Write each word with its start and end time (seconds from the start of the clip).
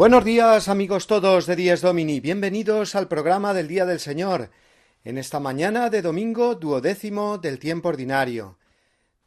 Buenos 0.00 0.24
días 0.24 0.70
amigos 0.70 1.06
todos 1.06 1.44
de 1.44 1.56
Días 1.56 1.82
Domini, 1.82 2.20
bienvenidos 2.20 2.94
al 2.94 3.06
programa 3.06 3.52
del 3.52 3.68
Día 3.68 3.84
del 3.84 4.00
Señor, 4.00 4.48
en 5.04 5.18
esta 5.18 5.40
mañana 5.40 5.90
de 5.90 6.00
domingo 6.00 6.54
duodécimo 6.54 7.36
del 7.36 7.58
tiempo 7.58 7.90
ordinario. 7.90 8.56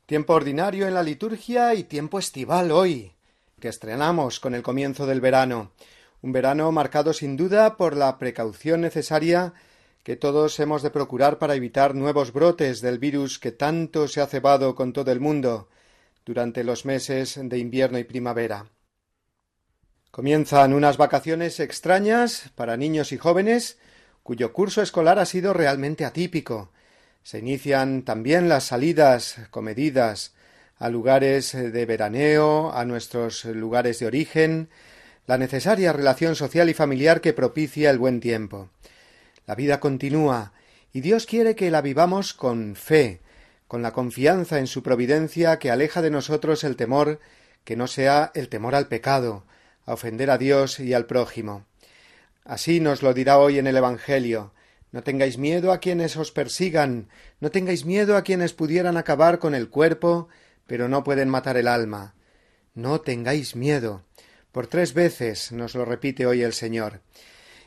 Tiempo 0.07 0.33
ordinario 0.33 0.87
en 0.87 0.95
la 0.95 1.03
liturgia 1.03 1.75
y 1.75 1.83
tiempo 1.83 2.17
estival 2.17 2.71
hoy, 2.71 3.13
que 3.59 3.67
estrenamos 3.67 4.39
con 4.39 4.55
el 4.55 4.63
comienzo 4.63 5.05
del 5.05 5.21
verano. 5.21 5.73
Un 6.23 6.31
verano 6.31 6.71
marcado 6.71 7.13
sin 7.13 7.37
duda 7.37 7.77
por 7.77 7.95
la 7.95 8.17
precaución 8.17 8.81
necesaria 8.81 9.53
que 10.01 10.15
todos 10.15 10.59
hemos 10.59 10.81
de 10.81 10.89
procurar 10.89 11.37
para 11.37 11.53
evitar 11.53 11.93
nuevos 11.93 12.33
brotes 12.33 12.81
del 12.81 12.97
virus 12.97 13.37
que 13.37 13.51
tanto 13.51 14.07
se 14.07 14.21
ha 14.21 14.25
cebado 14.25 14.73
con 14.73 14.91
todo 14.91 15.11
el 15.11 15.19
mundo 15.19 15.69
durante 16.25 16.63
los 16.63 16.83
meses 16.83 17.39
de 17.39 17.59
invierno 17.59 17.99
y 17.99 18.05
primavera. 18.05 18.65
Comienzan 20.13 20.73
unas 20.73 20.97
vacaciones 20.97 21.59
extrañas 21.59 22.51
para 22.53 22.77
niños 22.77 23.11
y 23.13 23.17
jóvenes 23.17 23.79
cuyo 24.21 24.53
curso 24.53 24.83
escolar 24.83 25.17
ha 25.17 25.25
sido 25.25 25.53
realmente 25.53 26.05
atípico. 26.05 26.69
Se 27.23 27.39
inician 27.39 28.03
también 28.03 28.47
las 28.47 28.65
salidas 28.65 29.37
comedidas 29.49 30.35
a 30.77 30.89
lugares 30.89 31.53
de 31.53 31.85
veraneo, 31.87 32.71
a 32.73 32.85
nuestros 32.85 33.43
lugares 33.45 33.97
de 33.97 34.05
origen, 34.05 34.69
la 35.25 35.39
necesaria 35.39 35.91
relación 35.91 36.35
social 36.35 36.69
y 36.69 36.75
familiar 36.75 37.19
que 37.19 37.33
propicia 37.33 37.89
el 37.89 37.97
buen 37.97 38.19
tiempo. 38.19 38.69
La 39.47 39.55
vida 39.55 39.79
continúa 39.79 40.53
y 40.93 41.01
Dios 41.01 41.25
quiere 41.25 41.55
que 41.55 41.71
la 41.71 41.81
vivamos 41.81 42.35
con 42.35 42.75
fe, 42.75 43.21
con 43.67 43.81
la 43.81 43.93
confianza 43.93 44.59
en 44.59 44.67
su 44.67 44.83
providencia 44.83 45.57
que 45.57 45.71
aleja 45.71 46.03
de 46.03 46.11
nosotros 46.11 46.63
el 46.63 46.75
temor 46.75 47.19
que 47.63 47.75
no 47.75 47.87
sea 47.87 48.31
el 48.35 48.47
temor 48.47 48.75
al 48.75 48.87
pecado, 48.87 49.45
a 49.85 49.93
ofender 49.93 50.29
a 50.29 50.37
Dios 50.37 50.79
y 50.79 50.93
al 50.93 51.05
prójimo. 51.05 51.65
Así 52.45 52.79
nos 52.79 53.01
lo 53.03 53.13
dirá 53.13 53.37
hoy 53.37 53.59
en 53.59 53.67
el 53.67 53.77
Evangelio. 53.77 54.53
No 54.91 55.03
tengáis 55.03 55.37
miedo 55.37 55.71
a 55.71 55.79
quienes 55.79 56.17
os 56.17 56.31
persigan, 56.31 57.09
no 57.39 57.51
tengáis 57.51 57.85
miedo 57.85 58.15
a 58.15 58.21
quienes 58.23 58.53
pudieran 58.53 58.97
acabar 58.97 59.39
con 59.39 59.55
el 59.55 59.69
cuerpo, 59.69 60.27
pero 60.67 60.87
no 60.87 61.03
pueden 61.03 61.29
matar 61.29 61.57
el 61.57 61.67
alma. 61.67 62.15
No 62.75 63.01
tengáis 63.01 63.55
miedo. 63.55 64.03
Por 64.51 64.67
tres 64.67 64.93
veces 64.93 65.51
nos 65.51 65.73
lo 65.73 65.85
repite 65.85 66.25
hoy 66.25 66.43
el 66.43 66.53
Señor. 66.53 67.01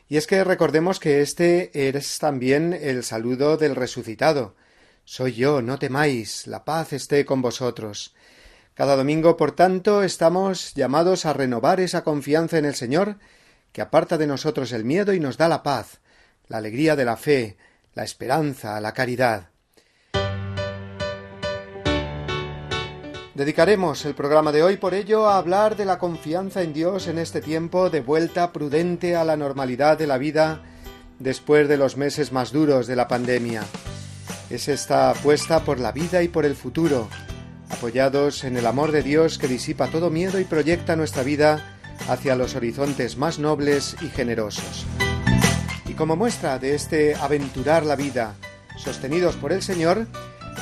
Y 0.07 0.15
es 0.17 0.25
que 0.25 0.43
recordemos 0.43 0.99
que 0.99 1.21
este 1.21 1.89
es 1.89 2.17
también 2.19 2.73
el 2.73 3.03
saludo 3.03 3.57
del 3.57 3.75
resucitado. 3.75 4.55
Soy 5.03 5.33
yo, 5.33 5.61
no 5.61 5.79
temáis, 5.79 6.47
la 6.47 6.63
paz 6.63 6.93
esté 6.93 7.25
con 7.25 7.41
vosotros. 7.41 8.13
Cada 8.77 8.95
domingo, 8.95 9.37
por 9.37 9.53
tanto, 9.53 10.03
estamos 10.03 10.75
llamados 10.75 11.25
a 11.25 11.33
renovar 11.33 11.79
esa 11.79 12.03
confianza 12.03 12.59
en 12.59 12.65
el 12.65 12.75
Señor, 12.75 13.17
que 13.71 13.81
aparta 13.81 14.19
de 14.19 14.27
nosotros 14.27 14.71
el 14.71 14.85
miedo 14.85 15.13
y 15.13 15.19
nos 15.19 15.35
da 15.35 15.47
la 15.47 15.63
paz, 15.63 15.99
la 16.47 16.57
alegría 16.57 16.95
de 16.95 17.03
la 17.03 17.17
fe, 17.17 17.57
la 17.95 18.03
esperanza, 18.03 18.79
la 18.79 18.93
caridad. 18.93 19.49
Dedicaremos 23.33 24.05
el 24.05 24.13
programa 24.13 24.51
de 24.51 24.61
hoy 24.61 24.77
por 24.77 24.93
ello 24.93 25.27
a 25.27 25.39
hablar 25.39 25.75
de 25.75 25.85
la 25.85 25.97
confianza 25.97 26.61
en 26.61 26.73
Dios 26.73 27.07
en 27.07 27.17
este 27.17 27.41
tiempo 27.41 27.89
de 27.89 28.01
vuelta 28.01 28.53
prudente 28.53 29.15
a 29.15 29.23
la 29.23 29.37
normalidad 29.37 29.97
de 29.97 30.05
la 30.05 30.19
vida 30.19 30.61
después 31.17 31.67
de 31.67 31.77
los 31.77 31.97
meses 31.97 32.31
más 32.31 32.51
duros 32.51 32.85
de 32.85 32.95
la 32.95 33.07
pandemia. 33.07 33.63
Es 34.51 34.67
esta 34.67 35.09
apuesta 35.09 35.61
por 35.61 35.79
la 35.79 35.91
vida 35.91 36.21
y 36.21 36.27
por 36.27 36.45
el 36.45 36.55
futuro, 36.55 37.09
apoyados 37.69 38.43
en 38.43 38.57
el 38.57 38.65
amor 38.65 38.91
de 38.91 39.03
Dios 39.03 39.37
que 39.37 39.47
disipa 39.47 39.87
todo 39.87 40.09
miedo 40.09 40.39
y 40.39 40.43
proyecta 40.43 40.95
nuestra 40.95 41.23
vida 41.23 41.77
hacia 42.07 42.35
los 42.35 42.55
horizontes 42.55 43.17
más 43.17 43.39
nobles 43.39 43.95
y 44.01 44.07
generosos. 44.09 44.85
Y 45.85 45.93
como 45.93 46.15
muestra 46.15 46.59
de 46.59 46.75
este 46.75 47.15
aventurar 47.15 47.85
la 47.85 47.95
vida, 47.95 48.35
sostenidos 48.77 49.35
por 49.35 49.51
el 49.51 49.61
Señor, 49.61 50.07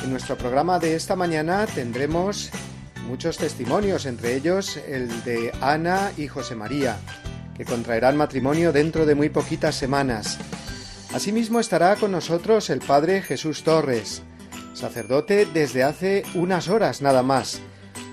en 0.02 0.10
nuestro 0.10 0.36
programa 0.36 0.78
de 0.78 0.94
esta 0.94 1.16
mañana 1.16 1.66
tendremos 1.66 2.50
muchos 3.06 3.38
testimonios, 3.38 4.06
entre 4.06 4.34
ellos 4.34 4.76
el 4.88 5.08
de 5.24 5.52
Ana 5.60 6.12
y 6.16 6.28
José 6.28 6.54
María, 6.54 6.96
que 7.56 7.64
contraerán 7.64 8.16
matrimonio 8.16 8.72
dentro 8.72 9.06
de 9.06 9.14
muy 9.14 9.28
poquitas 9.28 9.74
semanas. 9.74 10.38
Asimismo 11.14 11.60
estará 11.60 11.96
con 11.96 12.12
nosotros 12.12 12.68
el 12.68 12.80
Padre 12.80 13.22
Jesús 13.22 13.62
Torres, 13.62 14.22
sacerdote 14.76 15.46
desde 15.46 15.82
hace 15.82 16.22
unas 16.34 16.68
horas 16.68 17.00
nada 17.02 17.22
más, 17.22 17.60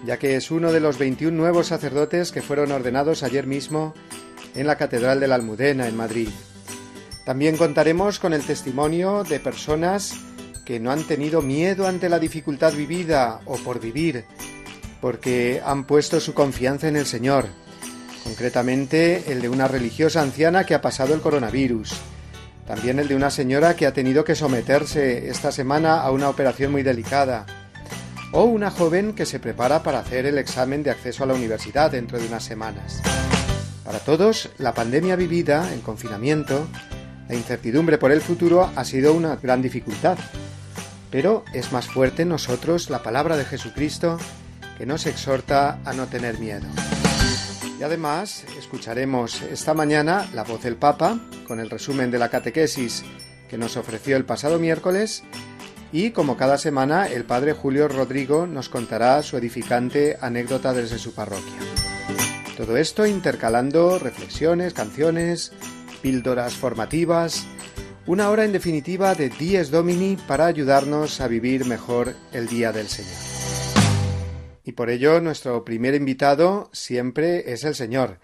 ya 0.06 0.18
que 0.18 0.36
es 0.36 0.50
uno 0.50 0.72
de 0.72 0.80
los 0.80 0.98
21 0.98 1.36
nuevos 1.36 1.68
sacerdotes 1.68 2.32
que 2.32 2.42
fueron 2.42 2.72
ordenados 2.72 3.24
ayer 3.24 3.46
mismo 3.46 3.94
en 4.56 4.68
la 4.68 4.78
Catedral 4.78 5.20
de 5.20 5.28
la 5.28 5.36
Almudena, 5.36 5.88
en 5.88 5.98
Madrid. 5.98 6.30
También 7.26 7.58
contaremos 7.58 8.20
con 8.20 8.34
el 8.34 8.44
testimonio 8.44 9.24
de 9.24 9.40
personas 9.40 10.14
que 10.66 10.80
no 10.80 10.92
han 10.92 11.04
tenido 11.04 11.42
miedo 11.42 11.88
ante 11.88 12.10
la 12.10 12.20
dificultad 12.20 12.74
vivida 12.74 13.42
o 13.46 13.58
por 13.58 13.80
vivir, 13.80 14.26
porque 15.02 15.62
han 15.66 15.86
puesto 15.86 16.20
su 16.20 16.34
confianza 16.34 16.88
en 16.88 16.96
el 16.96 17.06
Señor, 17.06 17.48
concretamente 18.24 19.32
el 19.32 19.42
de 19.42 19.50
una 19.50 19.68
religiosa 19.68 20.22
anciana 20.22 20.66
que 20.66 20.76
ha 20.76 20.82
pasado 20.82 21.14
el 21.14 21.22
coronavirus, 21.22 21.94
también 22.66 23.00
el 23.00 23.08
de 23.08 23.16
una 23.16 23.30
señora 23.30 23.76
que 23.76 23.86
ha 23.86 23.94
tenido 23.94 24.24
que 24.24 24.36
someterse 24.36 25.30
esta 25.30 25.52
semana 25.52 26.02
a 26.02 26.12
una 26.12 26.30
operación 26.30 26.72
muy 26.72 26.84
delicada. 26.84 27.46
O 28.32 28.46
una 28.46 28.72
joven 28.72 29.14
que 29.14 29.26
se 29.26 29.40
prepara 29.40 29.84
para 29.84 30.00
hacer 30.00 30.26
el 30.26 30.38
examen 30.38 30.82
de 30.82 30.92
acceso 30.92 31.24
a 31.24 31.28
la 31.28 31.34
universidad 31.34 31.92
dentro 31.92 32.18
de 32.18 32.28
unas 32.28 32.44
semanas. 32.44 33.02
Para 33.84 34.00
todos, 34.00 34.50
la 34.58 34.74
pandemia 34.74 35.16
vivida, 35.16 35.72
en 35.74 35.82
confinamiento, 35.82 36.68
la 37.28 37.36
incertidumbre 37.36 37.98
por 37.98 38.12
el 38.12 38.22
futuro 38.22 38.72
ha 38.76 38.86
sido 38.86 39.14
una 39.14 39.36
gran 39.36 39.62
dificultad. 39.62 40.18
Pero 41.12 41.44
es 41.54 41.72
más 41.72 41.88
fuerte 41.88 42.24
en 42.24 42.30
nosotros 42.30 42.90
la 42.90 43.04
palabra 43.04 43.38
de 43.38 43.46
Jesucristo 43.46 44.18
que 44.78 44.86
nos 44.86 45.06
exhorta 45.06 45.80
a 45.86 45.94
no 45.94 46.08
tener 46.08 46.40
miedo. 46.40 46.66
Además 47.84 48.46
escucharemos 48.58 49.42
esta 49.42 49.74
mañana 49.74 50.30
la 50.34 50.44
voz 50.44 50.64
del 50.64 50.78
Papa 50.78 51.20
con 51.48 51.60
el 51.60 51.70
resumen 51.70 52.12
de 52.12 52.20
la 52.20 52.30
catequesis 52.30 53.04
que 53.50 53.58
nos 53.58 53.78
ofreció 53.78 54.18
el 54.18 54.26
pasado 54.26 54.58
miércoles 54.58 55.24
y 55.92 56.12
como 56.12 56.38
cada 56.38 56.58
semana 56.58 57.08
el 57.08 57.26
Padre 57.26 57.54
Julio 57.54 57.88
Rodrigo 57.88 58.48
nos 58.48 58.70
contará 58.70 59.22
su 59.22 59.38
edificante 59.38 60.18
anécdota 60.22 60.74
desde 60.74 60.98
su 60.98 61.14
parroquia. 61.14 61.54
Todo 62.58 62.78
esto 62.78 63.06
intercalando 63.06 64.00
reflexiones, 64.00 64.74
canciones, 64.74 65.52
píldoras 66.02 66.54
formativas, 66.54 67.46
una 68.08 68.30
hora 68.30 68.46
en 68.46 68.52
definitiva 68.52 69.14
de 69.16 69.30
Dies 69.30 69.72
Domini 69.72 70.18
para 70.28 70.46
ayudarnos 70.46 71.22
a 71.22 71.28
vivir 71.28 71.66
mejor 71.66 72.16
el 72.32 72.48
Día 72.48 72.72
del 72.72 72.88
Señor. 72.88 73.73
Y 74.64 74.74
por 74.74 74.90
ello 74.90 75.20
nuestro 75.20 75.66
primer 75.66 75.94
invitado 75.94 76.70
siempre 76.72 77.52
es 77.52 77.64
el 77.64 77.76
Señor, 77.76 78.20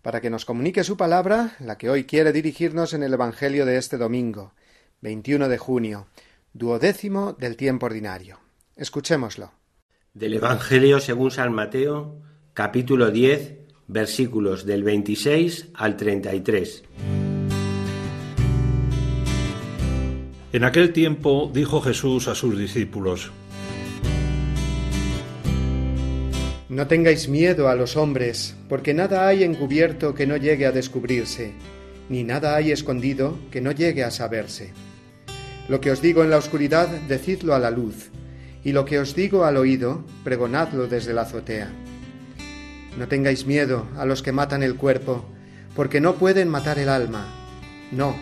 para 0.00 0.20
que 0.20 0.30
nos 0.30 0.44
comunique 0.44 0.84
su 0.84 0.96
palabra, 0.96 1.54
la 1.60 1.76
que 1.76 1.90
hoy 1.90 2.04
quiere 2.04 2.32
dirigirnos 2.32 2.94
en 2.94 3.02
el 3.02 3.12
Evangelio 3.12 3.66
de 3.66 3.76
este 3.76 3.98
domingo, 3.98 4.52
21 5.02 5.48
de 5.48 5.58
junio, 5.58 6.06
duodécimo 6.54 7.34
del 7.34 7.56
tiempo 7.56 7.86
ordinario. 7.86 8.38
Escuchémoslo. 8.76 9.52
Del 10.14 10.34
Evangelio 10.34 10.98
según 10.98 11.30
San 11.30 11.52
Mateo, 11.52 12.16
capítulo 12.54 13.10
10, 13.10 13.58
versículos 13.86 14.64
del 14.64 14.82
26 14.82 15.68
al 15.74 15.96
33. 15.96 16.84
En 20.52 20.64
aquel 20.64 20.92
tiempo 20.92 21.50
dijo 21.52 21.80
Jesús 21.80 22.28
a 22.28 22.34
sus 22.34 22.58
discípulos, 22.58 23.30
No 26.72 26.86
tengáis 26.86 27.28
miedo 27.28 27.68
a 27.68 27.74
los 27.74 27.98
hombres, 27.98 28.54
porque 28.66 28.94
nada 28.94 29.28
hay 29.28 29.44
encubierto 29.44 30.14
que 30.14 30.26
no 30.26 30.38
llegue 30.38 30.64
a 30.64 30.72
descubrirse, 30.72 31.52
ni 32.08 32.24
nada 32.24 32.56
hay 32.56 32.72
escondido 32.72 33.38
que 33.50 33.60
no 33.60 33.72
llegue 33.72 34.02
a 34.04 34.10
saberse. 34.10 34.72
Lo 35.68 35.82
que 35.82 35.90
os 35.90 36.00
digo 36.00 36.24
en 36.24 36.30
la 36.30 36.38
oscuridad, 36.38 36.88
decidlo 37.08 37.54
a 37.54 37.58
la 37.58 37.70
luz, 37.70 38.10
y 38.64 38.72
lo 38.72 38.86
que 38.86 38.98
os 38.98 39.14
digo 39.14 39.44
al 39.44 39.58
oído, 39.58 40.06
pregonadlo 40.24 40.86
desde 40.86 41.12
la 41.12 41.22
azotea. 41.22 41.70
No 42.96 43.06
tengáis 43.06 43.44
miedo 43.44 43.86
a 43.98 44.06
los 44.06 44.22
que 44.22 44.32
matan 44.32 44.62
el 44.62 44.76
cuerpo, 44.76 45.26
porque 45.76 46.00
no 46.00 46.14
pueden 46.14 46.48
matar 46.48 46.78
el 46.78 46.88
alma. 46.88 47.26
No, 47.90 48.16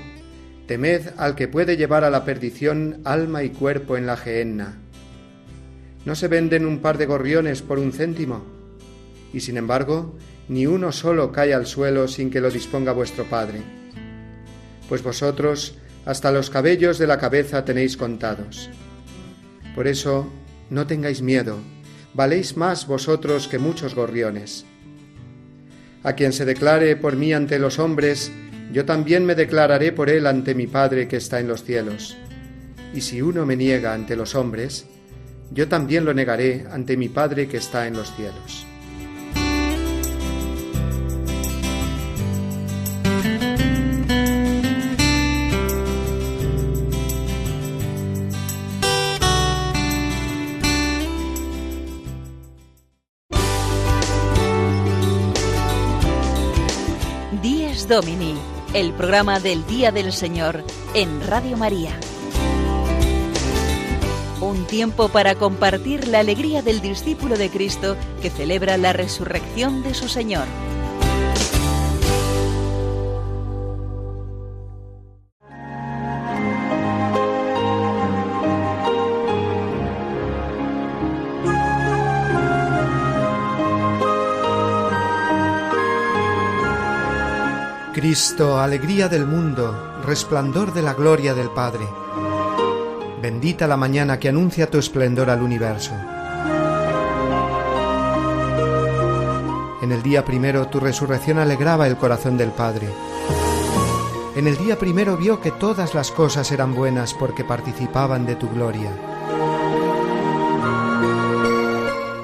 temed 0.67 1.03
al 1.19 1.37
que 1.37 1.47
puede 1.47 1.77
llevar 1.77 2.03
a 2.03 2.11
la 2.11 2.25
perdición 2.25 3.01
alma 3.05 3.45
y 3.45 3.51
cuerpo 3.51 3.97
en 3.97 4.07
la 4.07 4.17
gehenna. 4.17 4.81
¿No 6.11 6.17
se 6.17 6.27
venden 6.27 6.67
un 6.67 6.81
par 6.81 6.99
de 6.99 7.07
gorriones 7.07 7.63
por 7.63 7.79
un 7.79 7.93
céntimo? 7.93 8.45
Y 9.33 9.39
sin 9.39 9.57
embargo, 9.57 10.17
ni 10.49 10.67
uno 10.67 10.91
solo 10.91 11.31
cae 11.31 11.55
al 11.55 11.67
suelo 11.67 12.09
sin 12.09 12.33
que 12.33 12.41
lo 12.41 12.51
disponga 12.51 12.91
vuestro 12.91 13.27
Padre. 13.27 13.63
Pues 14.89 15.05
vosotros 15.05 15.79
hasta 16.05 16.33
los 16.33 16.51
cabellos 16.51 16.99
de 16.99 17.07
la 17.07 17.17
cabeza 17.17 17.65
tenéis 17.65 17.97
contados. 17.97 18.71
Por 19.77 19.87
eso, 19.87 20.29
no 20.69 20.85
tengáis 20.89 21.23
miedo, 21.23 21.59
valéis 22.13 22.57
más 22.57 22.89
vosotros 22.89 23.47
que 23.47 23.61
muchos 23.61 23.95
gorriones. 23.95 24.67
A 26.03 26.15
quien 26.15 26.33
se 26.33 26.45
declare 26.45 26.97
por 26.97 27.15
mí 27.15 27.33
ante 27.33 27.61
los 27.61 27.79
hombres, 27.79 28.33
yo 28.73 28.85
también 28.85 29.25
me 29.25 29.37
declararé 29.37 29.93
por 29.93 30.11
él 30.11 30.27
ante 30.27 30.57
mi 30.57 30.67
Padre 30.67 31.07
que 31.07 31.19
está 31.19 31.39
en 31.39 31.47
los 31.47 31.63
cielos. 31.63 32.17
Y 32.93 33.03
si 33.03 33.23
uno 33.23 33.47
me 33.47 33.55
niega 33.55 33.95
ante 33.95 34.17
los 34.17 34.35
hombres, 34.35 34.89
yo 35.51 35.69
también 35.69 36.05
lo 36.05 36.15
negaré 36.15 36.67
ante 36.71 36.97
mi 36.97 37.09
Padre 37.09 37.49
que 37.49 37.57
está 37.57 37.87
en 37.87 37.97
los 37.97 38.15
cielos. 38.15 38.67
Díez 57.43 57.89
Domini, 57.89 58.35
el 58.75 58.93
programa 58.93 59.41
del 59.41 59.67
Día 59.67 59.91
del 59.91 60.13
Señor 60.13 60.63
en 60.95 61.27
Radio 61.27 61.57
María. 61.57 61.99
Un 64.41 64.67
tiempo 64.67 65.11
para 65.11 65.35
compartir 65.35 66.09
la 66.09 66.21
alegría 66.21 66.63
del 66.63 66.81
discípulo 66.81 67.37
de 67.37 67.51
Cristo 67.51 67.97
que 68.23 68.31
celebra 68.31 68.79
la 68.79 68.95
resurrección 68.95 69.83
de 69.83 69.93
su 69.93 70.09
Señor. 70.09 70.47
Cristo, 87.93 88.59
alegría 88.59 89.09
del 89.09 89.27
mundo, 89.27 90.01
resplandor 90.07 90.73
de 90.73 90.81
la 90.81 90.95
gloria 90.95 91.35
del 91.35 91.51
Padre. 91.51 91.87
Bendita 93.31 93.69
la 93.69 93.77
mañana 93.77 94.19
que 94.19 94.29
anuncia 94.29 94.69
tu 94.69 94.79
esplendor 94.79 95.31
al 95.31 95.41
universo. 95.41 95.93
En 99.81 99.93
el 99.93 100.03
día 100.03 100.25
primero 100.25 100.67
tu 100.67 100.81
resurrección 100.81 101.39
alegraba 101.39 101.87
el 101.87 101.97
corazón 101.97 102.37
del 102.37 102.51
Padre. 102.51 102.89
En 104.35 104.49
el 104.49 104.57
día 104.59 104.77
primero 104.81 105.17
vio 105.17 105.41
que 105.41 105.53
todas 105.53 105.95
las 105.95 106.11
cosas 106.11 106.51
eran 106.51 106.75
buenas 106.75 107.15
porque 107.15 107.45
participaban 107.45 108.27
de 108.27 108.35
tu 108.35 108.49
gloria. 108.49 108.91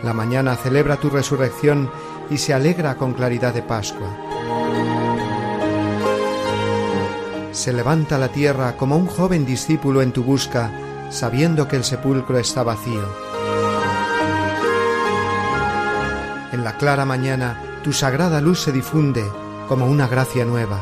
La 0.03 0.13
mañana 0.13 0.57
celebra 0.57 0.97
tu 0.97 1.09
resurrección 1.09 1.89
y 2.31 2.39
se 2.39 2.53
alegra 2.53 2.97
con 2.97 3.13
claridad 3.13 3.55
de 3.55 3.63
Pascua. 3.63 4.09
Se 7.53 7.73
levanta 7.73 8.19
la 8.19 8.33
tierra 8.33 8.77
como 8.77 8.97
un 8.97 9.07
joven 9.07 9.47
discípulo 9.47 10.03
en 10.03 10.11
tu 10.11 10.25
busca, 10.25 10.73
sabiendo 11.11 11.69
que 11.69 11.77
el 11.77 11.85
sepulcro 11.85 12.39
está 12.39 12.63
vacío. 12.63 13.03
En 16.53 16.65
la 16.65 16.77
clara 16.77 17.05
mañana 17.05 17.61
tu 17.83 17.93
sagrada 17.93 18.41
luz 18.41 18.61
se 18.61 18.73
difunde 18.73 19.25
como 19.69 19.87
una 19.87 20.09
gracia 20.09 20.45
nueva. 20.45 20.81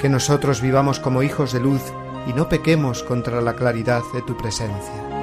Que 0.00 0.08
nosotros 0.08 0.60
vivamos 0.60 1.00
como 1.00 1.22
hijos 1.22 1.52
de 1.52 1.60
luz 1.60 1.82
y 2.26 2.32
no 2.32 2.48
pequemos 2.48 3.02
contra 3.02 3.40
la 3.40 3.54
claridad 3.54 4.02
de 4.12 4.22
tu 4.22 4.36
presencia. 4.36 5.13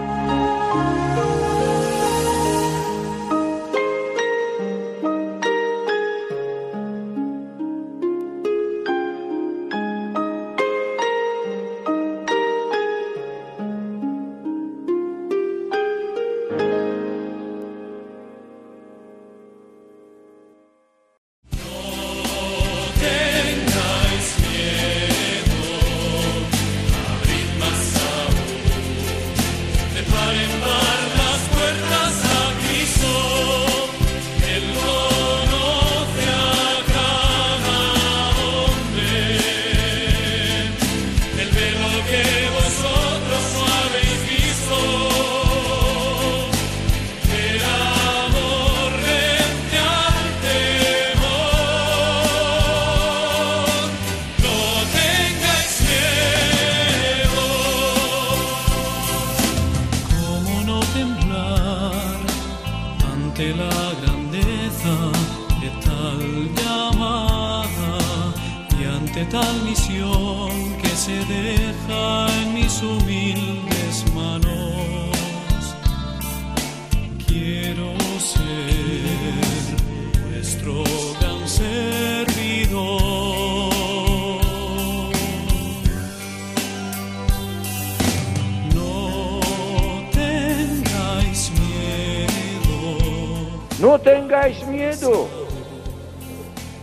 Tengáis 94.03 94.65
miedo 94.67 95.27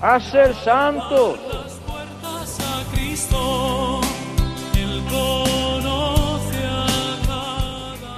a 0.00 0.20
ser 0.20 0.54
santos. 0.54 1.38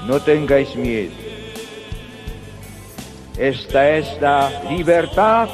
No 0.06 0.20
tengáis 0.20 0.74
miedo. 0.74 1.12
Esta 3.38 3.96
es 3.96 4.20
la 4.20 4.50
libertad 4.68 5.48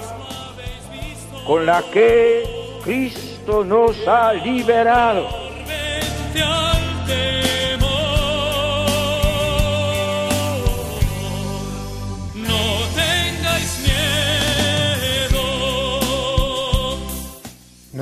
con 1.47 1.67
la 1.67 1.83
que 1.93 2.43
Cristo 2.83 3.65
nos 3.65 3.97
ha 4.09 4.33
liberado. 4.33 5.46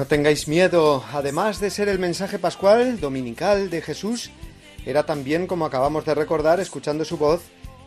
No 0.04 0.08
tengáis 0.08 0.48
miedo, 0.48 1.02
además 1.14 1.60
de 1.60 1.70
ser 1.70 1.88
el 1.88 1.98
mensaje 1.98 2.38
pascual 2.38 3.00
dominical 3.00 3.70
de 3.70 3.80
Jesús, 3.80 4.30
era 4.84 5.06
también, 5.06 5.46
como 5.46 5.64
acabamos 5.64 6.04
de 6.04 6.14
recordar, 6.14 6.60
escuchando 6.60 7.06
su 7.06 7.16
voz, 7.16 7.40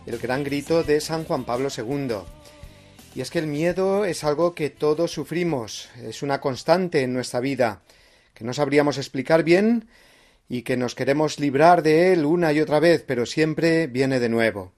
el 0.08 0.18
gran 0.18 0.44
grito 0.44 0.82
de 0.82 1.00
San 1.00 1.26
Juan 1.26 1.44
Pablo 1.44 1.70
II. 1.70 2.16
Y 3.14 3.22
es 3.22 3.30
que 3.30 3.38
el 3.38 3.46
miedo 3.46 4.04
es 4.04 4.24
algo 4.24 4.56
que 4.56 4.72
todos 4.72 5.12
sufrimos, 5.12 5.90
es 6.02 6.24
una 6.24 6.42
constante 6.42 7.04
en 7.04 7.14
nuestra 7.14 7.40
vida. 7.40 7.84
que 8.34 8.44
no 8.44 8.52
sabríamos 8.52 8.98
explicar 8.98 9.44
bien 9.44 9.88
y 10.50 10.64
que 10.64 10.76
nos 10.76 10.96
queremos 10.96 11.40
librar 11.40 11.84
de 11.84 12.14
él 12.14 12.26
una 12.26 12.52
y 12.52 12.62
otra 12.62 12.80
vez, 12.80 13.04
pero 13.06 13.28
siempre 13.28 13.86
viene 13.86 14.20
de 14.20 14.30
nuevo. 14.30 14.72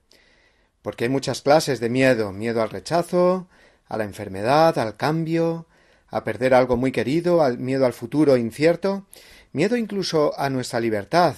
Porque 0.82 1.06
hay 1.06 1.10
muchas 1.10 1.42
clases 1.42 1.80
de 1.80 1.88
miedo, 1.88 2.34
miedo 2.34 2.62
al 2.62 2.70
rechazo, 2.70 3.48
a 3.88 3.96
la 3.96 4.04
enfermedad, 4.04 4.78
al 4.78 4.98
cambio, 4.98 5.69
a 6.12 6.24
perder 6.24 6.54
algo 6.54 6.78
muy 6.78 6.92
querido, 6.92 7.42
al 7.42 7.58
miedo 7.60 7.86
al 7.86 7.94
futuro 7.94 8.38
incierto, 8.38 9.06
miedo 9.52 9.78
incluso 9.78 10.38
a 10.40 10.50
nuestra 10.50 10.80
libertad 10.80 11.36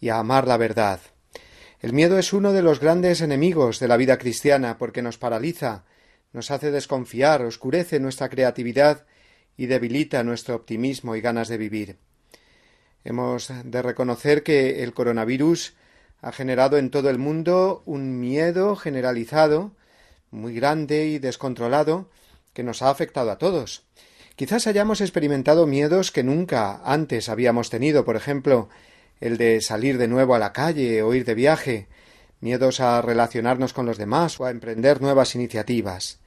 y 0.00 0.08
a 0.08 0.18
amar 0.18 0.46
la 0.46 0.56
verdad. 0.56 1.00
El 1.80 1.92
miedo 1.92 2.18
es 2.18 2.32
uno 2.32 2.52
de 2.52 2.62
los 2.62 2.80
grandes 2.80 3.20
enemigos 3.20 3.78
de 3.78 3.88
la 3.88 3.96
vida 3.96 4.18
cristiana 4.18 4.78
porque 4.78 5.02
nos 5.02 5.18
paraliza, 5.18 5.84
nos 6.32 6.50
hace 6.50 6.70
desconfiar, 6.70 7.42
oscurece 7.42 8.00
nuestra 8.00 8.28
creatividad 8.28 9.06
y 9.56 9.66
debilita 9.66 10.22
nuestro 10.22 10.56
optimismo 10.56 11.16
y 11.16 11.20
ganas 11.20 11.48
de 11.48 11.58
vivir. 11.58 11.98
Hemos 13.04 13.52
de 13.64 13.82
reconocer 13.82 14.42
que 14.42 14.82
el 14.82 14.92
coronavirus 14.92 15.74
ha 16.20 16.32
generado 16.32 16.78
en 16.78 16.90
todo 16.90 17.10
el 17.10 17.18
mundo 17.18 17.82
un 17.86 18.18
miedo 18.20 18.76
generalizado, 18.76 19.72
muy 20.30 20.54
grande 20.54 21.06
y 21.06 21.18
descontrolado, 21.18 22.10
que 22.52 22.64
nos 22.64 22.82
ha 22.82 22.90
afectado 22.90 23.30
a 23.30 23.38
todos. 23.38 23.87
Quizás 24.38 24.68
hayamos 24.68 25.00
experimentado 25.00 25.66
miedos 25.66 26.12
que 26.12 26.22
nunca 26.22 26.80
antes 26.84 27.28
habíamos 27.28 27.70
tenido, 27.70 28.04
por 28.04 28.14
ejemplo, 28.14 28.68
el 29.20 29.36
de 29.36 29.60
salir 29.60 29.98
de 29.98 30.06
nuevo 30.06 30.36
a 30.36 30.38
la 30.38 30.52
calle 30.52 31.02
o 31.02 31.12
ir 31.12 31.24
de 31.24 31.34
viaje, 31.34 31.88
miedos 32.38 32.78
a 32.78 33.02
relacionarnos 33.02 33.72
con 33.72 33.84
los 33.84 33.98
demás 33.98 34.38
o 34.38 34.44
a 34.44 34.52
emprender 34.52 35.02
nuevas 35.02 35.34
iniciativas. 35.34 36.20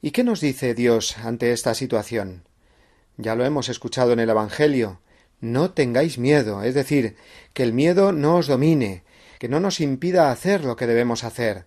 ¿Y 0.00 0.12
qué 0.12 0.24
nos 0.24 0.40
dice 0.40 0.72
Dios 0.72 1.18
ante 1.18 1.52
esta 1.52 1.74
situación? 1.74 2.44
Ya 3.18 3.34
lo 3.34 3.44
hemos 3.44 3.68
escuchado 3.68 4.14
en 4.14 4.20
el 4.20 4.30
Evangelio. 4.30 5.02
No 5.42 5.72
tengáis 5.72 6.16
miedo, 6.16 6.62
es 6.62 6.74
decir, 6.74 7.14
que 7.52 7.62
el 7.62 7.74
miedo 7.74 8.12
no 8.12 8.36
os 8.36 8.46
domine, 8.46 9.02
que 9.38 9.50
no 9.50 9.60
nos 9.60 9.80
impida 9.80 10.30
hacer 10.30 10.64
lo 10.64 10.76
que 10.76 10.86
debemos 10.86 11.24
hacer, 11.24 11.66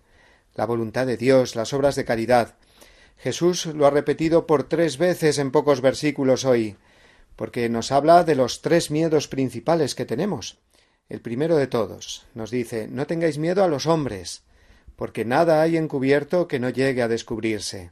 la 0.56 0.66
voluntad 0.66 1.06
de 1.06 1.16
Dios, 1.16 1.54
las 1.54 1.72
obras 1.72 1.94
de 1.94 2.04
caridad. 2.04 2.56
Jesús 3.18 3.66
lo 3.66 3.86
ha 3.86 3.90
repetido 3.90 4.46
por 4.46 4.64
tres 4.64 4.96
veces 4.96 5.38
en 5.38 5.50
pocos 5.50 5.80
versículos 5.80 6.44
hoy, 6.44 6.76
porque 7.34 7.68
nos 7.68 7.92
habla 7.92 8.24
de 8.24 8.36
los 8.36 8.62
tres 8.62 8.90
miedos 8.90 9.28
principales 9.28 9.94
que 9.94 10.06
tenemos. 10.06 10.58
El 11.08 11.20
primero 11.20 11.56
de 11.56 11.66
todos 11.66 12.26
nos 12.34 12.50
dice 12.50 12.86
No 12.88 13.06
tengáis 13.06 13.38
miedo 13.38 13.64
a 13.64 13.68
los 13.68 13.86
hombres, 13.86 14.42
porque 14.94 15.24
nada 15.24 15.62
hay 15.62 15.76
encubierto 15.76 16.48
que 16.48 16.60
no 16.60 16.70
llegue 16.70 17.02
a 17.02 17.08
descubrirse. 17.08 17.90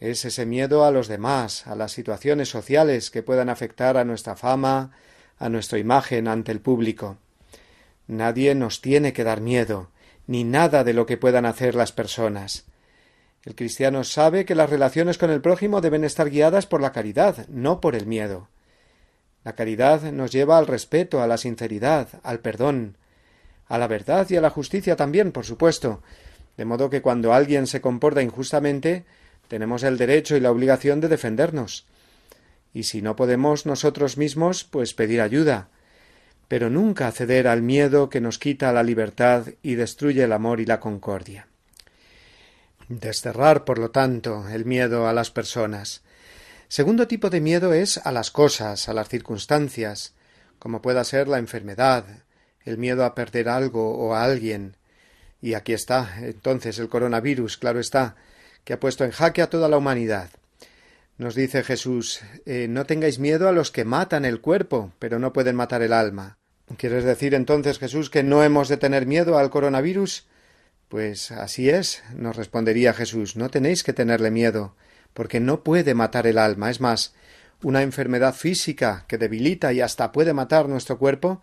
Es 0.00 0.26
ese 0.26 0.44
miedo 0.44 0.84
a 0.84 0.90
los 0.90 1.08
demás, 1.08 1.66
a 1.66 1.74
las 1.74 1.92
situaciones 1.92 2.50
sociales 2.50 3.10
que 3.10 3.22
puedan 3.22 3.48
afectar 3.48 3.96
a 3.96 4.04
nuestra 4.04 4.36
fama, 4.36 4.92
a 5.38 5.48
nuestra 5.48 5.78
imagen 5.78 6.28
ante 6.28 6.52
el 6.52 6.60
público. 6.60 7.16
Nadie 8.06 8.54
nos 8.54 8.82
tiene 8.82 9.14
que 9.14 9.24
dar 9.24 9.40
miedo, 9.40 9.90
ni 10.26 10.44
nada 10.44 10.84
de 10.84 10.92
lo 10.92 11.06
que 11.06 11.16
puedan 11.16 11.46
hacer 11.46 11.74
las 11.74 11.92
personas. 11.92 12.66
El 13.46 13.54
cristiano 13.54 14.02
sabe 14.02 14.44
que 14.44 14.56
las 14.56 14.68
relaciones 14.68 15.18
con 15.18 15.30
el 15.30 15.40
prójimo 15.40 15.80
deben 15.80 16.02
estar 16.02 16.28
guiadas 16.28 16.66
por 16.66 16.80
la 16.82 16.90
caridad, 16.90 17.46
no 17.48 17.80
por 17.80 17.94
el 17.94 18.04
miedo. 18.04 18.48
La 19.44 19.54
caridad 19.54 20.02
nos 20.10 20.32
lleva 20.32 20.58
al 20.58 20.66
respeto, 20.66 21.22
a 21.22 21.28
la 21.28 21.38
sinceridad, 21.38 22.08
al 22.24 22.40
perdón, 22.40 22.96
a 23.68 23.78
la 23.78 23.86
verdad 23.86 24.26
y 24.30 24.36
a 24.36 24.40
la 24.40 24.50
justicia 24.50 24.96
también, 24.96 25.30
por 25.30 25.44
supuesto, 25.44 26.02
de 26.56 26.64
modo 26.64 26.90
que 26.90 27.02
cuando 27.02 27.32
alguien 27.32 27.68
se 27.68 27.80
comporta 27.80 28.20
injustamente, 28.20 29.04
tenemos 29.46 29.84
el 29.84 29.96
derecho 29.96 30.36
y 30.36 30.40
la 30.40 30.50
obligación 30.50 31.00
de 31.00 31.06
defendernos. 31.06 31.86
Y 32.74 32.82
si 32.82 33.00
no 33.00 33.14
podemos 33.14 33.64
nosotros 33.64 34.16
mismos, 34.16 34.64
pues 34.64 34.92
pedir 34.92 35.20
ayuda, 35.20 35.68
pero 36.48 36.68
nunca 36.68 37.12
ceder 37.12 37.46
al 37.46 37.62
miedo 37.62 38.10
que 38.10 38.20
nos 38.20 38.40
quita 38.40 38.72
la 38.72 38.82
libertad 38.82 39.46
y 39.62 39.76
destruye 39.76 40.24
el 40.24 40.32
amor 40.32 40.58
y 40.58 40.66
la 40.66 40.80
concordia. 40.80 41.46
Desterrar, 42.88 43.64
por 43.64 43.78
lo 43.78 43.90
tanto, 43.90 44.48
el 44.48 44.64
miedo 44.64 45.08
a 45.08 45.12
las 45.12 45.30
personas. 45.30 46.02
Segundo 46.68 47.08
tipo 47.08 47.30
de 47.30 47.40
miedo 47.40 47.72
es 47.72 47.98
a 47.98 48.12
las 48.12 48.30
cosas, 48.30 48.88
a 48.88 48.92
las 48.92 49.08
circunstancias, 49.08 50.14
como 50.58 50.82
pueda 50.82 51.02
ser 51.04 51.26
la 51.26 51.38
enfermedad, 51.38 52.04
el 52.64 52.78
miedo 52.78 53.04
a 53.04 53.14
perder 53.14 53.48
algo 53.48 53.96
o 53.96 54.14
a 54.14 54.24
alguien. 54.24 54.76
Y 55.40 55.54
aquí 55.54 55.72
está, 55.72 56.16
entonces, 56.20 56.78
el 56.78 56.88
coronavirus, 56.88 57.56
claro 57.56 57.80
está, 57.80 58.16
que 58.64 58.72
ha 58.72 58.80
puesto 58.80 59.04
en 59.04 59.10
jaque 59.10 59.42
a 59.42 59.50
toda 59.50 59.68
la 59.68 59.78
humanidad. 59.78 60.30
Nos 61.18 61.34
dice 61.34 61.62
Jesús 61.64 62.20
eh, 62.44 62.66
no 62.68 62.84
tengáis 62.84 63.18
miedo 63.18 63.48
a 63.48 63.52
los 63.52 63.70
que 63.70 63.84
matan 63.84 64.24
el 64.24 64.40
cuerpo, 64.40 64.92
pero 64.98 65.18
no 65.18 65.32
pueden 65.32 65.56
matar 65.56 65.82
el 65.82 65.92
alma. 65.92 66.36
¿Quieres 66.76 67.04
decir 67.04 67.34
entonces, 67.34 67.78
Jesús, 67.78 68.10
que 68.10 68.22
no 68.22 68.42
hemos 68.42 68.68
de 68.68 68.76
tener 68.76 69.06
miedo 69.06 69.38
al 69.38 69.50
coronavirus? 69.50 70.26
Pues 70.88 71.32
así 71.32 71.68
es, 71.68 72.02
nos 72.14 72.36
respondería 72.36 72.94
Jesús, 72.94 73.36
no 73.36 73.50
tenéis 73.50 73.82
que 73.82 73.92
tenerle 73.92 74.30
miedo, 74.30 74.76
porque 75.14 75.40
no 75.40 75.64
puede 75.64 75.94
matar 75.94 76.26
el 76.26 76.38
alma. 76.38 76.70
Es 76.70 76.80
más, 76.80 77.12
una 77.62 77.82
enfermedad 77.82 78.34
física 78.34 79.04
que 79.08 79.18
debilita 79.18 79.72
y 79.72 79.80
hasta 79.80 80.12
puede 80.12 80.32
matar 80.32 80.68
nuestro 80.68 80.98
cuerpo 80.98 81.42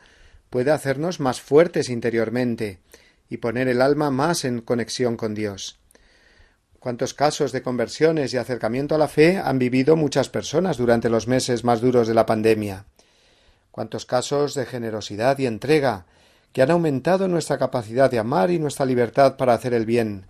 puede 0.49 0.71
hacernos 0.71 1.19
más 1.19 1.41
fuertes 1.41 1.89
interiormente 1.89 2.79
y 3.27 3.37
poner 3.37 3.67
el 3.67 3.81
alma 3.81 4.11
más 4.11 4.45
en 4.45 4.61
conexión 4.61 5.17
con 5.17 5.33
Dios. 5.33 5.79
¿Cuántos 6.79 7.13
casos 7.13 7.51
de 7.51 7.63
conversiones 7.63 8.33
y 8.33 8.37
acercamiento 8.37 8.93
a 8.93 8.97
la 8.97 9.07
fe 9.07 9.37
han 9.37 9.57
vivido 9.57 9.95
muchas 9.95 10.29
personas 10.29 10.77
durante 10.77 11.09
los 11.09 11.27
meses 11.27 11.63
más 11.63 11.81
duros 11.81 12.07
de 12.07 12.13
la 12.13 12.25
pandemia? 12.25 12.85
¿Cuántos 13.71 14.05
casos 14.05 14.53
de 14.53 14.65
generosidad 14.65 15.39
y 15.39 15.47
entrega 15.47 16.05
que 16.53 16.61
han 16.61 16.71
aumentado 16.71 17.27
nuestra 17.27 17.57
capacidad 17.57 18.09
de 18.09 18.19
amar 18.19 18.51
y 18.51 18.59
nuestra 18.59 18.85
libertad 18.85 19.37
para 19.37 19.55
hacer 19.55 19.73
el 19.73 19.85
bien, 19.85 20.27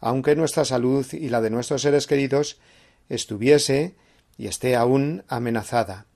aunque 0.00 0.36
nuestra 0.36 0.66
salud 0.66 1.06
y 1.12 1.30
la 1.30 1.40
de 1.40 1.50
nuestros 1.50 1.82
seres 1.82 2.06
queridos 2.06 2.60
estuviese 3.08 3.94
y 4.36 4.46
esté 4.46 4.76
aún 4.76 5.24
amenazada. 5.28 6.06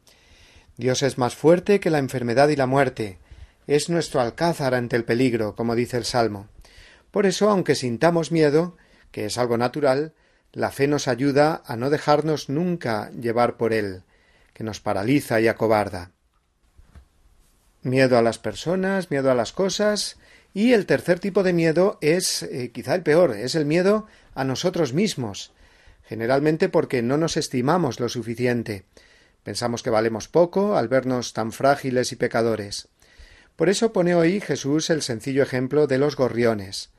Dios 0.77 1.03
es 1.03 1.17
más 1.17 1.35
fuerte 1.35 1.81
que 1.81 1.91
la 1.91 1.99
enfermedad 1.99 2.51
y 2.51 2.57
la 2.57 2.67
muerte, 2.67 3.19
es 3.67 3.89
nuestro 3.89 4.21
alcázar 4.21 4.75
ante 4.75 4.95
el 4.95 5.05
peligro, 5.05 5.57
como 5.57 5.75
dice 5.75 5.97
el 5.97 6.05
Salmo. 6.05 6.49
Por 7.11 7.25
eso, 7.25 7.49
aunque 7.49 7.75
sintamos 7.75 8.31
miedo, 8.31 8.77
que 9.11 9.25
es 9.25 9.39
algo 9.39 9.57
natural, 9.57 10.13
la 10.53 10.71
fe 10.71 10.87
nos 10.87 11.09
ayuda 11.09 11.63
a 11.65 11.77
no 11.77 11.89
dejarnos 11.89 12.51
nunca 12.51 13.11
llevar 13.13 13.57
por 13.57 13.73
él, 13.73 14.03
que 14.53 14.65
nos 14.65 14.81
paraliza 14.81 15.41
y 15.41 15.49
acobarda 15.49 16.13
miedo 17.83 18.19
a 18.19 18.23
las 18.23 18.39
personas, 18.39 19.11
miedo 19.11 19.31
a 19.31 19.35
las 19.35 19.53
cosas, 19.53 20.17
y 20.55 20.73
el 20.73 20.87
tercer 20.87 21.21
tipo 21.21 21.43
de 21.43 21.53
miedo 21.53 21.99
es 22.01 22.43
eh, 22.43 22.71
quizá 22.73 22.95
el 22.95 23.03
peor, 23.03 23.37
es 23.37 23.55
el 23.55 23.67
miedo 23.67 24.07
a 24.35 24.45
nosotros 24.45 24.93
mismos, 24.93 25.53
generalmente 26.03 26.69
porque 26.69 27.03
no 27.03 27.19
nos 27.19 27.37
estimamos 27.37 28.01
lo 28.01 28.09
suficiente. 28.09 28.85
Pensamos 29.43 29.83
que 29.83 29.91
valemos 29.91 30.29
poco 30.29 30.77
al 30.77 30.89
vernos 30.89 31.33
tan 31.33 31.53
frágiles 31.53 32.11
y 32.13 32.17
pecadores. 32.17 32.89
Por 33.55 33.69
eso 33.69 33.93
pone 33.93 34.15
hoy 34.15 34.41
Jesús 34.41 34.91
el 34.91 35.03
sencillo 35.03 35.43
ejemplo 35.43 35.87
de 35.87 35.99
los 35.99 36.17
gorriones. 36.17 36.91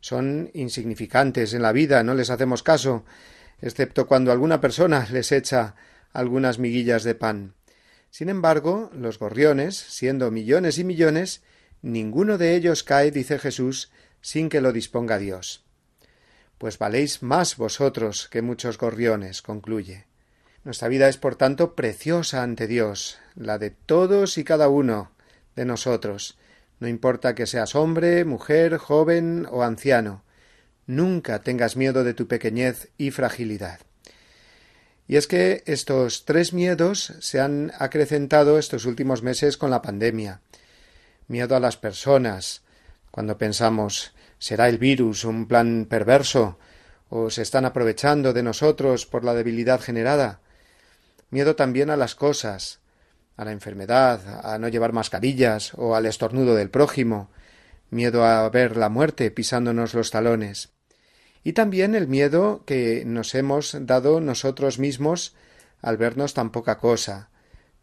Son 0.00 0.50
insignificantes 0.52 1.54
en 1.54 1.62
la 1.62 1.72
vida, 1.72 2.02
no 2.02 2.14
les 2.14 2.30
hacemos 2.30 2.62
caso, 2.62 3.04
excepto 3.60 4.06
cuando 4.06 4.32
alguna 4.32 4.60
persona 4.60 5.06
les 5.12 5.32
echa 5.32 5.74
algunas 6.12 6.58
miguillas 6.58 7.04
de 7.04 7.14
pan. 7.14 7.54
Sin 8.12 8.28
embargo, 8.28 8.90
los 8.92 9.18
gorriones, 9.18 9.74
siendo 9.74 10.30
millones 10.30 10.76
y 10.76 10.84
millones, 10.84 11.40
ninguno 11.80 12.36
de 12.36 12.54
ellos 12.54 12.82
cae, 12.82 13.10
dice 13.10 13.38
Jesús, 13.38 13.90
sin 14.20 14.50
que 14.50 14.60
lo 14.60 14.74
disponga 14.74 15.16
Dios. 15.16 15.64
Pues 16.58 16.76
valéis 16.76 17.22
más 17.22 17.56
vosotros 17.56 18.28
que 18.28 18.42
muchos 18.42 18.76
gorriones, 18.76 19.40
concluye. 19.40 20.04
Nuestra 20.62 20.88
vida 20.88 21.08
es, 21.08 21.16
por 21.16 21.36
tanto, 21.36 21.74
preciosa 21.74 22.42
ante 22.42 22.66
Dios, 22.66 23.18
la 23.34 23.56
de 23.56 23.70
todos 23.70 24.36
y 24.36 24.44
cada 24.44 24.68
uno 24.68 25.12
de 25.56 25.64
nosotros, 25.64 26.36
no 26.80 26.88
importa 26.88 27.34
que 27.34 27.46
seas 27.46 27.74
hombre, 27.74 28.26
mujer, 28.26 28.76
joven 28.76 29.46
o 29.50 29.62
anciano. 29.62 30.22
Nunca 30.86 31.38
tengas 31.38 31.76
miedo 31.76 32.04
de 32.04 32.12
tu 32.12 32.28
pequeñez 32.28 32.90
y 32.98 33.10
fragilidad. 33.10 33.80
Y 35.06 35.16
es 35.16 35.26
que 35.26 35.62
estos 35.66 36.24
tres 36.24 36.52
miedos 36.52 37.12
se 37.20 37.40
han 37.40 37.72
acrecentado 37.78 38.58
estos 38.58 38.84
últimos 38.86 39.22
meses 39.22 39.56
con 39.56 39.70
la 39.70 39.82
pandemia. 39.82 40.40
Miedo 41.28 41.56
a 41.56 41.60
las 41.60 41.76
personas, 41.76 42.62
cuando 43.10 43.38
pensamos 43.38 44.14
será 44.38 44.68
el 44.68 44.78
virus 44.78 45.24
un 45.24 45.46
plan 45.46 45.86
perverso 45.88 46.58
o 47.08 47.30
se 47.30 47.42
están 47.42 47.64
aprovechando 47.64 48.32
de 48.32 48.42
nosotros 48.42 49.06
por 49.06 49.24
la 49.24 49.34
debilidad 49.34 49.80
generada. 49.80 50.40
Miedo 51.30 51.56
también 51.56 51.90
a 51.90 51.96
las 51.96 52.14
cosas, 52.14 52.80
a 53.36 53.44
la 53.44 53.52
enfermedad, 53.52 54.44
a 54.44 54.58
no 54.58 54.68
llevar 54.68 54.92
mascarillas 54.92 55.72
o 55.76 55.94
al 55.94 56.06
estornudo 56.06 56.54
del 56.54 56.70
prójimo, 56.70 57.30
miedo 57.90 58.24
a 58.24 58.48
ver 58.48 58.76
la 58.76 58.88
muerte 58.88 59.30
pisándonos 59.30 59.94
los 59.94 60.10
talones 60.10 60.72
y 61.44 61.52
también 61.54 61.94
el 61.94 62.08
miedo 62.08 62.62
que 62.66 63.04
nos 63.04 63.34
hemos 63.34 63.76
dado 63.80 64.20
nosotros 64.20 64.78
mismos 64.78 65.34
al 65.80 65.96
vernos 65.96 66.34
tan 66.34 66.50
poca 66.50 66.78
cosa, 66.78 67.28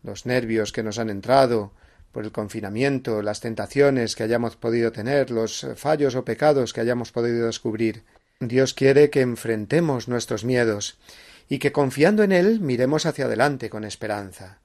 los 0.03 0.25
nervios 0.25 0.71
que 0.71 0.83
nos 0.83 0.99
han 0.99 1.09
entrado 1.09 1.73
por 2.11 2.23
el 2.23 2.31
confinamiento, 2.31 3.21
las 3.21 3.41
tentaciones 3.41 4.15
que 4.15 4.23
hayamos 4.23 4.55
podido 4.55 4.91
tener, 4.91 5.29
los 5.29 5.67
fallos 5.75 6.15
o 6.15 6.25
pecados 6.25 6.73
que 6.73 6.81
hayamos 6.81 7.11
podido 7.11 7.45
descubrir. 7.45 8.03
Dios 8.39 8.73
quiere 8.73 9.09
que 9.09 9.21
enfrentemos 9.21 10.07
nuestros 10.07 10.43
miedos 10.43 10.97
y 11.49 11.59
que 11.59 11.71
confiando 11.71 12.23
en 12.23 12.31
Él 12.31 12.61
miremos 12.61 13.05
hacia 13.05 13.25
adelante 13.25 13.69
con 13.69 13.83
esperanza. 13.83 14.59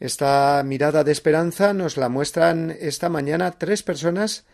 Esta 0.00 0.62
mirada 0.64 1.04
de 1.04 1.12
esperanza 1.12 1.74
nos 1.74 1.96
la 1.96 2.08
muestran 2.08 2.74
esta 2.80 3.08
mañana 3.08 3.52
tres 3.52 3.82
personas 3.82 4.44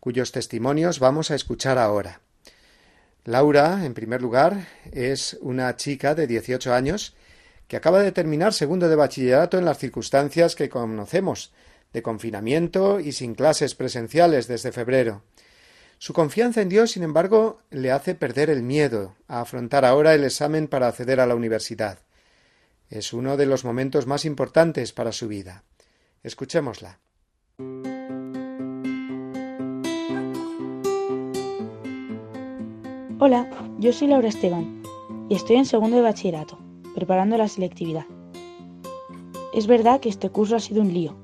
cuyos 0.00 0.32
testimonios 0.32 0.98
vamos 0.98 1.30
a 1.30 1.34
escuchar 1.34 1.78
ahora. 1.78 2.20
Laura, 3.28 3.84
en 3.84 3.92
primer 3.92 4.22
lugar, 4.22 4.66
es 4.90 5.36
una 5.42 5.76
chica 5.76 6.14
de 6.14 6.26
18 6.26 6.72
años 6.72 7.14
que 7.66 7.76
acaba 7.76 8.00
de 8.00 8.10
terminar 8.10 8.54
segundo 8.54 8.88
de 8.88 8.96
bachillerato 8.96 9.58
en 9.58 9.66
las 9.66 9.76
circunstancias 9.76 10.56
que 10.56 10.70
conocemos, 10.70 11.52
de 11.92 12.00
confinamiento 12.00 13.00
y 13.00 13.12
sin 13.12 13.34
clases 13.34 13.74
presenciales 13.74 14.48
desde 14.48 14.72
febrero. 14.72 15.24
Su 15.98 16.14
confianza 16.14 16.62
en 16.62 16.70
Dios, 16.70 16.92
sin 16.92 17.02
embargo, 17.02 17.60
le 17.68 17.92
hace 17.92 18.14
perder 18.14 18.48
el 18.48 18.62
miedo 18.62 19.14
a 19.26 19.42
afrontar 19.42 19.84
ahora 19.84 20.14
el 20.14 20.24
examen 20.24 20.66
para 20.66 20.88
acceder 20.88 21.20
a 21.20 21.26
la 21.26 21.34
universidad. 21.34 21.98
Es 22.88 23.12
uno 23.12 23.36
de 23.36 23.44
los 23.44 23.62
momentos 23.62 24.06
más 24.06 24.24
importantes 24.24 24.94
para 24.94 25.12
su 25.12 25.28
vida. 25.28 25.64
Escuchémosla. 26.22 26.98
Hola, 33.20 33.50
yo 33.80 33.92
soy 33.92 34.06
Laura 34.06 34.28
Esteban 34.28 34.80
y 35.28 35.34
estoy 35.34 35.56
en 35.56 35.64
segundo 35.64 35.96
de 35.96 36.02
bachillerato, 36.02 36.56
preparando 36.94 37.36
la 37.36 37.48
selectividad. 37.48 38.06
Es 39.52 39.66
verdad 39.66 39.98
que 39.98 40.08
este 40.08 40.30
curso 40.30 40.54
ha 40.54 40.60
sido 40.60 40.82
un 40.82 40.94
lío, 40.94 41.16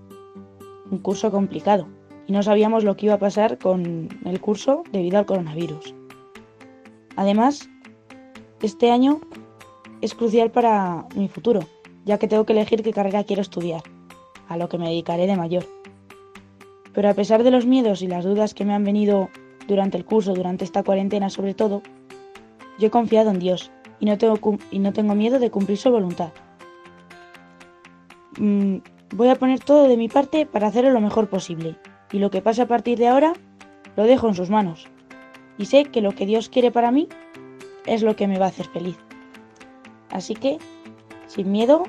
un 0.91 0.99
curso 0.99 1.31
complicado, 1.31 1.87
y 2.27 2.33
no 2.33 2.43
sabíamos 2.43 2.83
lo 2.83 2.97
que 2.97 3.07
iba 3.07 3.15
a 3.15 3.21
pasar 3.21 3.59
con 3.59 4.09
el 4.25 4.41
curso 4.41 4.83
debido 4.91 5.19
al 5.19 5.27
coronavirus. 5.27 5.95
Además, 7.15 7.69
este 8.61 8.91
año 8.91 9.21
es 10.01 10.17
crucial 10.17 10.51
para 10.51 11.07
mi 11.15 11.29
futuro, 11.29 11.61
ya 12.05 12.19
que 12.19 12.27
tengo 12.27 12.45
que 12.45 12.55
elegir 12.55 12.83
qué 12.83 12.93
carrera 12.93 13.23
quiero 13.23 13.43
estudiar, 13.43 13.85
a 14.49 14.57
lo 14.57 14.69
que 14.69 14.79
me 14.79 14.89
dedicaré 14.89 15.29
de 15.29 15.37
mayor. 15.37 15.65
Pero 16.93 17.09
a 17.09 17.15
pesar 17.15 17.45
de 17.45 17.53
los 17.53 17.67
miedos 17.67 18.03
y 18.03 18.09
las 18.09 18.25
dudas 18.25 18.53
que 18.53 18.65
me 18.65 18.75
han 18.75 18.83
venido 18.83 19.29
durante 19.67 19.97
el 19.97 20.05
curso, 20.05 20.35
durante 20.35 20.65
esta 20.65 20.83
cuarentena 20.83 21.31
sobre 21.31 21.55
todo, 21.55 21.83
yo 22.79 22.89
he 22.89 22.91
confiado 22.91 23.31
en 23.31 23.39
Dios 23.39 23.71
y 24.01 24.07
no 24.07 24.19
tengo, 24.19 24.59
y 24.71 24.79
no 24.79 24.93
tengo 24.93 25.15
miedo 25.15 25.39
de 25.39 25.51
cumplir 25.51 25.79
su 25.79 25.91
voluntad. 25.91 26.33
Mm, 28.39 28.79
voy 29.15 29.29
a 29.29 29.37
poner 29.37 29.61
todo 29.61 29.89
de 29.89 29.97
mi 29.97 30.09
parte 30.09 30.47
para 30.47 30.67
hacerlo 30.67 30.91
lo 30.91 31.01
mejor 31.01 31.29
posible, 31.29 31.77
y 32.13 32.19
lo 32.19 32.31
que 32.31 32.43
pase 32.43 32.63
a 32.63 32.69
partir 32.69 32.99
de 32.99 33.09
ahora 33.09 33.33
lo 33.97 34.05
dejo 34.05 34.29
en 34.29 34.35
sus 34.35 34.51
manos. 34.51 34.89
Y 35.57 35.67
sé 35.67 35.85
que 35.85 36.01
lo 36.01 36.13
que 36.13 36.27
Dios 36.27 36.49
quiere 36.49 36.71
para 36.71 36.91
mí 36.91 37.09
es 37.87 38.03
lo 38.03 38.17
que 38.17 38.27
me 38.27 38.39
va 38.39 38.47
a 38.47 38.49
hacer 38.49 38.67
feliz. 38.67 38.99
Así 40.11 40.35
que, 40.35 40.59
sin 41.27 41.51
miedo 41.53 41.85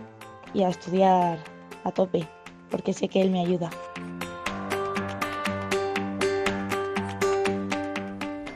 y 0.53 0.63
a 0.63 0.69
estudiar 0.69 1.39
a 1.83 1.91
tope, 1.91 2.27
porque 2.69 2.93
sé 2.93 3.07
que 3.07 3.21
Él 3.21 3.31
me 3.31 3.41
ayuda. 3.41 3.69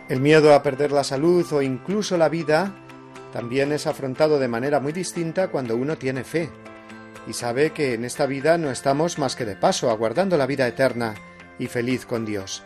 El 0.09 0.21
miedo 0.21 0.55
a 0.55 0.63
perder 0.63 0.91
la 0.91 1.03
salud 1.03 1.45
o 1.53 1.61
incluso 1.61 2.17
la 2.17 2.29
vida 2.29 2.73
también 3.31 3.71
es 3.71 3.85
afrontado 3.85 4.39
de 4.39 4.47
manera 4.47 4.79
muy 4.79 4.91
distinta 4.91 5.49
cuando 5.49 5.75
uno 5.75 5.99
tiene 5.99 6.23
fe 6.23 6.49
y 7.27 7.33
sabe 7.33 7.73
que 7.73 7.93
en 7.93 8.03
esta 8.03 8.25
vida 8.25 8.57
no 8.57 8.71
estamos 8.71 9.19
más 9.19 9.35
que 9.35 9.45
de 9.45 9.55
paso, 9.55 9.91
aguardando 9.91 10.35
la 10.35 10.47
vida 10.47 10.67
eterna 10.67 11.13
y 11.59 11.67
feliz 11.67 12.07
con 12.07 12.25
Dios. 12.25 12.63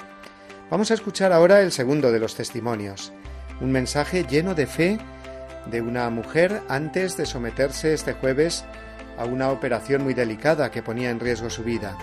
Vamos 0.71 0.89
a 0.89 0.93
escuchar 0.93 1.33
ahora 1.33 1.59
el 1.59 1.73
segundo 1.73 2.13
de 2.13 2.19
los 2.19 2.35
testimonios, 2.35 3.11
un 3.59 3.73
mensaje 3.73 4.23
lleno 4.23 4.55
de 4.55 4.65
fe 4.65 4.97
de 5.69 5.81
una 5.81 6.09
mujer 6.09 6.61
antes 6.69 7.17
de 7.17 7.25
someterse 7.25 7.93
este 7.93 8.13
jueves 8.13 8.63
a 9.17 9.25
una 9.25 9.51
operación 9.51 10.01
muy 10.05 10.13
delicada 10.13 10.71
que 10.71 10.81
ponía 10.81 11.09
en 11.09 11.19
riesgo 11.19 11.49
su 11.49 11.63
vida. 11.63 11.97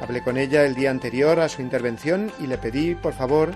Hablé 0.00 0.24
con 0.24 0.38
ella 0.38 0.64
el 0.64 0.74
día 0.74 0.90
anterior 0.90 1.40
a 1.40 1.50
su 1.50 1.60
intervención 1.60 2.32
y 2.40 2.46
le 2.46 2.56
pedí, 2.56 2.94
por 2.94 3.12
favor, 3.12 3.54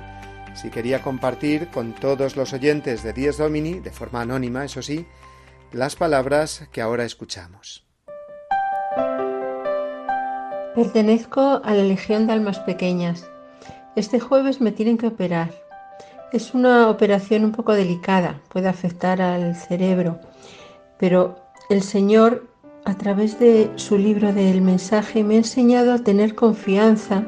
si 0.57 0.71
quería 0.71 1.03
compartir 1.03 1.69
con 1.69 1.93
todos 1.93 2.37
los 2.37 2.53
oyentes 2.53 3.03
de 3.03 3.13
Dies 3.13 3.39
Domini, 3.39 3.81
de 3.81 3.91
forma 3.91 4.23
anónima, 4.23 4.65
eso 4.65 4.83
sí, 4.83 5.07
las 5.73 5.97
palabras 5.97 6.67
que 6.73 6.81
ahora 6.81 7.05
escuchamos. 7.05 7.85
Pertenezco 10.75 11.61
a 11.63 11.75
la 11.75 11.83
Legión 11.83 12.27
de 12.27 12.33
Almas 12.33 12.59
Pequeñas. 12.61 13.29
Este 13.95 14.21
jueves 14.21 14.61
me 14.61 14.73
tienen 14.73 14.99
que 14.99 15.07
operar. 15.07 15.55
Es 16.33 16.55
una 16.55 16.91
operación 16.91 17.45
un 17.45 17.53
poco 17.53 17.73
delicada, 17.73 18.41
puede 18.49 18.69
afectar 18.69 19.23
al 19.23 19.55
cerebro, 19.55 20.21
pero 20.99 21.37
el 21.71 21.83
Señor, 21.83 22.49
a 22.85 22.95
través 22.95 23.39
de 23.39 23.71
su 23.77 23.97
libro 23.97 24.33
del 24.33 24.61
mensaje, 24.61 25.23
me 25.23 25.35
ha 25.35 25.39
enseñado 25.39 25.93
a 25.93 25.99
tener 25.99 26.35
confianza 26.35 27.25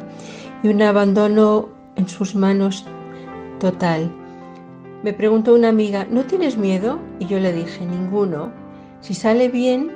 y 0.62 0.68
un 0.68 0.82
abandono 0.82 1.68
en 1.96 2.08
sus 2.08 2.34
manos 2.34 2.84
total. 3.58 4.10
Me 5.02 5.12
preguntó 5.12 5.54
una 5.54 5.68
amiga, 5.68 6.06
¿no 6.10 6.24
tienes 6.24 6.56
miedo? 6.56 6.98
Y 7.18 7.26
yo 7.26 7.38
le 7.38 7.52
dije, 7.52 7.86
ninguno. 7.86 8.50
Si 9.00 9.14
sale 9.14 9.48
bien, 9.48 9.92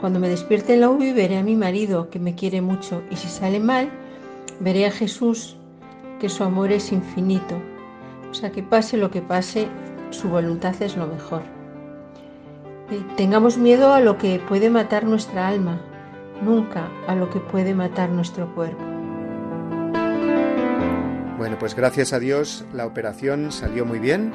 cuando 0.00 0.20
me 0.20 0.28
despierte 0.28 0.74
en 0.74 0.80
la 0.80 0.90
UBI 0.90 1.12
veré 1.12 1.38
a 1.38 1.42
mi 1.42 1.56
marido, 1.56 2.10
que 2.10 2.18
me 2.18 2.34
quiere 2.34 2.60
mucho, 2.60 3.02
y 3.10 3.16
si 3.16 3.28
sale 3.28 3.58
mal, 3.58 3.90
veré 4.60 4.86
a 4.86 4.90
Jesús, 4.90 5.56
que 6.20 6.28
su 6.28 6.44
amor 6.44 6.70
es 6.70 6.92
infinito. 6.92 7.60
O 8.30 8.34
sea, 8.34 8.52
que 8.52 8.62
pase 8.62 8.96
lo 8.96 9.10
que 9.10 9.22
pase, 9.22 9.66
su 10.10 10.28
voluntad 10.28 10.74
es 10.80 10.96
lo 10.96 11.06
mejor. 11.06 11.42
Tengamos 13.16 13.58
miedo 13.58 13.92
a 13.92 14.00
lo 14.00 14.18
que 14.18 14.38
puede 14.38 14.70
matar 14.70 15.04
nuestra 15.04 15.48
alma, 15.48 15.80
nunca 16.42 16.88
a 17.06 17.14
lo 17.14 17.30
que 17.30 17.40
puede 17.40 17.74
matar 17.74 18.10
nuestro 18.10 18.54
cuerpo. 18.54 18.91
Bueno, 21.42 21.58
pues 21.58 21.74
gracias 21.74 22.12
a 22.12 22.20
Dios 22.20 22.64
la 22.72 22.86
operación 22.86 23.50
salió 23.50 23.84
muy 23.84 23.98
bien 23.98 24.32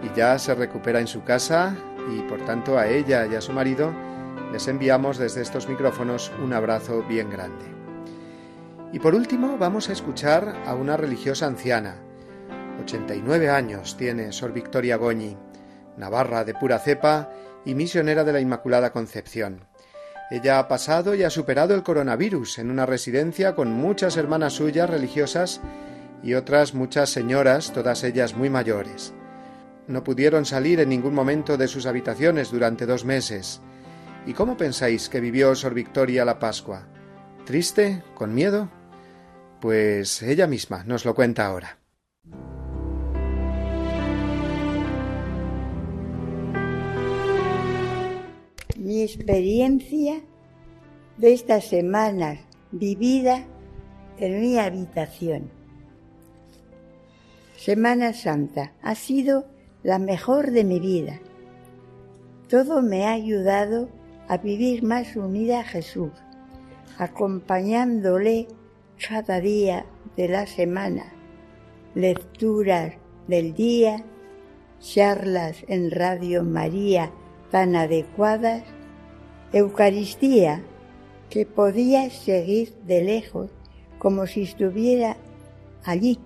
y 0.00 0.16
ya 0.16 0.38
se 0.38 0.54
recupera 0.54 1.00
en 1.00 1.08
su 1.08 1.24
casa 1.24 1.74
y 2.08 2.20
por 2.20 2.40
tanto 2.44 2.78
a 2.78 2.86
ella 2.86 3.26
y 3.26 3.34
a 3.34 3.40
su 3.40 3.52
marido 3.52 3.92
les 4.52 4.68
enviamos 4.68 5.18
desde 5.18 5.42
estos 5.42 5.68
micrófonos 5.68 6.30
un 6.40 6.52
abrazo 6.52 7.02
bien 7.02 7.30
grande. 7.30 7.64
Y 8.92 9.00
por 9.00 9.16
último 9.16 9.58
vamos 9.58 9.88
a 9.88 9.92
escuchar 9.92 10.54
a 10.64 10.76
una 10.76 10.96
religiosa 10.96 11.48
anciana. 11.48 11.96
89 12.80 13.50
años 13.50 13.96
tiene 13.96 14.30
Sor 14.30 14.52
Victoria 14.52 14.98
Goñi, 14.98 15.36
navarra 15.96 16.44
de 16.44 16.54
pura 16.54 16.78
cepa 16.78 17.28
y 17.64 17.74
misionera 17.74 18.22
de 18.22 18.32
la 18.32 18.40
Inmaculada 18.40 18.92
Concepción. 18.92 19.66
Ella 20.30 20.60
ha 20.60 20.68
pasado 20.68 21.16
y 21.16 21.24
ha 21.24 21.30
superado 21.30 21.74
el 21.74 21.82
coronavirus 21.82 22.60
en 22.60 22.70
una 22.70 22.86
residencia 22.86 23.56
con 23.56 23.72
muchas 23.72 24.16
hermanas 24.16 24.52
suyas 24.52 24.88
religiosas 24.88 25.60
y 26.22 26.34
otras 26.34 26.74
muchas 26.74 27.10
señoras, 27.10 27.72
todas 27.72 28.04
ellas 28.04 28.36
muy 28.36 28.50
mayores. 28.50 29.14
No 29.88 30.02
pudieron 30.02 30.44
salir 30.44 30.80
en 30.80 30.88
ningún 30.88 31.14
momento 31.14 31.56
de 31.56 31.68
sus 31.68 31.86
habitaciones 31.86 32.50
durante 32.50 32.86
dos 32.86 33.04
meses. 33.04 33.60
¿Y 34.26 34.32
cómo 34.32 34.56
pensáis 34.56 35.08
que 35.08 35.20
vivió 35.20 35.54
Sor 35.54 35.74
Victoria 35.74 36.24
la 36.24 36.38
Pascua? 36.38 36.88
¿Triste? 37.44 38.02
¿Con 38.14 38.34
miedo? 38.34 38.68
Pues 39.60 40.22
ella 40.22 40.48
misma 40.48 40.82
nos 40.84 41.04
lo 41.04 41.14
cuenta 41.14 41.46
ahora. 41.46 41.78
Mi 48.76 49.02
experiencia 49.02 50.20
de 51.16 51.32
estas 51.32 51.68
semanas 51.68 52.40
vivida 52.72 53.44
en 54.18 54.40
mi 54.40 54.58
habitación. 54.58 55.55
Semana 57.56 58.12
Santa 58.12 58.72
ha 58.82 58.94
sido 58.94 59.46
la 59.82 59.98
mejor 59.98 60.50
de 60.50 60.62
mi 60.62 60.78
vida. 60.78 61.20
Todo 62.48 62.82
me 62.82 63.06
ha 63.06 63.12
ayudado 63.12 63.88
a 64.28 64.36
vivir 64.36 64.82
más 64.82 65.16
unida 65.16 65.60
a 65.60 65.64
Jesús, 65.64 66.12
acompañándole 66.98 68.46
cada 69.08 69.40
día 69.40 69.86
de 70.16 70.28
la 70.28 70.46
semana, 70.46 71.12
lecturas 71.94 72.94
del 73.26 73.54
día, 73.54 74.04
charlas 74.78 75.64
en 75.66 75.90
Radio 75.90 76.44
María 76.44 77.10
tan 77.50 77.74
adecuadas, 77.74 78.64
Eucaristía 79.52 80.60
que 81.30 81.46
podía 81.46 82.10
seguir 82.10 82.74
de 82.86 83.02
lejos 83.02 83.50
como 83.98 84.26
si 84.26 84.42
estuviera 84.42 85.16
allí, 85.84 86.18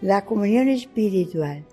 la 0.00 0.24
comunión 0.24 0.68
espiritual 0.68 1.64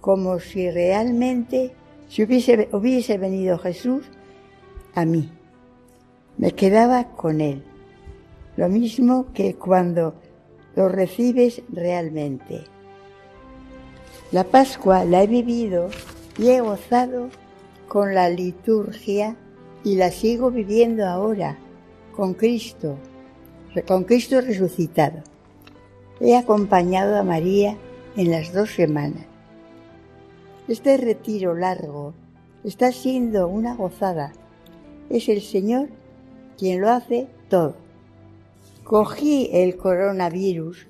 como 0.00 0.38
si 0.40 0.70
realmente 0.70 1.72
si 2.08 2.22
hubiese, 2.22 2.68
hubiese 2.72 3.18
venido 3.18 3.58
Jesús 3.58 4.04
a 4.94 5.04
mí. 5.04 5.30
me 6.38 6.52
quedaba 6.52 7.16
con 7.16 7.40
Él. 7.40 7.62
Lo 8.56 8.68
mismo 8.68 9.26
que 9.34 9.54
cuando 9.54 10.14
lo 10.76 10.88
recibes 10.88 11.62
realmente. 11.70 12.64
La 14.30 14.44
Pascua 14.44 15.04
la 15.04 15.22
he 15.22 15.26
vivido 15.26 15.90
y 16.38 16.50
he 16.50 16.60
gozado 16.60 17.28
con 17.88 18.14
la 18.14 18.28
liturgia 18.28 19.36
y 19.84 19.96
la 19.96 20.10
sigo 20.10 20.50
viviendo 20.50 21.06
ahora 21.06 21.58
con 22.14 22.34
Cristo, 22.34 22.96
con 23.86 24.04
Cristo 24.04 24.40
resucitado. 24.40 25.22
He 26.20 26.36
acompañado 26.36 27.16
a 27.16 27.22
María 27.22 27.76
en 28.16 28.32
las 28.32 28.52
dos 28.52 28.74
semanas. 28.74 29.24
Este 30.66 30.96
retiro 30.96 31.54
largo 31.54 32.12
está 32.64 32.90
siendo 32.90 33.46
una 33.46 33.76
gozada. 33.76 34.32
Es 35.10 35.28
el 35.28 35.40
Señor 35.40 35.88
quien 36.58 36.80
lo 36.80 36.90
hace 36.90 37.28
todo. 37.48 37.76
Cogí 38.82 39.48
el 39.52 39.76
coronavirus 39.76 40.88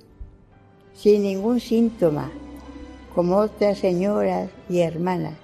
sin 0.94 1.24
ningún 1.24 1.60
síntoma, 1.60 2.32
como 3.14 3.36
otras 3.36 3.78
señoras 3.78 4.48
y 4.70 4.80
hermanas. 4.80 5.34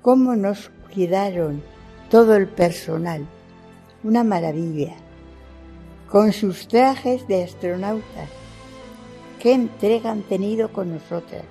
¿Cómo 0.00 0.36
nos 0.36 0.70
cuidaron 0.92 1.60
todo 2.08 2.36
el 2.36 2.46
personal? 2.46 3.26
Una 4.04 4.22
maravilla. 4.22 4.94
Con 6.08 6.32
sus 6.32 6.68
trajes 6.68 7.26
de 7.26 7.42
astronautas. 7.42 8.43
¿Qué 9.44 9.52
entrega 9.52 10.10
han 10.10 10.22
tenido 10.22 10.72
con 10.72 10.94
nosotras? 10.94 11.44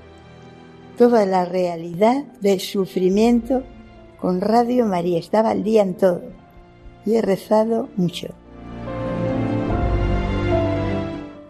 Toda 0.97 1.27
la 1.27 1.45
realidad 1.45 2.23
del 2.41 2.59
sufrimiento 2.59 3.61
con 4.19 4.41
Radio 4.41 4.87
María. 4.87 5.19
Estaba 5.19 5.51
al 5.51 5.63
día 5.63 5.83
en 5.83 5.93
todo. 5.93 6.23
Y 7.05 7.13
he 7.13 7.21
rezado 7.21 7.89
mucho. 7.95 8.33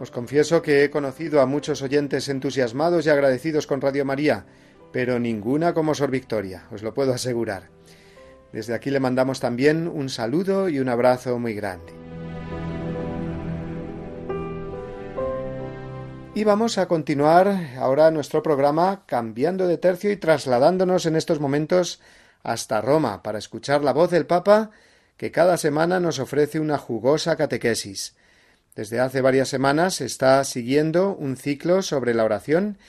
Os 0.01 0.11
confieso 0.11 0.61
que 0.61 0.83
he 0.83 0.89
conocido 0.89 1.39
a 1.39 1.45
muchos 1.45 1.81
oyentes 1.81 2.27
entusiasmados 2.27 3.05
y 3.05 3.09
agradecidos 3.09 3.65
con 3.65 3.79
Radio 3.79 4.03
María, 4.03 4.45
pero 4.91 5.19
ninguna 5.19 5.73
como 5.73 5.95
Sor 5.95 6.11
Victoria, 6.11 6.67
os 6.73 6.83
lo 6.83 6.93
puedo 6.93 7.13
asegurar. 7.13 7.69
Desde 8.51 8.73
aquí 8.73 8.89
le 8.89 8.99
mandamos 8.99 9.39
también 9.39 9.87
un 9.87 10.09
saludo 10.09 10.67
y 10.67 10.79
un 10.79 10.89
abrazo 10.89 11.39
muy 11.39 11.53
grande. 11.53 11.93
Y 16.35 16.45
vamos 16.45 16.79
a 16.79 16.87
continuar 16.87 17.75
ahora 17.77 18.09
nuestro 18.09 18.41
programa 18.41 19.03
cambiando 19.05 19.67
de 19.67 19.77
tercio 19.77 20.11
y 20.11 20.17
trasladándonos 20.17 21.05
en 21.05 21.15
estos 21.15 21.39
momentos 21.39 22.01
hasta 22.41 22.81
Roma 22.81 23.21
para 23.21 23.37
escuchar 23.37 23.83
la 23.83 23.93
voz 23.93 24.09
del 24.09 24.25
Papa 24.25 24.71
que 25.15 25.31
cada 25.31 25.57
semana 25.57 25.99
nos 25.99 26.17
ofrece 26.17 26.59
una 26.59 26.79
jugosa 26.79 27.35
catequesis. 27.35 28.15
Desde 28.75 28.99
hace 28.99 29.21
varias 29.21 29.47
semanas 29.47 30.01
está 30.01 30.43
siguiendo 30.43 31.15
un 31.15 31.37
ciclo 31.37 31.83
sobre 31.83 32.15
la 32.15 32.23
oración 32.23 32.79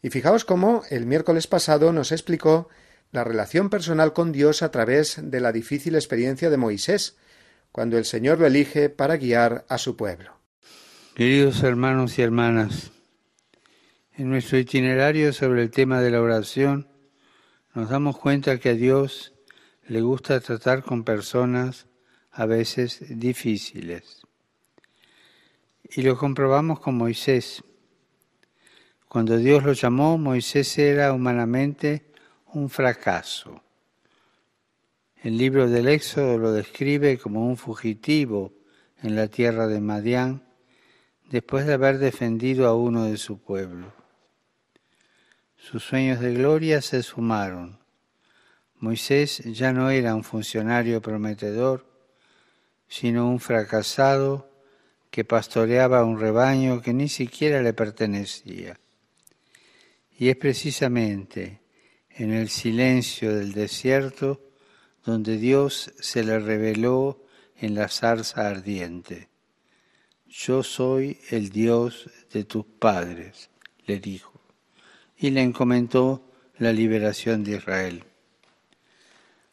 y 0.00 0.08
fijaos 0.08 0.46
cómo 0.46 0.82
el 0.88 1.04
miércoles 1.04 1.46
pasado 1.46 1.92
nos 1.92 2.10
explicó 2.10 2.70
la 3.12 3.22
relación 3.22 3.68
personal 3.68 4.14
con 4.14 4.32
Dios 4.32 4.62
a 4.62 4.70
través 4.70 5.18
de 5.22 5.40
la 5.40 5.52
difícil 5.52 5.94
experiencia 5.94 6.48
de 6.48 6.56
Moisés, 6.56 7.16
cuando 7.70 7.98
el 7.98 8.06
Señor 8.06 8.40
lo 8.40 8.46
elige 8.46 8.88
para 8.88 9.18
guiar 9.18 9.66
a 9.68 9.76
su 9.76 9.94
pueblo. 9.94 10.43
Queridos 11.14 11.62
hermanos 11.62 12.18
y 12.18 12.22
hermanas, 12.22 12.90
en 14.14 14.30
nuestro 14.30 14.58
itinerario 14.58 15.32
sobre 15.32 15.62
el 15.62 15.70
tema 15.70 16.00
de 16.00 16.10
la 16.10 16.20
oración 16.20 16.88
nos 17.72 17.88
damos 17.88 18.18
cuenta 18.18 18.58
que 18.58 18.70
a 18.70 18.74
Dios 18.74 19.32
le 19.86 20.00
gusta 20.00 20.40
tratar 20.40 20.82
con 20.82 21.04
personas 21.04 21.86
a 22.32 22.46
veces 22.46 22.98
difíciles. 23.08 24.22
Y 25.88 26.02
lo 26.02 26.18
comprobamos 26.18 26.80
con 26.80 26.96
Moisés. 26.96 27.62
Cuando 29.06 29.36
Dios 29.36 29.62
lo 29.62 29.72
llamó, 29.72 30.18
Moisés 30.18 30.76
era 30.78 31.12
humanamente 31.12 32.06
un 32.54 32.68
fracaso. 32.68 33.62
El 35.22 35.38
libro 35.38 35.70
del 35.70 35.86
Éxodo 35.86 36.38
lo 36.38 36.50
describe 36.50 37.18
como 37.18 37.46
un 37.46 37.56
fugitivo 37.56 38.52
en 39.00 39.14
la 39.14 39.28
tierra 39.28 39.68
de 39.68 39.80
Madián 39.80 40.53
después 41.34 41.66
de 41.66 41.72
haber 41.72 41.98
defendido 41.98 42.68
a 42.68 42.76
uno 42.76 43.06
de 43.06 43.16
su 43.16 43.38
pueblo. 43.38 43.92
Sus 45.56 45.82
sueños 45.82 46.20
de 46.20 46.32
gloria 46.32 46.80
se 46.80 47.02
sumaron. 47.02 47.80
Moisés 48.76 49.38
ya 49.38 49.72
no 49.72 49.90
era 49.90 50.14
un 50.14 50.22
funcionario 50.22 51.02
prometedor, 51.02 51.86
sino 52.86 53.28
un 53.28 53.40
fracasado 53.40 54.48
que 55.10 55.24
pastoreaba 55.24 56.04
un 56.04 56.20
rebaño 56.20 56.80
que 56.80 56.94
ni 56.94 57.08
siquiera 57.08 57.62
le 57.62 57.72
pertenecía. 57.72 58.78
Y 60.16 60.28
es 60.28 60.36
precisamente 60.36 61.62
en 62.10 62.32
el 62.32 62.48
silencio 62.48 63.34
del 63.34 63.54
desierto 63.54 64.40
donde 65.04 65.36
Dios 65.38 65.92
se 65.98 66.22
le 66.22 66.38
reveló 66.38 67.26
en 67.56 67.74
la 67.74 67.88
zarza 67.88 68.46
ardiente. 68.46 69.33
Yo 70.36 70.64
soy 70.64 71.18
el 71.30 71.50
Dios 71.50 72.10
de 72.32 72.42
tus 72.42 72.64
padres, 72.64 73.50
le 73.86 74.00
dijo, 74.00 74.32
y 75.16 75.30
le 75.30 75.42
encomendó 75.42 76.28
la 76.58 76.72
liberación 76.72 77.44
de 77.44 77.58
Israel. 77.58 78.02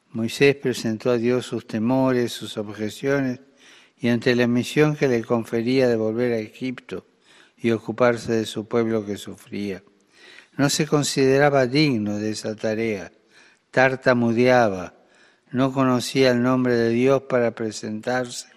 Moisés 0.10 0.56
presentó 0.56 1.12
a 1.12 1.18
Dios 1.18 1.46
sus 1.46 1.68
temores, 1.68 2.32
sus 2.32 2.58
objeciones, 2.58 3.42
y 4.00 4.08
ante 4.10 4.36
la 4.36 4.48
misión 4.48 4.96
que 4.96 5.08
le 5.08 5.24
confería 5.24 5.88
de 5.88 5.98
volver 5.98 6.34
a 6.34 6.40
Egipto 6.40 7.06
y 7.58 7.70
ocuparse 7.70 8.32
de 8.34 8.48
su 8.48 8.68
pueblo 8.68 9.06
que 9.06 9.18
sufría, 9.18 9.84
no 10.58 10.68
se 10.72 10.88
consideraba 10.88 11.68
digno 11.68 12.18
de 12.18 12.32
esa 12.32 12.56
tarea, 12.56 13.12
tartamudeaba, 13.70 14.96
no 15.52 15.72
conocía 15.74 16.32
el 16.32 16.42
nombre 16.42 16.74
de 16.74 16.90
Dios 16.90 17.22
para 17.30 17.54
presentarse 17.54 18.48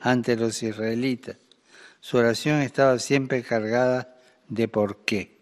ante 0.00 0.36
los 0.36 0.62
israelitas. 0.62 1.41
Su 2.02 2.16
oración 2.16 2.62
estaba 2.62 2.98
siempre 2.98 3.44
cargada 3.44 4.16
de 4.48 4.66
por 4.66 5.04
qué. 5.04 5.38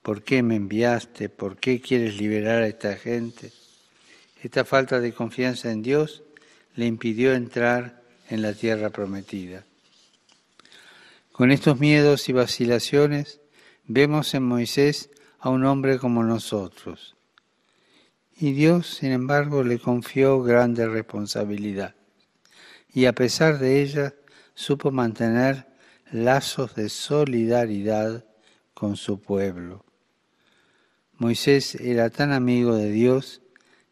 ¿Por 0.00 0.22
qué 0.22 0.42
me 0.42 0.56
enviaste? 0.56 1.28
¿Por 1.28 1.58
qué 1.58 1.82
quieres 1.82 2.16
liberar 2.16 2.62
a 2.62 2.68
esta 2.68 2.96
gente? 2.96 3.52
Esta 4.42 4.64
falta 4.64 4.98
de 4.98 5.12
confianza 5.12 5.70
en 5.70 5.82
Dios 5.82 6.22
le 6.74 6.86
impidió 6.86 7.34
entrar 7.34 8.02
en 8.30 8.40
la 8.40 8.54
tierra 8.54 8.88
prometida. 8.88 9.62
Con 11.32 11.50
estos 11.50 11.78
miedos 11.78 12.26
y 12.30 12.32
vacilaciones 12.32 13.42
vemos 13.84 14.32
en 14.32 14.44
Moisés 14.44 15.10
a 15.38 15.50
un 15.50 15.66
hombre 15.66 15.98
como 15.98 16.24
nosotros. 16.24 17.14
Y 18.40 18.52
Dios, 18.52 18.86
sin 18.86 19.12
embargo, 19.12 19.62
le 19.62 19.78
confió 19.78 20.42
grande 20.42 20.88
responsabilidad. 20.88 21.94
Y 22.94 23.04
a 23.04 23.12
pesar 23.12 23.58
de 23.58 23.82
ella, 23.82 24.14
supo 24.58 24.90
mantener 24.90 25.68
lazos 26.10 26.74
de 26.74 26.88
solidaridad 26.88 28.24
con 28.74 28.96
su 28.96 29.20
pueblo. 29.20 29.84
Moisés 31.12 31.76
era 31.76 32.10
tan 32.10 32.32
amigo 32.32 32.74
de 32.74 32.90
Dios 32.90 33.40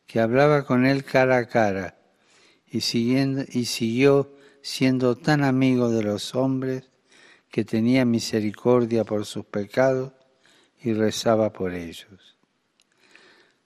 que 0.09 0.19
hablaba 0.19 0.67
con 0.67 0.85
él 0.85 1.05
cara 1.05 1.37
a 1.37 1.47
cara 1.47 1.97
y, 2.67 2.81
siguiendo, 2.81 3.45
y 3.49 3.67
siguió 3.67 4.35
siendo 4.61 5.15
tan 5.15 5.45
amigo 5.45 5.89
de 5.89 6.03
los 6.03 6.35
hombres 6.35 6.91
que 7.49 7.65
tenía 7.65 8.05
misericordia 8.05 9.05
por 9.05 9.25
sus 9.25 9.45
pecados 9.45 10.15
y 10.83 10.95
rezaba 10.95 11.53
por 11.53 11.75
ellos. 11.75 12.37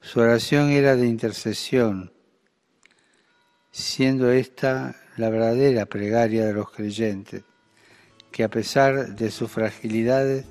Su 0.02 0.20
oración 0.20 0.68
era 0.68 0.96
de 0.96 1.06
intercesión, 1.06 2.12
siendo 3.70 4.30
esta 4.30 4.96
la 5.16 5.30
verdadera 5.30 5.86
plegaria 5.86 6.46
de 6.46 6.54
los 6.54 6.70
creyentes, 6.70 7.42
que 8.30 8.44
a 8.44 8.48
pesar 8.48 9.14
de 9.16 9.30
sus 9.30 9.50
fragilidades 9.50 10.46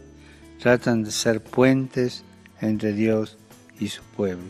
tratan 0.60 1.04
de 1.04 1.12
ser 1.12 1.42
puentes 1.42 2.24
entre 2.62 2.94
Dios 2.94 3.38
y 3.80 3.88
su 3.88 4.04
pueblo. 4.04 4.50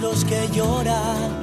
Los 0.00 0.24
que 0.24 0.48
lloran, 0.52 1.40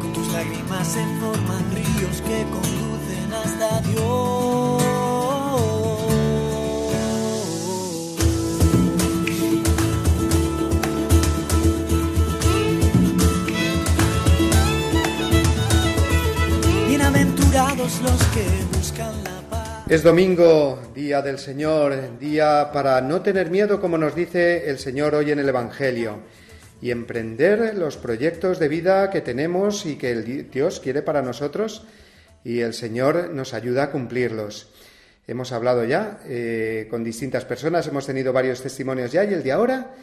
con 0.00 0.12
tus 0.12 0.32
lágrimas 0.32 0.86
se 0.88 1.04
forman 1.20 1.70
ríos 1.74 2.20
que 2.22 2.44
conducen 2.50 3.32
hasta 3.32 3.80
Dios. 3.88 4.82
Bienaventurados 16.88 18.00
los 18.02 18.22
que 18.34 18.44
buscan 18.76 19.24
la. 19.24 19.38
Es 19.88 20.02
domingo, 20.02 20.78
día 20.94 21.22
del 21.22 21.38
Señor, 21.38 22.18
día 22.18 22.70
para 22.74 23.00
no 23.00 23.22
tener 23.22 23.50
miedo, 23.50 23.80
como 23.80 23.96
nos 23.96 24.14
dice 24.14 24.68
el 24.68 24.78
Señor 24.78 25.14
hoy 25.14 25.30
en 25.30 25.38
el 25.38 25.48
Evangelio, 25.48 26.18
y 26.80 26.90
emprender 26.90 27.76
los 27.76 27.96
proyectos 27.96 28.58
de 28.58 28.68
vida 28.68 29.10
que 29.10 29.20
tenemos 29.20 29.84
y 29.86 29.96
que 29.96 30.12
el 30.12 30.24
Di- 30.24 30.42
Dios 30.42 30.80
quiere 30.80 31.02
para 31.02 31.22
nosotros, 31.22 31.84
y 32.44 32.60
el 32.60 32.72
Señor 32.74 33.30
nos 33.30 33.54
ayuda 33.54 33.84
a 33.84 33.90
cumplirlos. 33.90 34.70
Hemos 35.26 35.52
hablado 35.52 35.84
ya 35.84 36.20
eh, 36.26 36.86
con 36.90 37.04
distintas 37.04 37.44
personas, 37.44 37.86
hemos 37.86 38.06
tenido 38.06 38.32
varios 38.32 38.62
testimonios 38.62 39.12
ya, 39.12 39.24
y 39.24 39.34
el 39.34 39.42
de 39.42 39.52
ahora 39.52 39.94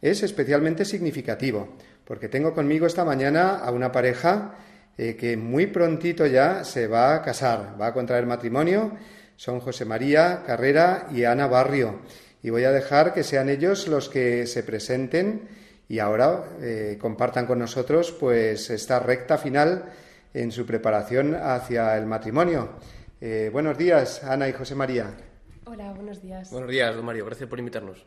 es 0.00 0.22
especialmente 0.22 0.84
significativo, 0.84 1.76
porque 2.04 2.28
tengo 2.28 2.54
conmigo 2.54 2.86
esta 2.86 3.04
mañana 3.04 3.58
a 3.58 3.70
una 3.70 3.92
pareja 3.92 4.54
eh, 4.98 5.16
que 5.16 5.36
muy 5.36 5.66
prontito 5.68 6.26
ya 6.26 6.64
se 6.64 6.86
va 6.86 7.14
a 7.14 7.22
casar, 7.22 7.76
va 7.80 7.88
a 7.88 7.94
contraer 7.94 8.26
matrimonio. 8.26 8.96
Son 9.36 9.60
José 9.60 9.84
María 9.84 10.42
Carrera 10.46 11.08
y 11.12 11.24
Ana 11.24 11.46
Barrio. 11.46 12.00
Y 12.42 12.50
voy 12.50 12.64
a 12.64 12.70
dejar 12.70 13.14
que 13.14 13.24
sean 13.24 13.48
ellos 13.48 13.88
los 13.88 14.08
que 14.08 14.46
se 14.46 14.62
presenten 14.62 15.42
y 15.88 15.98
ahora 15.98 16.44
eh, 16.60 16.96
compartan 17.00 17.46
con 17.46 17.58
nosotros 17.58 18.12
pues 18.12 18.70
esta 18.70 18.98
recta 19.00 19.38
final 19.38 19.84
en 20.34 20.50
su 20.50 20.64
preparación 20.66 21.34
hacia 21.34 21.96
el 21.98 22.06
matrimonio. 22.06 22.70
Eh, 23.20 23.50
buenos 23.52 23.76
días, 23.78 24.24
Ana 24.24 24.48
y 24.48 24.52
José 24.52 24.74
María. 24.74 25.10
Hola, 25.66 25.92
buenos 25.92 26.22
días. 26.22 26.50
Buenos 26.50 26.70
días, 26.70 26.94
don 26.96 27.04
Mario. 27.04 27.24
Gracias 27.26 27.48
por 27.48 27.58
invitarnos. 27.58 28.04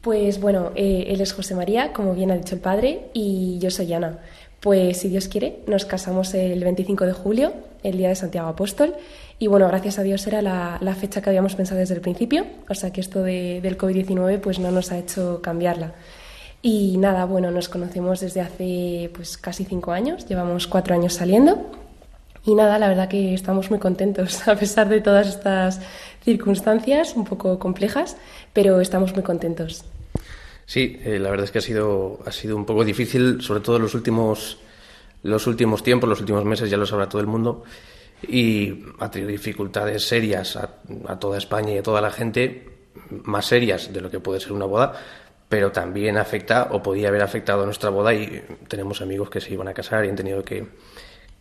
Pues 0.00 0.40
bueno, 0.40 0.72
eh, 0.74 1.04
él 1.08 1.20
es 1.20 1.32
José 1.32 1.54
María, 1.54 1.92
como 1.92 2.14
bien 2.14 2.30
ha 2.32 2.36
dicho 2.36 2.56
el 2.56 2.60
padre, 2.60 3.10
y 3.12 3.58
yo 3.60 3.70
soy 3.70 3.92
Ana. 3.92 4.18
Pues 4.60 4.98
si 4.98 5.08
Dios 5.08 5.28
quiere, 5.28 5.60
nos 5.66 5.84
casamos 5.84 6.34
el 6.34 6.62
25 6.62 7.06
de 7.06 7.12
julio, 7.12 7.52
el 7.82 7.96
día 7.98 8.08
de 8.08 8.14
Santiago 8.16 8.48
Apóstol, 8.48 8.94
y 9.38 9.46
bueno, 9.48 9.66
gracias 9.68 9.98
a 9.98 10.02
Dios 10.02 10.24
era 10.26 10.42
la, 10.42 10.78
la 10.80 10.94
fecha 10.94 11.20
que 11.22 11.30
habíamos 11.30 11.54
pensado 11.56 11.80
desde 11.80 11.94
el 11.94 12.00
principio, 12.00 12.44
o 12.68 12.74
sea 12.74 12.92
que 12.92 13.00
esto 13.00 13.22
de- 13.22 13.60
del 13.60 13.76
COVID-19 13.78 14.40
pues 14.40 14.58
no 14.58 14.70
nos 14.70 14.92
ha 14.92 14.98
hecho 14.98 15.40
cambiarla. 15.42 15.94
Y 16.62 16.96
nada, 16.96 17.24
bueno, 17.24 17.50
nos 17.50 17.68
conocemos 17.68 18.20
desde 18.20 18.40
hace 18.40 19.10
pues 19.14 19.36
casi 19.36 19.64
cinco 19.64 19.90
años, 19.90 20.26
llevamos 20.28 20.68
cuatro 20.68 20.94
años 20.94 21.14
saliendo, 21.14 21.70
y 22.44 22.54
nada, 22.54 22.78
la 22.78 22.88
verdad 22.88 23.08
que 23.08 23.34
estamos 23.34 23.70
muy 23.70 23.78
contentos, 23.78 24.46
a 24.48 24.56
pesar 24.56 24.88
de 24.88 25.00
todas 25.00 25.28
estas 25.28 25.80
circunstancias 26.24 27.14
un 27.16 27.24
poco 27.24 27.58
complejas, 27.58 28.16
pero 28.52 28.80
estamos 28.80 29.12
muy 29.12 29.24
contentos. 29.24 29.84
Sí, 30.66 31.00
eh, 31.04 31.18
la 31.18 31.30
verdad 31.30 31.44
es 31.44 31.50
que 31.50 31.58
ha 31.58 31.62
sido, 31.62 32.20
ha 32.24 32.32
sido 32.32 32.56
un 32.56 32.64
poco 32.64 32.84
difícil, 32.84 33.42
sobre 33.42 33.60
todo 33.60 33.80
los 33.80 33.94
últimos, 33.94 34.58
los 35.24 35.46
últimos 35.48 35.82
tiempos, 35.82 36.08
los 36.08 36.20
últimos 36.20 36.44
meses, 36.44 36.70
ya 36.70 36.76
lo 36.76 36.86
sabrá 36.86 37.08
todo 37.08 37.20
el 37.20 37.26
mundo, 37.26 37.64
y 38.26 38.84
ha 39.00 39.10
tenido 39.10 39.30
dificultades 39.30 40.04
serias 40.06 40.56
a, 40.56 40.76
a 41.08 41.18
toda 41.18 41.38
España 41.38 41.72
y 41.72 41.78
a 41.78 41.82
toda 41.82 42.00
la 42.00 42.10
gente, 42.10 42.70
más 43.24 43.46
serias 43.46 43.92
de 43.92 44.00
lo 44.00 44.10
que 44.10 44.20
puede 44.20 44.40
ser 44.40 44.52
una 44.52 44.64
boda, 44.64 44.94
pero 45.52 45.70
también 45.70 46.16
afecta 46.16 46.68
o 46.70 46.82
podía 46.82 47.08
haber 47.08 47.20
afectado 47.20 47.66
nuestra 47.66 47.90
boda 47.90 48.14
y 48.14 48.42
tenemos 48.68 49.02
amigos 49.02 49.28
que 49.28 49.38
se 49.38 49.52
iban 49.52 49.68
a 49.68 49.74
casar 49.74 50.02
y 50.02 50.08
han 50.08 50.16
tenido 50.16 50.42
que, 50.42 50.66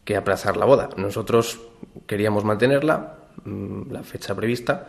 que 0.04 0.18
aplazar 0.18 0.58
la 0.58 0.66
boda. 0.66 0.90
Nosotros 0.98 1.62
queríamos 2.08 2.44
mantenerla, 2.44 3.20
mm, 3.46 3.90
la 3.90 4.04
fecha 4.04 4.36
prevista, 4.36 4.86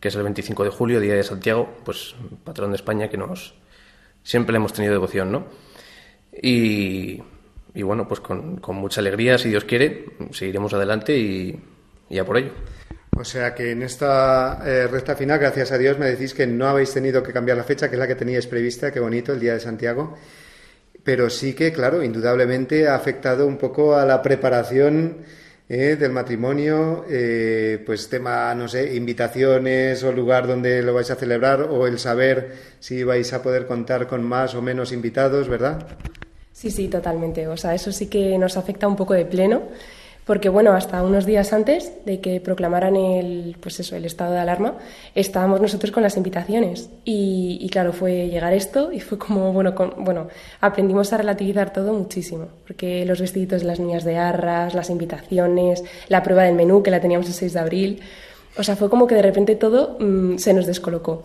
que 0.00 0.08
es 0.08 0.14
el 0.14 0.22
25 0.22 0.64
de 0.64 0.70
julio, 0.70 1.00
Día 1.00 1.12
de 1.12 1.22
Santiago, 1.22 1.68
pues 1.84 2.14
patrón 2.44 2.70
de 2.70 2.76
España 2.76 3.10
que 3.10 3.18
nos 3.18 3.52
siempre 4.22 4.54
le 4.54 4.56
hemos 4.56 4.72
tenido 4.72 4.94
devoción, 4.94 5.30
¿no? 5.30 5.44
Y, 6.42 7.20
y 7.74 7.82
bueno, 7.82 8.08
pues 8.08 8.20
con, 8.20 8.56
con 8.56 8.76
mucha 8.76 9.02
alegría, 9.02 9.36
si 9.36 9.50
Dios 9.50 9.64
quiere, 9.64 10.06
seguiremos 10.30 10.72
adelante 10.72 11.18
y, 11.18 11.60
y 12.08 12.18
a 12.18 12.24
por 12.24 12.38
ello. 12.38 12.52
O 13.14 13.24
sea 13.24 13.54
que 13.54 13.72
en 13.72 13.82
esta 13.82 14.62
eh, 14.64 14.86
recta 14.86 15.14
final, 15.14 15.38
gracias 15.38 15.70
a 15.70 15.78
Dios, 15.78 15.98
me 15.98 16.06
decís 16.06 16.32
que 16.32 16.46
no 16.46 16.66
habéis 16.66 16.92
tenido 16.92 17.22
que 17.22 17.32
cambiar 17.32 17.58
la 17.58 17.64
fecha, 17.64 17.88
que 17.88 17.96
es 17.96 18.00
la 18.00 18.06
que 18.06 18.14
teníais 18.14 18.46
prevista, 18.46 18.90
qué 18.90 19.00
bonito, 19.00 19.32
el 19.32 19.40
Día 19.40 19.52
de 19.52 19.60
Santiago. 19.60 20.16
Pero 21.04 21.28
sí 21.28 21.52
que, 21.52 21.72
claro, 21.72 22.02
indudablemente 22.02 22.88
ha 22.88 22.94
afectado 22.94 23.46
un 23.46 23.58
poco 23.58 23.96
a 23.96 24.06
la 24.06 24.22
preparación 24.22 25.18
eh, 25.68 25.96
del 25.96 26.10
matrimonio, 26.10 27.04
eh, 27.08 27.82
pues 27.84 28.08
tema, 28.08 28.54
no 28.54 28.66
sé, 28.66 28.94
invitaciones 28.94 30.02
o 30.04 30.12
lugar 30.12 30.46
donde 30.46 30.82
lo 30.82 30.94
vais 30.94 31.10
a 31.10 31.16
celebrar 31.16 31.62
o 31.62 31.86
el 31.86 31.98
saber 31.98 32.52
si 32.78 33.04
vais 33.04 33.32
a 33.32 33.42
poder 33.42 33.66
contar 33.66 34.06
con 34.06 34.22
más 34.22 34.54
o 34.54 34.62
menos 34.62 34.90
invitados, 34.90 35.48
¿verdad? 35.48 35.86
Sí, 36.52 36.70
sí, 36.70 36.88
totalmente. 36.88 37.46
O 37.48 37.56
sea, 37.56 37.74
eso 37.74 37.92
sí 37.92 38.06
que 38.06 38.38
nos 38.38 38.56
afecta 38.56 38.86
un 38.86 38.96
poco 38.96 39.14
de 39.14 39.24
pleno, 39.24 39.62
porque 40.24 40.48
bueno, 40.48 40.72
hasta 40.72 41.02
unos 41.02 41.26
días 41.26 41.52
antes 41.52 41.92
de 42.04 42.20
que 42.20 42.40
proclamaran 42.40 42.96
el, 42.96 43.56
pues 43.60 43.80
eso, 43.80 43.96
el 43.96 44.04
estado 44.04 44.32
de 44.32 44.38
alarma, 44.38 44.78
estábamos 45.14 45.60
nosotros 45.60 45.90
con 45.90 46.02
las 46.02 46.16
invitaciones. 46.16 46.90
Y, 47.04 47.58
y 47.60 47.68
claro, 47.68 47.92
fue 47.92 48.28
llegar 48.28 48.52
esto 48.52 48.92
y 48.92 49.00
fue 49.00 49.18
como, 49.18 49.52
bueno, 49.52 49.74
bueno, 49.98 50.28
aprendimos 50.60 51.12
a 51.12 51.16
relativizar 51.16 51.72
todo 51.72 51.92
muchísimo, 51.92 52.48
porque 52.66 53.04
los 53.04 53.20
vestiditos 53.20 53.62
de 53.62 53.66
las 53.66 53.80
niñas 53.80 54.04
de 54.04 54.16
arras, 54.16 54.74
las 54.74 54.90
invitaciones, 54.90 55.82
la 56.08 56.22
prueba 56.22 56.44
del 56.44 56.54
menú 56.54 56.82
que 56.82 56.90
la 56.90 57.00
teníamos 57.00 57.26
el 57.26 57.34
6 57.34 57.52
de 57.52 57.60
abril, 57.60 58.02
o 58.56 58.62
sea, 58.62 58.76
fue 58.76 58.90
como 58.90 59.06
que 59.06 59.14
de 59.14 59.22
repente 59.22 59.56
todo 59.56 59.96
mm, 59.98 60.38
se 60.38 60.52
nos 60.52 60.66
descolocó. 60.66 61.22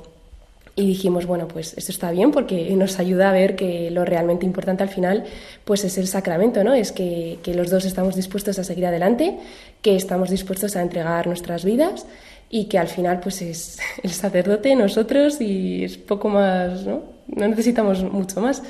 Y 0.78 0.86
dijimos, 0.86 1.26
bueno, 1.26 1.48
pues 1.48 1.74
esto 1.76 1.92
está 1.92 2.12
bien 2.12 2.30
porque 2.30 2.70
nos 2.76 3.00
ayuda 3.00 3.32
a 3.32 3.34
ver 3.34 3.56
que 3.56 3.90
lo 3.90 4.06
realmente 4.06 4.46
importante 4.46 4.84
al 4.84 4.90
final 4.90 5.24
pues 5.66 5.84
es 5.84 5.98
el 5.98 6.08
sacramento, 6.08 6.64
¿no? 6.64 6.76
Es 6.76 6.92
que, 6.92 7.40
que 7.42 7.56
los 7.56 7.72
dos 7.72 7.84
estamos 7.84 8.16
dispuestos 8.16 8.60
a 8.60 8.64
seguir 8.64 8.86
adelante, 8.86 9.40
que 9.82 9.96
estamos 9.96 10.30
dispuestos 10.30 10.76
a 10.76 10.84
entregar 10.84 11.26
nuestras 11.26 11.66
vidas 11.66 12.06
y 12.52 12.66
que 12.66 12.78
al 12.78 12.90
final 12.90 13.20
pues 13.22 13.42
es 13.42 13.80
el 14.04 14.12
sacerdote, 14.12 14.76
nosotros 14.76 15.42
y 15.42 15.84
es 15.84 15.98
poco 15.98 16.30
más, 16.30 16.86
¿no? 16.86 17.02
No 17.26 17.48
necesitamos 17.48 18.04
mucho 18.04 18.40
más. 18.40 18.62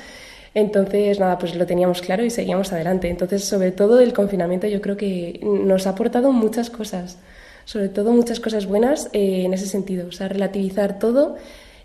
Entonces, 0.54 1.20
nada, 1.20 1.38
pues 1.38 1.54
lo 1.54 1.66
teníamos 1.66 2.00
claro 2.00 2.24
y 2.24 2.30
seguíamos 2.30 2.72
adelante. 2.72 3.10
Entonces, 3.10 3.44
sobre 3.44 3.70
todo 3.70 4.00
el 4.00 4.14
confinamiento 4.14 4.66
yo 4.66 4.80
creo 4.80 4.96
que 4.96 5.40
nos 5.42 5.86
ha 5.86 5.90
aportado 5.90 6.32
muchas 6.32 6.70
cosas, 6.70 7.18
sobre 7.66 7.90
todo 7.90 8.12
muchas 8.12 8.40
cosas 8.40 8.64
buenas 8.64 9.10
eh, 9.12 9.42
en 9.44 9.52
ese 9.52 9.66
sentido, 9.66 10.08
o 10.08 10.12
sea, 10.12 10.28
relativizar 10.28 10.98
todo, 10.98 11.36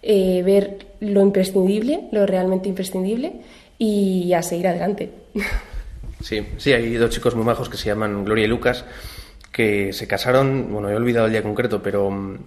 eh, 0.03 0.43
ver 0.43 0.85
lo 0.99 1.21
imprescindible, 1.21 2.01
lo 2.11 2.25
realmente 2.25 2.69
imprescindible 2.69 3.33
y 3.77 4.33
a 4.33 4.41
seguir 4.41 4.67
adelante. 4.67 5.09
Sí, 6.21 6.45
sí, 6.57 6.71
hay 6.71 6.93
dos 6.95 7.09
chicos 7.09 7.35
muy 7.35 7.43
majos 7.43 7.67
que 7.67 7.75
se 7.75 7.87
llaman 7.87 8.23
Gloria 8.23 8.45
y 8.45 8.47
Lucas, 8.47 8.85
que 9.51 9.91
se 9.91 10.07
casaron, 10.07 10.71
bueno, 10.71 10.89
he 10.89 10.95
olvidado 10.95 11.25
el 11.25 11.33
día 11.33 11.43
concreto, 11.43 11.83
pero 11.83 12.09
mm, 12.09 12.37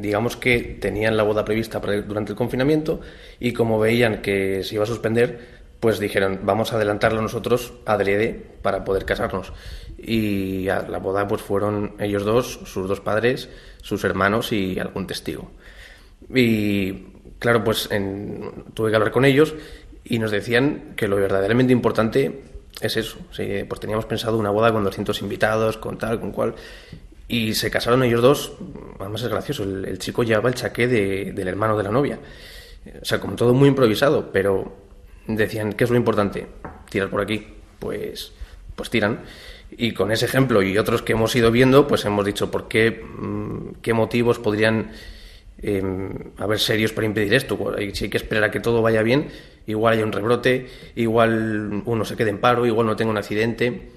digamos 0.00 0.36
que 0.36 0.60
tenían 0.80 1.16
la 1.16 1.24
boda 1.24 1.44
prevista 1.44 1.80
durante 1.80 2.32
el 2.32 2.36
confinamiento 2.36 3.00
y 3.40 3.52
como 3.52 3.78
veían 3.78 4.22
que 4.22 4.62
se 4.62 4.76
iba 4.76 4.84
a 4.84 4.86
suspender, 4.86 5.64
pues 5.80 5.98
dijeron, 5.98 6.40
vamos 6.44 6.72
a 6.72 6.76
adelantarlo 6.76 7.20
nosotros 7.20 7.74
adrede 7.84 8.40
para 8.62 8.84
poder 8.84 9.04
casarnos. 9.04 9.52
Y 9.98 10.68
a 10.68 10.82
la 10.82 10.98
boda 10.98 11.26
pues 11.28 11.42
fueron 11.42 11.94
ellos 11.98 12.24
dos, 12.24 12.60
sus 12.64 12.88
dos 12.88 13.00
padres, 13.00 13.48
sus 13.82 14.04
hermanos 14.04 14.52
y 14.52 14.78
algún 14.78 15.06
testigo. 15.06 15.50
Y 16.32 16.92
claro, 17.38 17.64
pues 17.64 17.88
en- 17.90 18.64
tuve 18.74 18.90
que 18.90 18.96
hablar 18.96 19.12
con 19.12 19.24
ellos 19.24 19.54
y 20.04 20.18
nos 20.18 20.30
decían 20.30 20.92
que 20.96 21.08
lo 21.08 21.16
verdaderamente 21.16 21.72
importante 21.72 22.40
es 22.80 22.96
eso. 22.96 23.18
Pues 23.68 23.80
teníamos 23.80 24.06
pensado 24.06 24.38
una 24.38 24.50
boda 24.50 24.72
con 24.72 24.84
200 24.84 25.20
invitados, 25.22 25.76
con 25.76 25.98
tal, 25.98 26.20
con 26.20 26.32
cual. 26.32 26.54
Y 27.28 27.54
se 27.54 27.70
casaron 27.70 28.02
ellos 28.02 28.20
dos, 28.20 28.52
además 28.98 29.22
es 29.22 29.28
gracioso, 29.28 29.62
el, 29.64 29.84
el 29.86 29.98
chico 29.98 30.22
llevaba 30.22 30.48
el 30.50 30.54
chaqué 30.54 30.86
de- 30.86 31.32
del 31.32 31.48
hermano 31.48 31.76
de 31.76 31.82
la 31.84 31.90
novia. 31.90 32.18
O 33.00 33.04
sea, 33.04 33.18
como 33.18 33.34
todo 33.34 33.54
muy 33.54 33.68
improvisado, 33.68 34.30
pero 34.30 34.76
decían, 35.26 35.72
¿qué 35.72 35.84
es 35.84 35.90
lo 35.90 35.96
importante? 35.96 36.46
Tirar 36.90 37.08
por 37.08 37.22
aquí. 37.22 37.46
Pues, 37.78 38.32
pues 38.76 38.90
tiran. 38.90 39.20
Y 39.76 39.92
con 39.92 40.12
ese 40.12 40.26
ejemplo 40.26 40.62
y 40.62 40.76
otros 40.76 41.00
que 41.00 41.12
hemos 41.12 41.34
ido 41.34 41.50
viendo, 41.50 41.86
pues 41.88 42.04
hemos 42.04 42.26
dicho, 42.26 42.50
¿por 42.50 42.68
qué, 42.68 42.90
mm, 42.90 43.76
qué 43.80 43.94
motivos 43.94 44.38
podrían 44.38 44.90
eh, 45.62 45.82
haber 46.38 46.58
serios 46.58 46.92
para 46.92 47.06
impedir 47.06 47.34
esto? 47.34 47.58
Si 47.92 48.04
hay 48.04 48.10
que 48.10 48.16
esperar 48.16 48.44
a 48.44 48.50
que 48.50 48.60
todo 48.60 48.82
vaya 48.82 49.02
bien, 49.02 49.28
igual 49.66 49.94
hay 49.94 50.02
un 50.02 50.12
rebrote, 50.12 50.66
igual 50.96 51.82
uno 51.84 52.04
se 52.04 52.16
quede 52.16 52.30
en 52.30 52.38
paro, 52.38 52.66
igual 52.66 52.86
no 52.86 52.96
tenga 52.96 53.10
un 53.10 53.18
accidente. 53.18 53.90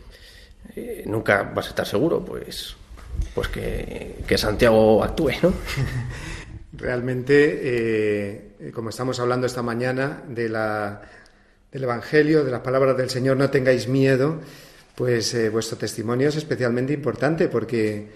Eh, 0.75 1.03
nunca 1.05 1.43
vas 1.43 1.67
a 1.67 1.69
estar 1.69 1.85
seguro, 1.85 2.23
pues, 2.23 2.75
pues 3.33 3.47
que, 3.47 4.15
que 4.27 4.37
Santiago 4.37 5.03
actúe, 5.03 5.31
¿no? 5.41 5.53
Realmente, 6.73 7.59
eh, 7.63 8.71
como 8.73 8.89
estamos 8.89 9.19
hablando 9.19 9.47
esta 9.47 9.63
mañana 9.63 10.23
de 10.27 10.49
la, 10.49 11.01
del 11.71 11.83
Evangelio, 11.83 12.43
de 12.43 12.51
las 12.51 12.61
palabras 12.61 12.95
del 12.97 13.09
Señor, 13.09 13.37
no 13.37 13.49
tengáis 13.49 13.87
miedo, 13.87 14.39
pues 14.95 15.33
eh, 15.33 15.49
vuestro 15.49 15.77
testimonio 15.77 16.29
es 16.29 16.35
especialmente 16.35 16.93
importante 16.93 17.47
porque 17.47 18.07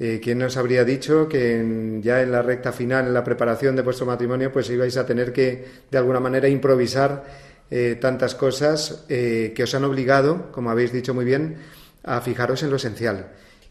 eh, 0.00 0.20
¿quién 0.22 0.38
nos 0.38 0.56
habría 0.56 0.84
dicho 0.84 1.28
que 1.28 2.00
ya 2.02 2.22
en 2.22 2.30
la 2.30 2.42
recta 2.42 2.70
final, 2.72 3.08
en 3.08 3.14
la 3.14 3.24
preparación 3.24 3.74
de 3.74 3.82
vuestro 3.82 4.06
matrimonio, 4.06 4.52
pues 4.52 4.70
ibais 4.70 4.96
a 4.96 5.04
tener 5.04 5.32
que 5.32 5.64
de 5.90 5.98
alguna 5.98 6.20
manera 6.20 6.48
improvisar 6.48 7.24
eh, 7.70 7.98
tantas 8.00 8.34
cosas 8.34 9.04
eh, 9.08 9.52
que 9.54 9.64
os 9.64 9.74
han 9.74 9.84
obligado, 9.84 10.52
como 10.52 10.70
habéis 10.70 10.92
dicho 10.92 11.14
muy 11.14 11.24
bien, 11.24 11.56
a 12.04 12.20
fijaros 12.20 12.62
en 12.62 12.70
lo 12.70 12.76
esencial? 12.76 13.26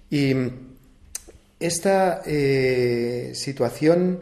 Y 0.09 0.35
esta 1.59 2.21
eh, 2.25 3.31
situación, 3.33 4.19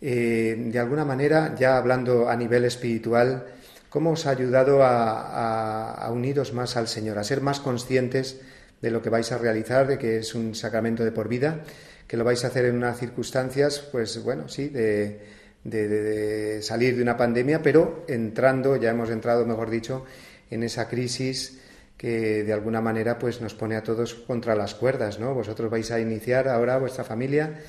de 0.00 0.78
alguna 0.80 1.04
manera, 1.04 1.54
ya 1.56 1.76
hablando 1.76 2.28
a 2.28 2.34
nivel 2.34 2.64
espiritual, 2.64 3.46
¿cómo 3.88 4.10
os 4.12 4.26
ha 4.26 4.30
ayudado 4.30 4.80
a 4.82 6.10
uniros 6.12 6.52
más 6.52 6.76
al 6.76 6.88
Señor, 6.88 7.18
a 7.18 7.24
ser 7.24 7.40
más 7.40 7.60
conscientes 7.60 8.40
de 8.82 8.90
lo 8.90 9.00
que 9.00 9.08
vais 9.08 9.30
a 9.32 9.38
realizar, 9.38 9.86
de 9.86 9.96
que 9.96 10.18
es 10.18 10.34
un 10.34 10.54
sacramento 10.54 11.04
de 11.04 11.12
por 11.12 11.28
vida, 11.28 11.60
que 12.06 12.16
lo 12.18 12.24
vais 12.24 12.44
a 12.44 12.48
hacer 12.48 12.66
en 12.66 12.76
unas 12.76 12.98
circunstancias, 12.98 13.78
pues 13.90 14.22
bueno, 14.22 14.48
sí, 14.48 14.68
de, 14.68 15.20
de- 15.64 16.60
salir 16.62 16.96
de 16.96 17.02
una 17.02 17.16
pandemia, 17.16 17.62
pero 17.62 18.04
entrando, 18.08 18.76
ya 18.76 18.90
hemos 18.90 19.08
entrado, 19.10 19.46
mejor 19.46 19.70
dicho, 19.70 20.04
en 20.50 20.62
esa 20.64 20.88
crisis 20.88 21.60
que 21.96 22.42
de 22.42 22.52
alguna 22.52 22.80
manera 22.80 23.18
pues 23.18 23.40
nos 23.40 23.54
pone 23.54 23.76
a 23.76 23.82
todos 23.82 24.14
contra 24.14 24.56
las 24.56 24.74
cuerdas, 24.74 25.20
¿no? 25.20 25.32
Vosotros 25.34 25.70
vais 25.70 25.90
a 25.92 26.00
iniciar 26.00 26.48
ahora 26.48 26.76
vuestra 26.78 27.04
familia 27.04 27.60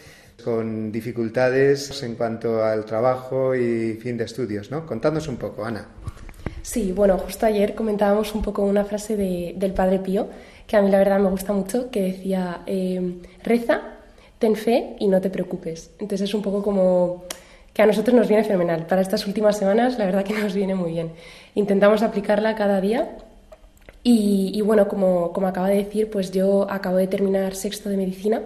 con 0.43 0.91
dificultades 0.91 2.01
en 2.01 2.15
cuanto 2.15 2.63
al 2.65 2.83
trabajo 2.85 3.53
y 3.55 3.93
fin 4.01 4.17
de 4.17 4.23
estudios, 4.23 4.71
¿no? 4.71 4.85
Contadnos 4.87 5.27
un 5.27 5.37
poco, 5.37 5.63
Ana. 5.63 5.85
Sí, 6.63 6.93
bueno, 6.93 7.17
justo 7.17 7.45
ayer 7.45 7.75
comentábamos 7.75 8.33
un 8.33 8.41
poco 8.41 8.63
una 8.63 8.85
frase 8.85 9.17
de- 9.17 9.53
del 9.57 9.73
Padre 9.73 9.99
Pío, 9.99 10.27
que 10.65 10.77
a 10.77 10.81
mí 10.81 10.89
la 10.89 10.97
verdad 10.97 11.19
me 11.19 11.29
gusta 11.29 11.51
mucho, 11.53 11.91
que 11.91 12.01
decía, 12.01 12.61
eh, 12.65 13.15
reza, 13.43 13.81
ten 14.39 14.55
fe 14.55 14.95
y 14.99 15.07
no 15.07 15.19
te 15.21 15.29
preocupes. 15.29 15.91
Entonces 15.99 16.29
es 16.29 16.33
un 16.33 16.41
poco 16.41 16.63
como 16.63 17.25
que 17.73 17.81
a 17.81 17.85
nosotros 17.85 18.15
nos 18.15 18.27
viene 18.29 18.43
fenomenal. 18.45 18.85
Para 18.87 19.01
estas 19.01 19.27
últimas 19.27 19.57
semanas, 19.57 19.97
la 19.99 20.05
verdad 20.05 20.23
que 20.23 20.33
nos 20.33 20.53
viene 20.53 20.73
muy 20.75 20.91
bien. 20.93 21.11
Intentamos 21.55 22.01
aplicarla 22.01 22.55
cada 22.55 22.79
día 22.81 23.17
y, 24.03 24.51
y 24.55 24.61
bueno, 24.61 24.87
como, 24.87 25.33
como 25.33 25.47
acaba 25.47 25.69
de 25.69 25.77
decir, 25.83 26.09
pues 26.09 26.31
yo 26.31 26.67
acabo 26.69 26.97
de 26.97 27.07
terminar 27.07 27.55
sexto 27.55 27.89
de 27.89 27.97
medicina, 27.97 28.41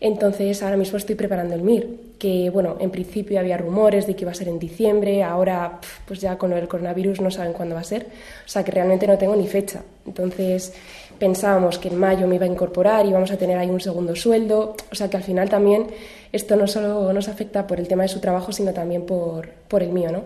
entonces 0.00 0.62
ahora 0.62 0.76
mismo 0.78 0.96
estoy 0.98 1.14
preparando 1.14 1.54
el 1.54 1.60
MIR, 1.62 1.88
que 2.20 2.50
bueno, 2.50 2.76
en 2.78 2.90
principio 2.90 3.40
había 3.40 3.56
rumores 3.56 4.06
de 4.06 4.14
que 4.14 4.22
iba 4.22 4.30
a 4.30 4.34
ser 4.34 4.48
en 4.48 4.58
diciembre, 4.58 5.24
ahora 5.24 5.80
pues 6.06 6.20
ya 6.20 6.36
con 6.36 6.50
lo 6.50 6.56
del 6.56 6.68
coronavirus 6.68 7.22
no 7.22 7.30
saben 7.30 7.54
cuándo 7.54 7.74
va 7.74 7.80
a 7.80 7.84
ser, 7.84 8.06
o 8.44 8.48
sea 8.48 8.62
que 8.62 8.70
realmente 8.70 9.06
no 9.06 9.16
tengo 9.16 9.34
ni 9.34 9.48
fecha. 9.48 9.82
Entonces 10.06 10.74
pensábamos 11.18 11.78
que 11.78 11.88
en 11.88 11.96
mayo 11.96 12.26
me 12.26 12.36
iba 12.36 12.44
a 12.44 12.48
incorporar 12.48 13.06
y 13.06 13.12
vamos 13.12 13.30
a 13.30 13.38
tener 13.38 13.56
ahí 13.56 13.70
un 13.70 13.80
segundo 13.80 14.14
sueldo, 14.14 14.76
o 14.92 14.94
sea 14.94 15.08
que 15.08 15.16
al 15.16 15.22
final 15.22 15.48
también 15.48 15.86
esto 16.30 16.56
no 16.56 16.66
solo 16.66 17.10
nos 17.14 17.28
afecta 17.28 17.66
por 17.66 17.80
el 17.80 17.88
tema 17.88 18.02
de 18.02 18.08
su 18.08 18.20
trabajo, 18.20 18.52
sino 18.52 18.74
también 18.74 19.06
por, 19.06 19.48
por 19.66 19.82
el 19.82 19.90
mío, 19.90 20.12
¿no? 20.12 20.22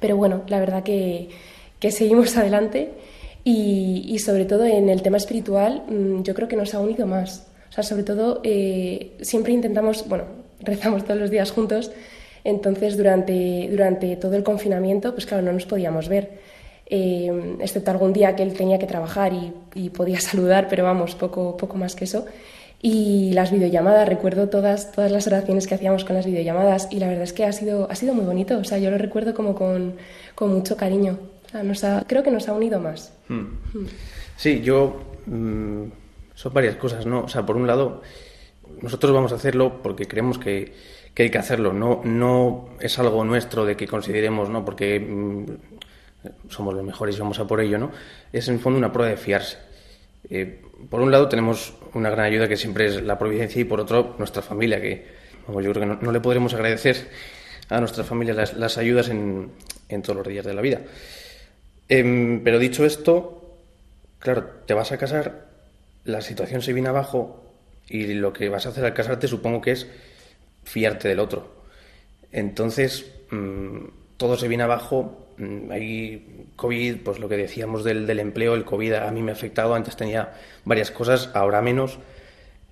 Pero 0.00 0.16
bueno, 0.16 0.42
la 0.46 0.60
verdad 0.60 0.84
que, 0.84 1.30
que 1.80 1.90
seguimos 1.90 2.36
adelante 2.38 2.92
y, 3.42 4.04
y 4.06 4.20
sobre 4.20 4.44
todo 4.44 4.64
en 4.64 4.88
el 4.88 5.02
tema 5.02 5.16
espiritual 5.16 5.82
mm, 5.88 6.22
yo 6.22 6.32
creo 6.34 6.46
que 6.46 6.56
nos 6.56 6.74
ha 6.74 6.78
unido 6.80 7.06
más. 7.08 7.48
O 7.70 7.72
sea, 7.72 7.82
sobre 7.82 8.02
todo 8.02 8.40
eh, 8.44 9.16
siempre 9.20 9.52
intentamos, 9.52 10.08
bueno, 10.08 10.24
rezamos 10.60 11.04
todos 11.04 11.20
los 11.20 11.30
días 11.30 11.50
juntos, 11.50 11.90
entonces 12.44 12.96
durante, 12.96 13.68
durante 13.70 14.16
todo 14.16 14.34
el 14.36 14.42
confinamiento, 14.42 15.12
pues 15.12 15.26
claro, 15.26 15.42
no 15.42 15.52
nos 15.52 15.66
podíamos 15.66 16.08
ver, 16.08 16.38
eh, 16.86 17.56
excepto 17.60 17.90
algún 17.90 18.12
día 18.12 18.34
que 18.36 18.42
él 18.42 18.54
tenía 18.54 18.78
que 18.78 18.86
trabajar 18.86 19.32
y, 19.32 19.52
y 19.74 19.90
podía 19.90 20.20
saludar, 20.20 20.68
pero 20.68 20.84
vamos, 20.84 21.14
poco, 21.14 21.56
poco 21.56 21.76
más 21.76 21.94
que 21.94 22.04
eso. 22.04 22.26
Y 22.80 23.32
las 23.32 23.50
videollamadas, 23.50 24.08
recuerdo 24.08 24.48
todas, 24.48 24.92
todas 24.92 25.10
las 25.10 25.26
oraciones 25.26 25.66
que 25.66 25.74
hacíamos 25.74 26.04
con 26.04 26.14
las 26.14 26.26
videollamadas 26.26 26.86
y 26.92 27.00
la 27.00 27.08
verdad 27.08 27.24
es 27.24 27.32
que 27.32 27.44
ha 27.44 27.52
sido, 27.52 27.88
ha 27.90 27.94
sido 27.96 28.14
muy 28.14 28.24
bonito, 28.24 28.56
o 28.56 28.62
sea, 28.62 28.78
yo 28.78 28.90
lo 28.92 28.98
recuerdo 28.98 29.34
como 29.34 29.56
con, 29.56 29.94
con 30.36 30.54
mucho 30.54 30.76
cariño. 30.76 31.18
O 31.46 31.48
sea, 31.50 31.62
nos 31.64 31.82
ha- 31.82 32.04
creo 32.06 32.22
que 32.22 32.30
nos 32.30 32.48
ha 32.48 32.52
unido 32.52 32.78
más. 32.78 33.12
Hmm. 33.28 33.46
Sí, 34.36 34.60
yo. 34.62 35.00
mm, 35.26 35.84
son 36.34 36.52
varias 36.54 36.76
cosas, 36.76 37.04
¿no? 37.04 37.22
O 37.24 37.28
sea, 37.28 37.44
por 37.44 37.56
un 37.56 37.66
lado, 37.66 38.02
nosotros 38.82 39.12
vamos 39.12 39.32
a 39.32 39.36
hacerlo 39.36 39.82
porque 39.82 40.06
creemos 40.06 40.38
que, 40.38 40.72
que 41.14 41.24
hay 41.24 41.30
que 41.30 41.38
hacerlo. 41.38 41.72
No, 41.72 42.00
no 42.04 42.70
es 42.80 42.98
algo 42.98 43.24
nuestro 43.24 43.64
de 43.64 43.76
que 43.76 43.86
consideremos, 43.86 44.48
¿no? 44.48 44.64
Porque 44.64 45.00
mm, 45.00 45.44
somos 46.48 46.74
los 46.74 46.84
mejores 46.84 47.16
y 47.16 47.20
vamos 47.20 47.38
a 47.38 47.46
por 47.46 47.60
ello, 47.60 47.78
¿no? 47.78 47.90
Es 48.32 48.48
en 48.48 48.60
fondo 48.60 48.78
una 48.78 48.92
prueba 48.92 49.10
de 49.10 49.16
fiarse. 49.16 49.58
Eh, 50.30 50.62
por 50.90 51.00
un 51.00 51.10
lado 51.10 51.28
tenemos 51.28 51.74
una 51.94 52.10
gran 52.10 52.26
ayuda 52.26 52.48
que 52.48 52.56
siempre 52.56 52.86
es 52.86 53.02
la 53.02 53.18
providencia 53.18 53.60
y 53.60 53.64
por 53.64 53.80
otro 53.80 54.14
nuestra 54.18 54.42
familia, 54.42 54.80
que 54.80 55.06
vamos, 55.46 55.64
yo 55.64 55.70
creo 55.72 55.82
que 55.82 55.86
no, 55.86 55.98
no 56.00 56.12
le 56.12 56.20
podremos 56.20 56.54
agradecer 56.54 57.08
a 57.68 57.80
nuestra 57.80 58.04
familia 58.04 58.34
las, 58.34 58.54
las 58.54 58.78
ayudas 58.78 59.08
en, 59.08 59.50
en 59.88 60.02
todos 60.02 60.16
los 60.16 60.26
días 60.26 60.44
de 60.44 60.54
la 60.54 60.62
vida. 60.62 60.80
Em, 61.88 62.42
pero 62.44 62.58
dicho 62.58 62.84
esto, 62.84 63.56
claro, 64.18 64.44
te 64.66 64.74
vas 64.74 64.92
a 64.92 64.98
casar, 64.98 65.48
la 66.04 66.20
situación 66.20 66.62
se 66.62 66.72
viene 66.72 66.88
abajo 66.88 67.47
y 67.88 68.14
lo 68.14 68.32
que 68.32 68.48
vas 68.48 68.66
a 68.66 68.70
hacer 68.70 68.84
al 68.84 68.94
casarte 68.94 69.28
supongo 69.28 69.60
que 69.60 69.72
es 69.72 69.86
fiarte 70.64 71.08
del 71.08 71.20
otro. 71.20 71.62
Entonces, 72.32 73.10
mm, 73.30 73.78
todo 74.16 74.36
se 74.36 74.48
viene 74.48 74.64
abajo. 74.64 75.34
mm, 75.38 75.70
Hay 75.70 76.46
COVID, 76.56 76.98
pues 76.98 77.18
lo 77.18 77.28
que 77.28 77.36
decíamos 77.36 77.84
del, 77.84 78.06
del 78.06 78.18
empleo, 78.18 78.54
el 78.54 78.64
COVID 78.64 78.94
a 78.94 79.10
mí 79.10 79.22
me 79.22 79.30
ha 79.30 79.34
afectado. 79.34 79.74
Antes 79.74 79.96
tenía 79.96 80.34
varias 80.64 80.90
cosas, 80.90 81.30
ahora 81.34 81.62
menos. 81.62 81.98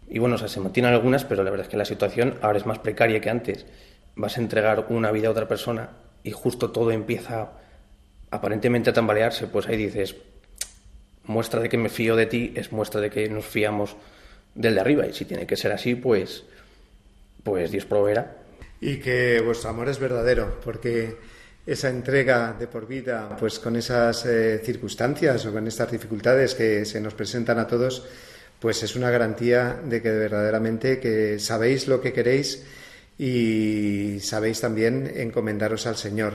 Y 0.09 0.18
bueno, 0.18 0.38
se 0.38 0.61
mantienen 0.61 0.92
algunas, 0.92 1.24
pero 1.24 1.42
la 1.42 1.50
verdad 1.50 1.66
es 1.66 1.70
que 1.70 1.76
la 1.76 1.85
situación 1.85 2.35
ahora 2.42 2.59
es 2.59 2.66
más 2.66 2.79
precaria 2.79 3.20
que 3.20 3.31
antes. 3.31 3.66
Vas 4.14 4.36
a 4.38 4.40
entregar 4.40 4.86
una 4.90 5.11
vida 5.11 5.28
a 5.28 5.30
otra 5.30 5.49
persona 5.49 5.90
y 6.22 6.30
justo 6.30 6.70
todo 6.70 6.90
empieza 6.90 7.53
aparentemente 8.30 8.90
a 8.90 8.93
tambalearse, 8.93 9.47
pues 9.47 9.66
ahí 9.68 9.76
dices, 9.76 10.16
muestra 11.24 11.61
de 11.61 11.68
que 11.68 11.78
me 11.78 11.88
fío 11.88 12.16
de 12.16 12.26
ti 12.26 12.53
es 12.57 12.72
muestra 12.72 13.01
de 13.01 13.11
que 13.11 13.28
nos 13.28 13.45
fiamos 13.47 13.97
del 14.57 14.74
de 14.74 14.80
arriba. 14.80 15.07
Y 15.07 15.12
si 15.12 15.24
tiene 15.24 15.46
que 15.46 15.57
ser 15.57 15.72
así, 15.72 15.94
pues, 15.94 16.44
pues 17.44 17.70
Dios 17.70 17.84
proveerá. 17.84 18.38
Y 18.80 18.96
que 18.96 19.40
vuestro 19.40 19.70
amor 19.70 19.88
es 19.88 19.98
verdadero, 19.98 20.61
porque 20.64 21.16
esa 21.66 21.88
entrega 21.88 22.54
de 22.59 22.66
por 22.66 22.86
vida, 22.86 23.36
pues 23.38 23.59
con 23.59 23.76
esas 23.76 24.24
eh, 24.26 24.61
circunstancias 24.64 25.44
o 25.46 25.52
con 25.52 25.66
estas 25.66 25.90
dificultades 25.90 26.54
que 26.54 26.84
se 26.84 27.00
nos 27.00 27.14
presentan 27.14 27.59
a 27.59 27.66
todos, 27.66 28.07
pues 28.61 28.82
es 28.82 28.96
una 28.96 29.11
garantía 29.11 29.80
de 29.84 30.00
que 30.00 30.11
verdaderamente 30.11 31.00
que 31.00 31.38
sabéis 31.38 31.88
lo 31.88 32.00
que 32.00 32.12
queréis 32.12 32.64
y 33.18 34.18
sabéis 34.20 34.61
también 34.61 35.11
encomendaros 35.16 35.86
al 35.86 35.96
Señor. 35.96 36.34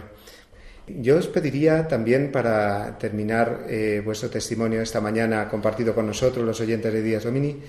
Yo 0.88 1.18
os 1.18 1.28
pediría 1.28 1.88
también 1.88 2.32
para 2.32 2.98
terminar 2.98 3.66
eh, 3.70 4.02
vuestro 4.04 4.30
testimonio 4.30 4.82
esta 4.82 5.00
mañana 5.00 5.48
compartido 5.48 5.96
con 5.96 6.08
nosotros, 6.08 6.46
los 6.46 6.60
oyentes 6.60 6.92
de 6.92 7.02
Díaz 7.02 7.24
Domini, 7.24 7.62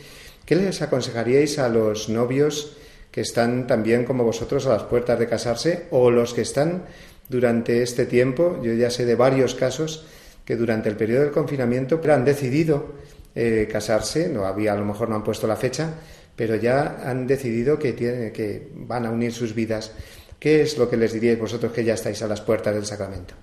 ¿qué 0.45 0.57
les 0.57 0.82
aconsejaríais 0.82 1.59
a 1.59 1.68
los 1.68 2.09
novios 2.09 2.76
que 3.11 3.20
están 3.20 3.66
también 3.66 4.05
como 4.05 4.24
vosotros 4.24 4.66
a 4.66 4.70
las 4.70 4.84
puertas 4.84 5.18
de 5.18 5.28
casarse 5.28 5.86
o 5.90 6.11
los 6.11 6.34
que 6.34 6.43
están 6.43 6.84
durante 7.28 7.82
este 7.82 8.07
tiempo? 8.07 8.61
Yo 8.62 8.72
ya 8.74 8.90
sé 8.90 9.05
de 9.05 9.14
varios 9.14 9.55
casos 9.55 10.05
que 10.45 10.57
durante 10.57 10.88
el 10.88 10.97
periodo 10.97 11.22
del 11.22 11.30
confinamiento 11.30 12.01
han 12.11 12.24
decidido 12.24 12.93
eh, 13.34 13.68
casarse, 13.70 14.28
no 14.28 14.45
había, 14.45 14.72
a 14.72 14.76
lo 14.76 14.84
mejor 14.84 15.09
no 15.09 15.16
han 15.16 15.24
puesto 15.24 15.47
la 15.47 15.57
fecha, 15.57 15.95
pero 16.36 16.57
ya 16.57 17.03
han 17.05 17.26
decidido 17.26 17.78
que, 17.78 17.95
que 17.95 18.68
van 18.74 19.07
a 19.07 19.11
unir 19.11 19.32
sus 19.32 19.55
vidas. 19.55 19.93
¿Qué 20.38 20.62
es 20.62 20.76
lo 20.76 20.90
que 20.90 20.97
les 20.97 21.12
diríais 21.12 21.38
vosotros 21.38 21.72
que 21.72 21.84
ya 21.84 21.95
estáis 21.95 22.20
a 22.22 22.26
las 22.26 22.40
puertas 22.40 22.74
del 22.74 22.84
sacramento? 22.84 23.34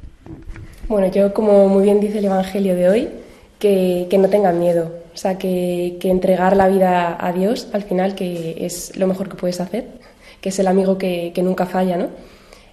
Bueno, 0.88 1.10
yo 1.12 1.34
como 1.34 1.68
muy 1.70 1.84
bien 1.84 2.00
dice 2.00 2.18
el 2.18 2.26
Evangelio 2.26 2.76
de 2.76 2.89
hoy, 2.89 3.10
que, 3.58 4.08
que 4.10 4.18
no 4.18 4.30
tengan 4.30 4.60
miedo. 4.60 4.91
O 5.14 5.18
sea, 5.18 5.38
que, 5.38 5.97
que 5.99 6.10
entregar 6.10 6.55
la 6.55 6.68
vida 6.68 7.18
a 7.20 7.32
Dios 7.34 7.68
al 7.74 7.84
final, 7.84 8.16
que 8.16 8.66
es 8.66 8.95
lo 8.95 9.07
mejor 9.07 9.30
que 9.30 9.36
puedes 9.36 9.60
hacer, 9.60 9.88
que 10.41 10.49
es 10.49 10.60
el 10.60 10.68
amigo 10.68 10.97
que, 10.97 11.32
que 11.34 11.43
nunca 11.43 11.66
falla, 11.66 11.97
¿no? 11.97 12.10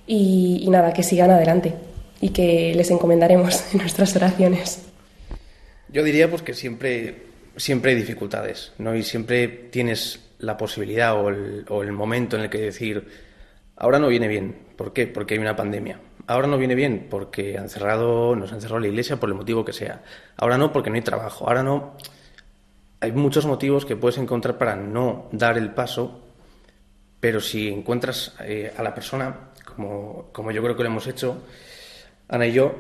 Y, 0.06 0.66
nada, 0.70 0.92
que 0.92 1.02
sigan 1.02 1.30
adelante 1.30 1.74
y 2.20 2.30
que 2.30 2.72
les 2.74 2.90
encomendaremos 2.90 3.64
en 3.72 3.80
nuestras 3.80 4.14
oraciones. 4.16 4.82
Yo 5.88 6.02
diría 6.02 6.28
pues 6.30 6.42
que 6.42 6.54
siempre, 6.54 7.22
siempre 7.56 7.92
hay 7.92 7.96
dificultades, 7.96 8.72
¿no? 8.78 8.94
Y 8.94 9.02
siempre 9.02 9.48
tienes 9.48 10.20
la 10.38 10.56
posibilidad 10.56 11.18
o 11.18 11.28
el, 11.28 11.64
o 11.68 11.82
el 11.82 11.92
momento 11.92 12.36
en 12.36 12.42
el 12.42 12.50
que 12.50 12.58
decir, 12.58 13.06
ahora 13.76 13.98
no 13.98 14.08
viene 14.08 14.28
bien. 14.28 14.56
¿Por 14.76 14.92
qué? 14.92 15.06
Porque 15.06 15.34
hay 15.34 15.40
una 15.40 15.56
pandemia. 15.56 16.00
Ahora 16.28 16.48
no 16.48 16.58
viene 16.58 16.74
bien 16.74 17.06
porque 17.08 17.56
han 17.56 17.68
cerrado, 17.68 18.34
nos 18.34 18.52
han 18.52 18.60
cerrado 18.60 18.80
la 18.80 18.88
iglesia 18.88 19.16
por 19.16 19.28
el 19.28 19.36
motivo 19.36 19.64
que 19.64 19.72
sea. 19.72 20.02
Ahora 20.36 20.58
no 20.58 20.72
porque 20.72 20.90
no 20.90 20.96
hay 20.96 21.02
trabajo. 21.02 21.46
Ahora 21.48 21.62
no. 21.62 21.96
Hay 23.00 23.12
muchos 23.12 23.46
motivos 23.46 23.84
que 23.84 23.96
puedes 23.96 24.18
encontrar 24.18 24.56
para 24.56 24.76
no 24.76 25.28
dar 25.32 25.58
el 25.58 25.72
paso, 25.72 26.22
pero 27.20 27.40
si 27.40 27.68
encuentras 27.68 28.34
eh, 28.40 28.72
a 28.76 28.82
la 28.82 28.94
persona, 28.94 29.50
como, 29.64 30.30
como 30.32 30.50
yo 30.50 30.62
creo 30.62 30.76
que 30.76 30.82
lo 30.82 30.88
hemos 30.88 31.06
hecho, 31.06 31.42
Ana 32.28 32.46
y 32.46 32.52
yo, 32.52 32.74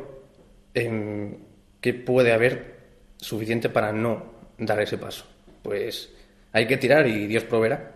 ¿qué 0.72 1.94
puede 1.94 2.32
haber 2.32 2.76
suficiente 3.18 3.68
para 3.68 3.92
no 3.92 4.24
dar 4.58 4.80
ese 4.80 4.98
paso? 4.98 5.24
Pues 5.62 6.10
hay 6.52 6.66
que 6.66 6.78
tirar 6.78 7.06
y 7.06 7.26
Dios 7.26 7.44
proveerá. 7.44 7.92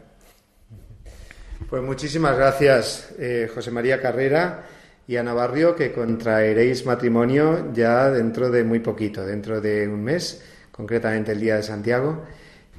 Pues 1.69 1.83
muchísimas 1.83 2.37
gracias, 2.37 3.15
eh, 3.19 3.49
José 3.53 3.71
María 3.71 4.01
Carrera 4.01 4.67
y 5.07 5.17
Ana 5.17 5.35
Barrio, 5.35 5.75
que 5.75 5.93
contraeréis 5.93 6.85
matrimonio 6.87 7.73
ya 7.73 8.11
dentro 8.11 8.51
de 8.51 8.65
muy 8.65 8.81
poquito, 8.81 9.25
dentro 9.25 9.61
de 9.61 9.87
un 9.89 10.03
mes, 10.03 10.43
concretamente 10.73 11.33
el 11.33 11.41
Día 11.41 11.57
de 11.57 11.63
Santiago. 11.63 12.23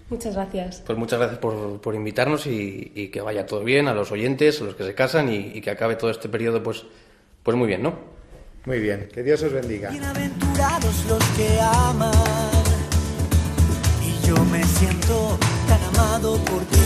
Muchas 0.10 0.36
gracias. 0.36 0.84
Pues 0.86 0.98
muchas 0.98 1.20
gracias 1.20 1.40
por, 1.40 1.80
por 1.80 1.96
invitarnos 1.96 2.46
y, 2.46 2.92
y 2.94 3.08
que 3.08 3.22
vaya 3.22 3.46
todo 3.46 3.64
bien 3.64 3.88
a 3.88 3.94
los 3.94 4.12
oyentes, 4.12 4.62
a 4.62 4.66
los 4.66 4.76
que 4.76 4.84
se 4.84 4.94
casan 4.94 5.30
y, 5.30 5.52
y 5.54 5.62
que 5.62 5.72
acabe 5.72 5.96
todo 5.96 6.12
este 6.12 6.28
periodo 6.28 6.62
pues, 6.62 6.84
pues 7.44 7.56
muy 7.56 7.68
bien, 7.68 7.82
¿no? 7.82 7.94
Muy 8.66 8.80
bien, 8.80 9.10
que 9.12 9.24
Dios 9.24 9.42
os 9.42 9.54
bendiga. 9.54 9.90
Bienaventurados 9.90 11.06
los 11.06 11.24
que 11.38 11.60
aman, 11.62 12.12
y 14.06 14.28
yo 14.28 14.36
me 14.46 14.64
siento 14.64 15.38
tan 15.68 15.82
amado 15.96 16.38
por 16.46 16.62
ti. 16.66 16.78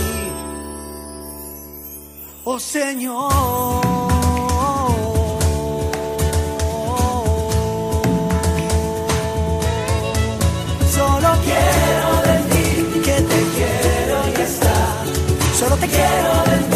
Oh 2.44 2.58
Señor. 2.58 4.15
Te 15.86 15.96
quiero 15.96 16.75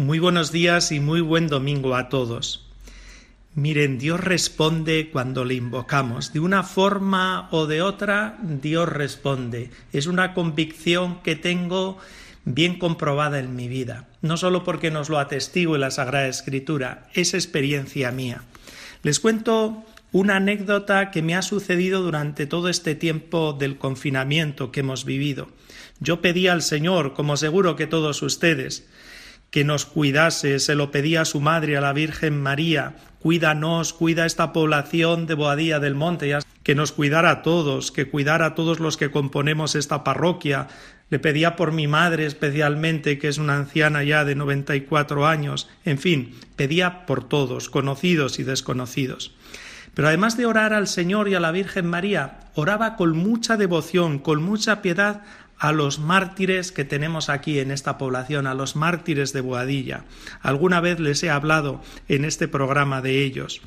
Muy 0.00 0.18
buenos 0.18 0.50
días 0.50 0.92
y 0.92 0.98
muy 0.98 1.20
buen 1.20 1.46
domingo 1.46 1.94
a 1.94 2.08
todos. 2.08 2.66
Miren, 3.54 3.98
Dios 3.98 4.18
responde 4.18 5.10
cuando 5.12 5.44
le 5.44 5.52
invocamos. 5.52 6.32
De 6.32 6.40
una 6.40 6.62
forma 6.62 7.50
o 7.50 7.66
de 7.66 7.82
otra, 7.82 8.38
Dios 8.40 8.88
responde. 8.88 9.68
Es 9.92 10.06
una 10.06 10.32
convicción 10.32 11.20
que 11.22 11.36
tengo 11.36 11.98
bien 12.46 12.78
comprobada 12.78 13.40
en 13.40 13.54
mi 13.54 13.68
vida. 13.68 14.08
No 14.22 14.38
solo 14.38 14.64
porque 14.64 14.90
nos 14.90 15.10
lo 15.10 15.18
atestigo 15.18 15.74
en 15.74 15.82
la 15.82 15.90
Sagrada 15.90 16.28
Escritura, 16.28 17.10
es 17.12 17.34
experiencia 17.34 18.10
mía. 18.10 18.44
Les 19.02 19.20
cuento 19.20 19.84
una 20.12 20.36
anécdota 20.36 21.10
que 21.10 21.20
me 21.20 21.34
ha 21.34 21.42
sucedido 21.42 22.00
durante 22.00 22.46
todo 22.46 22.70
este 22.70 22.94
tiempo 22.94 23.52
del 23.52 23.76
confinamiento 23.76 24.72
que 24.72 24.80
hemos 24.80 25.04
vivido. 25.04 25.48
Yo 26.00 26.22
pedí 26.22 26.48
al 26.48 26.62
Señor, 26.62 27.12
como 27.12 27.36
seguro 27.36 27.76
que 27.76 27.86
todos 27.86 28.22
ustedes, 28.22 28.88
que 29.50 29.64
nos 29.64 29.84
cuidase, 29.84 30.60
se 30.60 30.74
lo 30.74 30.90
pedía 30.90 31.22
a 31.22 31.24
su 31.24 31.40
madre, 31.40 31.76
a 31.76 31.80
la 31.80 31.92
Virgen 31.92 32.40
María, 32.40 32.94
cuídanos, 33.20 33.92
cuida 33.92 34.26
esta 34.26 34.52
población 34.52 35.26
de 35.26 35.34
Boadía 35.34 35.80
del 35.80 35.94
Monte, 35.94 36.38
que 36.62 36.74
nos 36.74 36.92
cuidara 36.92 37.30
a 37.30 37.42
todos, 37.42 37.90
que 37.90 38.08
cuidara 38.08 38.46
a 38.46 38.54
todos 38.54 38.80
los 38.80 38.96
que 38.96 39.10
componemos 39.10 39.74
esta 39.74 40.04
parroquia. 40.04 40.68
Le 41.10 41.18
pedía 41.18 41.56
por 41.56 41.72
mi 41.72 41.88
madre 41.88 42.26
especialmente, 42.26 43.18
que 43.18 43.28
es 43.28 43.38
una 43.38 43.56
anciana 43.56 44.04
ya 44.04 44.24
de 44.24 44.36
94 44.36 45.26
años. 45.26 45.68
En 45.84 45.98
fin, 45.98 46.34
pedía 46.56 47.04
por 47.06 47.28
todos, 47.28 47.68
conocidos 47.68 48.38
y 48.38 48.44
desconocidos. 48.44 49.34
Pero 49.94 50.08
además 50.08 50.36
de 50.36 50.46
orar 50.46 50.72
al 50.72 50.86
Señor 50.86 51.28
y 51.28 51.34
a 51.34 51.40
la 51.40 51.50
Virgen 51.50 51.86
María, 51.86 52.38
oraba 52.54 52.96
con 52.96 53.16
mucha 53.16 53.56
devoción, 53.56 54.20
con 54.20 54.42
mucha 54.42 54.82
piedad 54.82 55.22
a 55.60 55.72
los 55.72 55.98
mártires 55.98 56.72
que 56.72 56.86
tenemos 56.86 57.28
aquí 57.28 57.60
en 57.60 57.70
esta 57.70 57.98
población, 57.98 58.46
a 58.46 58.54
los 58.54 58.76
mártires 58.76 59.34
de 59.34 59.42
Boadilla. 59.42 60.04
Alguna 60.40 60.80
vez 60.80 60.98
les 60.98 61.22
he 61.22 61.28
hablado 61.28 61.82
en 62.08 62.24
este 62.24 62.48
programa 62.48 63.02
de 63.02 63.22
ellos. 63.22 63.60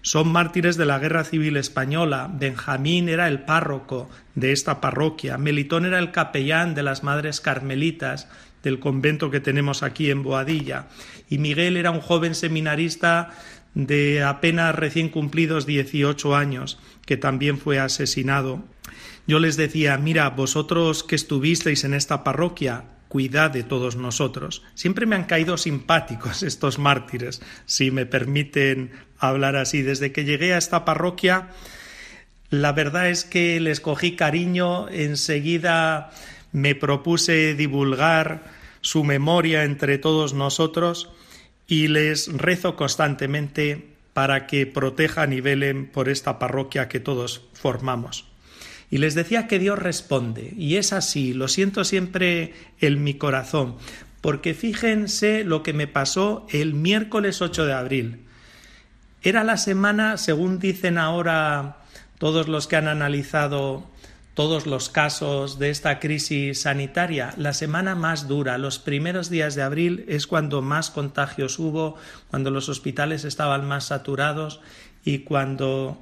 Son 0.00 0.32
mártires 0.32 0.78
de 0.78 0.86
la 0.86 0.98
Guerra 0.98 1.22
Civil 1.22 1.58
Española. 1.58 2.30
Benjamín 2.32 3.10
era 3.10 3.28
el 3.28 3.42
párroco 3.42 4.08
de 4.34 4.52
esta 4.52 4.80
parroquia. 4.80 5.36
Melitón 5.36 5.84
era 5.84 5.98
el 5.98 6.12
capellán 6.12 6.74
de 6.74 6.82
las 6.82 7.04
Madres 7.04 7.42
Carmelitas 7.42 8.26
del 8.62 8.80
convento 8.80 9.30
que 9.30 9.40
tenemos 9.40 9.82
aquí 9.82 10.10
en 10.10 10.22
Boadilla. 10.22 10.86
Y 11.28 11.36
Miguel 11.36 11.76
era 11.76 11.90
un 11.90 12.00
joven 12.00 12.34
seminarista 12.34 13.32
de 13.74 14.22
apenas 14.22 14.74
recién 14.74 15.10
cumplidos 15.10 15.66
18 15.66 16.34
años, 16.34 16.78
que 17.04 17.18
también 17.18 17.58
fue 17.58 17.78
asesinado 17.78 18.64
yo 19.26 19.38
les 19.38 19.56
decía, 19.56 19.96
mira, 19.98 20.30
vosotros 20.30 21.02
que 21.02 21.16
estuvisteis 21.16 21.84
en 21.84 21.94
esta 21.94 22.24
parroquia, 22.24 22.84
cuidad 23.08 23.52
de 23.52 23.62
todos 23.62 23.96
nosotros. 23.96 24.62
Siempre 24.74 25.06
me 25.06 25.16
han 25.16 25.24
caído 25.24 25.56
simpáticos 25.56 26.42
estos 26.42 26.78
mártires, 26.78 27.40
si 27.64 27.90
me 27.90 28.06
permiten 28.06 28.90
hablar 29.18 29.56
así. 29.56 29.82
Desde 29.82 30.12
que 30.12 30.24
llegué 30.24 30.52
a 30.52 30.58
esta 30.58 30.84
parroquia, 30.84 31.50
la 32.50 32.72
verdad 32.72 33.08
es 33.08 33.24
que 33.24 33.60
les 33.60 33.80
cogí 33.80 34.16
cariño, 34.16 34.88
enseguida 34.88 36.10
me 36.52 36.74
propuse 36.74 37.54
divulgar 37.54 38.44
su 38.80 39.04
memoria 39.04 39.64
entre 39.64 39.98
todos 39.98 40.34
nosotros 40.34 41.10
y 41.66 41.88
les 41.88 42.32
rezo 42.32 42.76
constantemente 42.76 43.94
para 44.12 44.46
que 44.46 44.66
protejan 44.66 45.32
y 45.32 45.40
velen 45.40 45.86
por 45.86 46.08
esta 46.08 46.38
parroquia 46.38 46.88
que 46.88 47.00
todos 47.00 47.42
formamos. 47.54 48.33
Y 48.94 48.98
les 48.98 49.16
decía 49.16 49.48
que 49.48 49.58
Dios 49.58 49.76
responde, 49.76 50.54
y 50.56 50.76
es 50.76 50.92
así, 50.92 51.34
lo 51.34 51.48
siento 51.48 51.82
siempre 51.82 52.54
en 52.78 53.02
mi 53.02 53.14
corazón, 53.14 53.74
porque 54.20 54.54
fíjense 54.54 55.42
lo 55.42 55.64
que 55.64 55.72
me 55.72 55.88
pasó 55.88 56.46
el 56.52 56.74
miércoles 56.74 57.42
8 57.42 57.66
de 57.66 57.72
abril. 57.72 58.20
Era 59.20 59.42
la 59.42 59.56
semana, 59.56 60.16
según 60.16 60.60
dicen 60.60 60.96
ahora 60.96 61.78
todos 62.18 62.46
los 62.46 62.68
que 62.68 62.76
han 62.76 62.86
analizado 62.86 63.84
todos 64.34 64.64
los 64.64 64.90
casos 64.90 65.58
de 65.58 65.70
esta 65.70 65.98
crisis 65.98 66.62
sanitaria, 66.62 67.34
la 67.36 67.52
semana 67.52 67.96
más 67.96 68.28
dura, 68.28 68.58
los 68.58 68.78
primeros 68.78 69.28
días 69.28 69.56
de 69.56 69.62
abril 69.62 70.04
es 70.06 70.28
cuando 70.28 70.62
más 70.62 70.90
contagios 70.90 71.58
hubo, 71.58 71.96
cuando 72.30 72.52
los 72.52 72.68
hospitales 72.68 73.24
estaban 73.24 73.66
más 73.66 73.86
saturados 73.86 74.60
y 75.04 75.20
cuando 75.20 76.00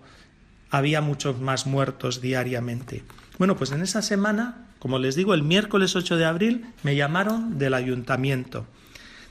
había 0.72 1.02
muchos 1.02 1.38
más 1.38 1.66
muertos 1.66 2.22
diariamente. 2.22 3.04
Bueno, 3.38 3.56
pues 3.56 3.72
en 3.72 3.82
esa 3.82 4.00
semana, 4.00 4.66
como 4.78 4.98
les 4.98 5.14
digo, 5.14 5.34
el 5.34 5.42
miércoles 5.42 5.94
8 5.94 6.16
de 6.16 6.24
abril 6.24 6.66
me 6.82 6.96
llamaron 6.96 7.58
del 7.58 7.74
ayuntamiento. 7.74 8.66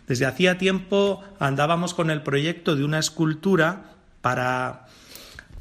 Desde 0.08 0.28
hacía 0.28 0.60
tiempo 0.60 1.24
andábamos 1.40 1.96
con 1.96 2.12
el 2.12 2.22
proyecto 2.22 2.76
de 2.76 2.84
una 2.84 3.00
escultura 3.00 3.96
para 4.22 4.86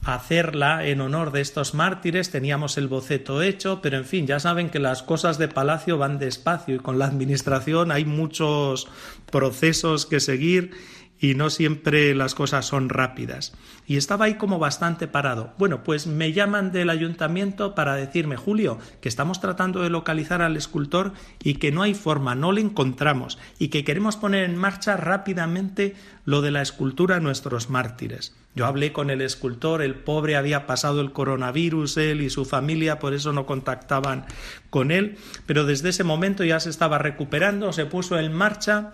hacerla 0.04 0.86
en 0.86 1.00
honor 1.00 1.32
de 1.32 1.40
estos 1.40 1.72
mártires, 1.72 2.30
teníamos 2.30 2.76
el 2.76 2.88
boceto 2.88 3.40
hecho, 3.40 3.80
pero 3.80 3.96
en 3.96 4.04
fin, 4.04 4.26
ya 4.26 4.38
saben 4.38 4.68
que 4.68 4.80
las 4.80 5.02
cosas 5.02 5.38
de 5.38 5.48
Palacio 5.48 5.96
van 5.96 6.18
despacio 6.18 6.74
y 6.74 6.78
con 6.78 6.98
la 6.98 7.06
Administración 7.06 7.90
hay 7.90 8.04
muchos 8.04 8.86
procesos 9.30 10.04
que 10.04 10.20
seguir 10.20 10.72
y 11.20 11.34
no 11.34 11.50
siempre 11.50 12.14
las 12.14 12.34
cosas 12.34 12.66
son 12.66 12.88
rápidas. 12.88 13.52
Y 13.86 13.96
estaba 13.96 14.24
ahí 14.24 14.34
como 14.34 14.58
bastante 14.58 15.06
parado. 15.06 15.52
Bueno, 15.58 15.84
pues 15.84 16.06
me 16.06 16.32
llaman 16.32 16.72
del 16.72 16.88
ayuntamiento 16.88 17.74
para 17.74 17.94
decirme, 17.94 18.36
Julio, 18.36 18.78
que 19.00 19.08
estamos 19.08 19.40
tratando 19.40 19.82
de 19.82 19.90
localizar 19.90 20.40
al 20.40 20.56
escultor 20.56 21.12
y 21.42 21.54
que 21.54 21.72
no 21.72 21.82
hay 21.82 21.94
forma, 21.94 22.34
no 22.34 22.52
le 22.52 22.62
encontramos 22.62 23.38
y 23.58 23.68
que 23.68 23.84
queremos 23.84 24.16
poner 24.16 24.44
en 24.44 24.56
marcha 24.56 24.96
rápidamente 24.96 25.94
lo 26.24 26.40
de 26.40 26.52
la 26.52 26.62
escultura 26.62 27.16
a 27.16 27.20
nuestros 27.20 27.68
mártires. 27.68 28.34
Yo 28.54 28.66
hablé 28.66 28.92
con 28.92 29.10
el 29.10 29.20
escultor, 29.20 29.82
el 29.82 29.94
pobre 29.94 30.36
había 30.36 30.66
pasado 30.66 31.00
el 31.00 31.12
coronavirus, 31.12 31.96
él 31.98 32.20
y 32.20 32.30
su 32.30 32.44
familia, 32.44 32.98
por 32.98 33.14
eso 33.14 33.32
no 33.32 33.46
contactaban 33.46 34.26
con 34.70 34.90
él, 34.90 35.18
pero 35.46 35.64
desde 35.64 35.90
ese 35.90 36.02
momento 36.02 36.44
ya 36.44 36.58
se 36.58 36.70
estaba 36.70 36.98
recuperando, 36.98 37.72
se 37.72 37.86
puso 37.86 38.18
en 38.18 38.32
marcha 38.32 38.92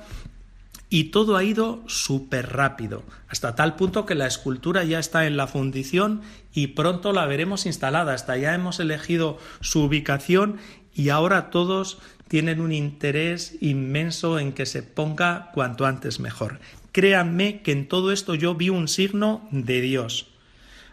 y 0.89 1.05
todo 1.05 1.37
ha 1.37 1.45
ido 1.45 1.83
súper 1.87 2.53
rápido, 2.53 3.03
hasta 3.29 3.55
tal 3.57 3.75
punto 3.75 4.07
que 4.07 4.15
la 4.15 4.27
escultura 4.27 4.85
ya 4.85 4.99
está 4.99 5.27
en 5.27 5.37
la 5.37 5.47
fundición 5.47 6.23
y 6.53 6.69
pronto 6.69 7.13
la 7.13 7.27
veremos 7.27 7.67
instalada. 7.67 8.15
Hasta 8.15 8.37
ya 8.37 8.55
hemos 8.55 8.79
elegido 8.79 9.39
su 9.61 9.83
ubicación 9.83 10.59
y 10.95 11.09
ahora 11.09 11.51
todos 11.51 11.99
tienen 12.29 12.61
un 12.61 12.73
interés 12.73 13.57
inmenso 13.61 14.39
en 14.39 14.53
que 14.53 14.67
se 14.67 14.83
ponga 14.83 15.51
cuanto 15.55 15.87
antes 15.87 16.21
mejor. 16.21 16.61
Créanme 16.93 17.63
que 17.63 17.73
en 17.73 17.89
todo 17.89 18.13
esto 18.13 18.35
yo 18.35 18.55
vi 18.55 18.71
un 18.71 18.89
signo 18.89 19.47
de 19.51 19.81
Dios. 19.81 20.29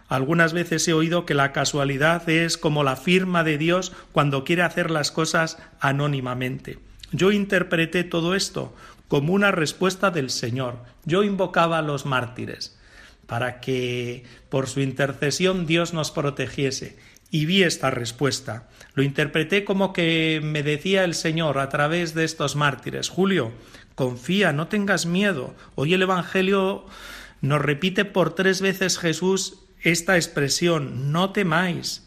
Algunas 0.09 0.53
veces 0.53 0.87
he 0.87 0.93
oído 0.93 1.25
que 1.25 1.33
la 1.33 1.53
casualidad 1.53 2.27
es 2.29 2.57
como 2.57 2.83
la 2.83 2.95
firma 2.95 3.43
de 3.43 3.57
Dios 3.57 3.93
cuando 4.11 4.43
quiere 4.43 4.63
hacer 4.63 4.91
las 4.91 5.11
cosas 5.11 5.57
anónimamente. 5.79 6.77
Yo 7.11 7.31
interpreté 7.31 8.03
todo 8.03 8.35
esto 8.35 8.75
como 9.13 9.33
una 9.33 9.51
respuesta 9.51 10.09
del 10.09 10.31
Señor. 10.31 10.79
Yo 11.05 11.21
invocaba 11.21 11.77
a 11.77 11.83
los 11.83 12.07
mártires 12.07 12.79
para 13.27 13.61
que 13.61 14.23
por 14.49 14.67
su 14.67 14.81
intercesión 14.81 15.67
Dios 15.67 15.93
nos 15.93 16.09
protegiese. 16.09 16.97
Y 17.29 17.45
vi 17.45 17.61
esta 17.61 17.91
respuesta. 17.91 18.69
Lo 18.95 19.03
interpreté 19.03 19.65
como 19.65 19.93
que 19.93 20.41
me 20.43 20.63
decía 20.63 21.03
el 21.03 21.13
Señor 21.13 21.59
a 21.59 21.69
través 21.69 22.15
de 22.15 22.23
estos 22.23 22.55
mártires, 22.55 23.09
Julio, 23.09 23.51
confía, 23.93 24.51
no 24.51 24.67
tengas 24.67 25.05
miedo. 25.05 25.53
Hoy 25.75 25.93
el 25.93 26.01
Evangelio 26.01 26.87
nos 27.41 27.61
repite 27.61 28.05
por 28.05 28.33
tres 28.33 28.61
veces 28.61 28.97
Jesús 28.97 29.59
esta 29.83 30.15
expresión, 30.15 31.11
no 31.11 31.29
temáis, 31.33 32.03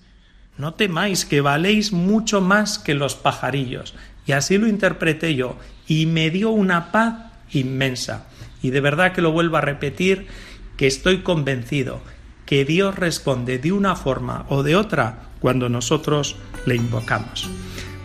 no 0.58 0.74
temáis, 0.74 1.24
que 1.24 1.40
valéis 1.40 1.92
mucho 1.92 2.40
más 2.40 2.80
que 2.80 2.94
los 2.94 3.14
pajarillos. 3.14 3.94
Y 4.26 4.32
así 4.32 4.58
lo 4.58 4.66
interpreté 4.66 5.36
yo 5.36 5.56
y 5.86 6.06
me 6.06 6.30
dio 6.30 6.50
una 6.50 6.92
paz 6.92 7.32
inmensa. 7.52 8.26
Y 8.62 8.70
de 8.70 8.80
verdad 8.80 9.12
que 9.12 9.22
lo 9.22 9.32
vuelvo 9.32 9.56
a 9.56 9.60
repetir, 9.60 10.26
que 10.76 10.86
estoy 10.86 11.22
convencido 11.22 12.00
que 12.46 12.64
Dios 12.64 12.94
responde 12.94 13.58
de 13.58 13.72
una 13.72 13.96
forma 13.96 14.46
o 14.48 14.62
de 14.62 14.76
otra 14.76 15.18
cuando 15.40 15.68
nosotros 15.68 16.36
le 16.64 16.76
invocamos. 16.76 17.50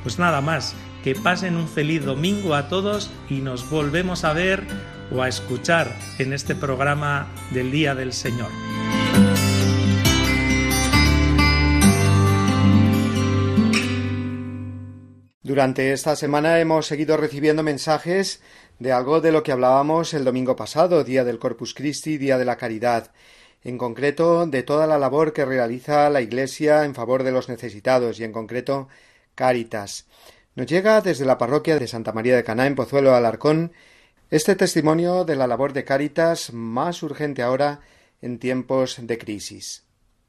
Pues 0.04 0.20
nada 0.20 0.42
más, 0.42 0.76
que 1.04 1.16
pasen 1.16 1.56
un 1.56 1.68
feliz 1.68 2.04
domingo 2.04 2.56
a 2.56 2.68
todos 2.68 3.12
y 3.30 3.36
nos 3.36 3.70
volvemos 3.70 4.24
a 4.24 4.34
ver 4.34 4.64
o 5.12 5.22
a 5.22 5.28
escuchar 5.28 5.96
en 6.18 6.34
este 6.34 6.56
programa 6.56 7.28
del 7.52 7.72
Día 7.72 7.96
del 7.96 8.14
Señor. 8.14 8.50
Durante 15.52 15.92
esta 15.92 16.16
semana 16.16 16.62
hemos 16.62 16.86
seguido 16.86 17.18
recibiendo 17.18 17.62
mensajes 17.62 18.42
de 18.80 18.94
algo 18.94 19.20
de 19.20 19.34
lo 19.34 19.44
que 19.44 19.52
hablábamos 19.52 20.14
el 20.14 20.24
domingo 20.24 20.56
pasado, 20.56 21.04
Día 21.04 21.26
del 21.26 21.40
Corpus 21.40 21.74
Christi, 21.74 22.18
Día 22.18 22.38
de 22.38 22.46
la 22.46 22.56
Caridad, 22.56 23.12
en 23.62 23.78
concreto 23.78 24.48
de 24.48 24.64
toda 24.64 24.88
la 24.88 24.98
labor 24.98 25.34
que 25.34 25.44
realiza 25.44 26.10
la 26.10 26.22
Iglesia 26.22 26.86
en 26.86 26.96
favor 26.96 27.24
de 27.24 27.34
los 27.34 27.50
necesitados 27.50 28.18
y 28.22 28.24
en 28.24 28.32
concreto 28.32 28.88
Cáritas. 29.36 30.08
Nos 30.56 30.68
llega 30.68 31.02
desde 31.02 31.26
la 31.26 31.38
parroquia 31.38 31.78
de 31.78 31.88
Santa 31.90 32.14
María 32.14 32.38
de 32.38 32.46
Caná 32.46 32.66
en 32.66 32.76
Pozuelo 32.76 33.14
Alarcón 33.14 33.74
este 34.30 34.56
testimonio 34.56 35.26
de 35.26 35.36
la 35.36 35.48
labor 35.48 35.74
de 35.74 35.84
Cáritas 35.84 36.54
más 36.54 37.04
urgente 37.04 37.44
ahora 37.44 37.82
en 38.22 38.40
tiempos 38.40 39.06
de 39.06 39.18
crisis. 39.18 39.84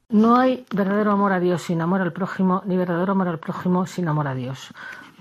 No 0.09 0.35
hay 0.35 0.65
verdadero 0.75 1.11
amor 1.11 1.31
a 1.31 1.39
Dios 1.39 1.61
sin 1.61 1.81
amor 1.81 2.01
al 2.01 2.11
prójimo, 2.11 2.61
ni 2.65 2.75
verdadero 2.75 3.13
amor 3.13 3.29
al 3.29 3.39
prójimo 3.39 3.87
sin 3.87 4.09
amor 4.09 4.27
a 4.27 4.35
Dios. 4.35 4.73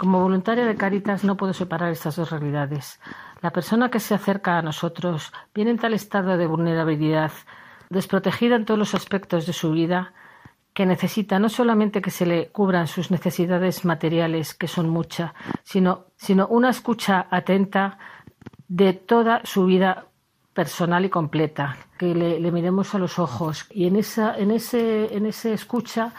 Como 0.02 0.20
voluntaria 0.20 0.66
de 0.66 0.74
Caritas 0.74 1.22
no 1.22 1.36
puedo 1.36 1.52
separar 1.52 1.92
estas 1.92 2.16
dos 2.16 2.32
realidades. 2.32 2.98
La 3.40 3.52
persona 3.52 3.88
que 3.88 4.00
se 4.00 4.14
acerca 4.14 4.58
a 4.58 4.62
nosotros 4.62 5.32
viene 5.54 5.70
en 5.70 5.78
tal 5.78 5.94
estado 5.94 6.36
de 6.36 6.48
vulnerabilidad, 6.48 7.30
desprotegida 7.88 8.56
en 8.56 8.64
todos 8.64 8.78
los 8.78 8.96
aspectos 8.96 9.46
de 9.46 9.52
su 9.52 9.70
vida, 9.70 10.12
que 10.74 10.86
necesita 10.86 11.38
no 11.38 11.48
solamente 11.48 12.02
que 12.02 12.10
se 12.10 12.26
le 12.26 12.48
cubran 12.48 12.88
sus 12.88 13.12
necesidades 13.12 13.84
materiales, 13.84 14.54
que 14.54 14.66
son 14.66 14.90
muchas, 14.90 15.34
sino, 15.62 16.06
sino 16.16 16.48
una 16.48 16.70
escucha 16.70 17.28
atenta 17.30 17.96
de 18.66 18.94
toda 18.94 19.42
su 19.44 19.66
vida 19.66 20.06
personal 20.54 21.04
y 21.04 21.08
completa, 21.08 21.76
que 21.98 22.14
le, 22.14 22.52
miremos 22.52 22.94
a 22.94 22.98
los 22.98 23.18
ojos 23.18 23.66
y 23.70 23.86
en 23.86 23.96
esa, 23.96 24.36
en 24.36 24.50
ese, 24.50 25.14
en 25.16 25.26
ese 25.26 25.52
escucha 25.54 26.12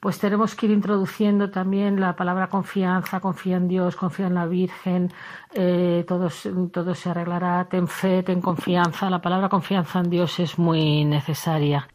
pues 0.00 0.18
tenemos 0.18 0.54
que 0.54 0.66
ir 0.66 0.72
introduciendo 0.72 1.50
también 1.50 1.98
la 1.98 2.14
palabra 2.14 2.48
confianza, 2.48 3.18
confía 3.18 3.56
en 3.56 3.66
Dios, 3.66 3.96
confía 3.96 4.28
en 4.28 4.34
la 4.34 4.46
Virgen, 4.46 5.12
eh, 5.54 6.04
todo, 6.06 6.30
todo 6.72 6.94
se 6.94 7.10
arreglará, 7.10 7.66
ten 7.68 7.88
fe, 7.88 8.22
ten 8.22 8.40
confianza. 8.40 9.10
La 9.10 9.20
palabra 9.20 9.48
confianza 9.48 9.98
en 9.98 10.10
Dios 10.10 10.38
es 10.38 10.56
muy 10.56 11.04
necesaria. 11.04 11.88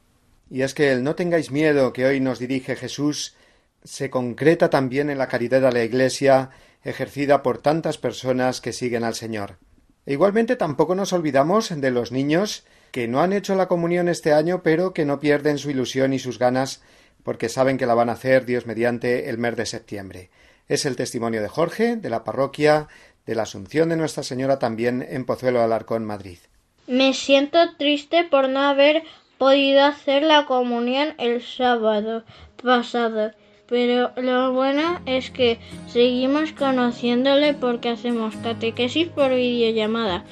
Y 0.50 0.64
es 0.64 0.74
que 0.74 0.92
el 0.92 1.04
no 1.04 1.16
tengáis 1.16 1.50
miedo 1.50 1.94
que 1.94 2.06
hoy 2.06 2.20
nos 2.20 2.40
dirige 2.40 2.76
Jesús 2.76 3.38
se 3.84 4.10
concreta 4.10 4.70
también 4.70 5.10
en 5.10 5.18
la 5.18 5.28
caridad 5.28 5.66
a 5.66 5.72
la 5.72 5.84
Iglesia 5.84 6.50
ejercida 6.84 7.42
por 7.42 7.60
tantas 7.60 7.98
personas 7.98 8.60
que 8.60 8.74
siguen 8.74 9.04
al 9.04 9.16
Señor. 9.16 9.58
Igualmente 10.06 10.56
tampoco 10.56 10.96
nos 10.96 11.14
olvidamos 11.14 11.70
de 11.70 11.92
los 11.92 12.12
niños 12.12 12.66
que 12.92 13.08
no 13.08 13.22
han 13.22 13.34
hecho 13.34 13.56
la 13.56 13.68
comunión 13.68 14.10
este 14.10 14.34
año, 14.34 14.62
pero 14.64 14.94
que 14.94 15.06
no 15.06 15.20
pierden 15.20 15.58
su 15.58 15.70
ilusión 15.70 16.14
y 16.14 16.20
sus 16.20 16.38
ganas 16.40 16.82
porque 17.24 17.50
saben 17.50 17.78
que 17.78 17.86
la 17.86 17.94
van 17.94 18.10
a 18.10 18.14
hacer 18.14 18.46
Dios 18.46 18.66
mediante 18.66 19.30
el 19.30 19.38
mes 19.38 19.56
de 19.56 19.66
septiembre. 19.66 20.30
Es 20.68 20.86
el 20.86 20.96
testimonio 20.96 21.42
de 21.42 21.48
Jorge, 21.48 21.96
de 21.96 22.10
la 22.10 22.24
parroquia 22.24 22.88
de 23.26 23.36
la 23.36 23.44
Asunción 23.44 23.90
de 23.90 23.96
Nuestra 23.96 24.24
Señora 24.24 24.60
también 24.60 25.06
en 25.10 25.26
Pozuelo 25.26 25.62
Alarcón, 25.62 26.06
Madrid. 26.06 26.40
Me 26.88 27.14
siento 27.14 27.58
triste 27.78 28.26
por 28.26 28.50
no 28.50 28.60
haber 28.60 29.04
podido 29.38 29.84
hacer 29.84 30.24
la 30.24 30.46
comunión 30.46 31.16
el 31.18 31.42
sábado 31.42 32.24
pasado, 32.62 33.32
pero 33.74 34.12
lo 34.18 34.54
bueno 34.54 35.00
es 35.08 35.32
que 35.32 35.58
seguimos 35.88 36.52
conociéndole 36.52 37.56
porque 37.56 37.90
hacemos 37.90 38.36
catequesis 38.36 39.08
por 39.08 39.34
videollamada 39.34 40.26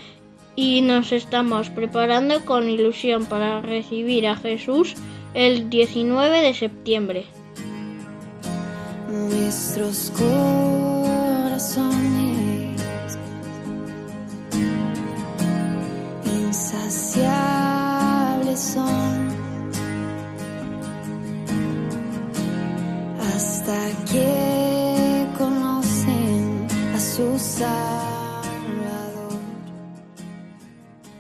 y 0.56 0.82
nos 0.82 1.12
estamos 1.12 1.72
preparando 1.72 2.46
con 2.46 2.70
ilusión 2.70 3.26
para 3.26 3.62
recibir 3.62 4.28
a 4.28 4.36
Jesús 4.36 4.94
el 5.34 5.72
19 5.72 6.40
de 6.40 6.54
septiembre. 6.54 7.26
Nuestros 9.10 10.14
corazones 10.16 11.90
insaciables 16.26 18.60
son 18.60 19.21
hasta 23.42 23.90
que 24.12 25.26
conocen 25.36 26.68
a 26.94 27.00
su 27.00 27.40
Salvador. 27.40 27.72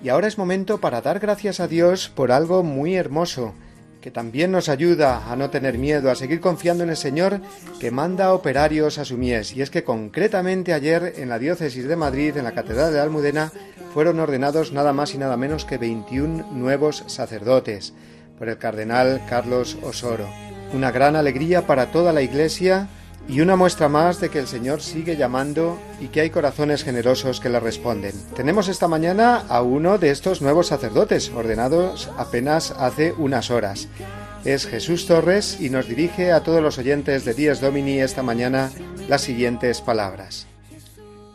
Y 0.03 0.09
ahora 0.09 0.27
es 0.27 0.37
momento 0.37 0.79
para 0.79 1.01
dar 1.01 1.19
gracias 1.19 1.59
a 1.59 1.67
Dios 1.67 2.09
por 2.09 2.31
algo 2.31 2.61
muy 2.61 2.95
hermoso 2.95 3.55
que 4.01 4.11
también 4.11 4.51
nos 4.51 4.69
ayuda 4.69 5.31
a 5.31 5.35
no 5.35 5.49
tener 5.49 5.79
miedo, 5.79 6.11
a 6.11 6.15
seguir 6.15 6.41
confiando 6.41 6.83
en 6.83 6.91
el 6.91 6.97
Señor 6.97 7.41
que 7.79 7.89
manda 7.89 8.35
operarios 8.35 8.99
a 8.99 9.05
su 9.05 9.17
mies. 9.17 9.55
Y 9.55 9.63
es 9.63 9.71
que 9.71 9.83
concretamente 9.83 10.73
ayer 10.73 11.13
en 11.17 11.29
la 11.29 11.39
diócesis 11.39 11.87
de 11.87 11.95
Madrid, 11.95 12.37
en 12.37 12.43
la 12.43 12.53
Catedral 12.53 12.93
de 12.93 12.99
Almudena, 12.99 13.51
fueron 13.95 14.19
ordenados 14.19 14.71
nada 14.71 14.93
más 14.93 15.15
y 15.15 15.17
nada 15.17 15.37
menos 15.37 15.65
que 15.65 15.79
21 15.79 16.51
nuevos 16.51 17.03
sacerdotes 17.07 17.93
por 18.37 18.47
el 18.47 18.59
cardenal 18.59 19.21
Carlos 19.27 19.77
Osoro. 19.83 20.50
Una 20.73 20.91
gran 20.91 21.15
alegría 21.15 21.67
para 21.67 21.91
toda 21.91 22.13
la 22.13 22.21
Iglesia 22.21 22.87
y 23.27 23.41
una 23.41 23.55
muestra 23.55 23.89
más 23.89 24.19
de 24.19 24.29
que 24.29 24.39
el 24.39 24.47
Señor 24.47 24.81
sigue 24.81 25.15
llamando 25.15 25.77
y 25.99 26.07
que 26.07 26.21
hay 26.21 26.29
corazones 26.29 26.83
generosos 26.83 27.39
que 27.39 27.49
le 27.49 27.59
responden. 27.59 28.13
Tenemos 28.35 28.67
esta 28.67 28.87
mañana 28.87 29.43
a 29.49 29.61
uno 29.61 29.97
de 29.97 30.11
estos 30.11 30.41
nuevos 30.41 30.67
sacerdotes, 30.67 31.29
ordenados 31.29 32.09
apenas 32.17 32.71
hace 32.71 33.13
unas 33.13 33.51
horas. 33.51 33.89
Es 34.43 34.65
Jesús 34.65 35.05
Torres 35.05 35.59
y 35.59 35.69
nos 35.69 35.87
dirige 35.87 36.31
a 36.31 36.41
todos 36.41 36.63
los 36.63 36.77
oyentes 36.77 37.25
de 37.25 37.33
Días 37.33 37.61
Domini 37.61 37.99
esta 37.99 38.23
mañana 38.23 38.71
las 39.07 39.21
siguientes 39.21 39.81
palabras. 39.81 40.47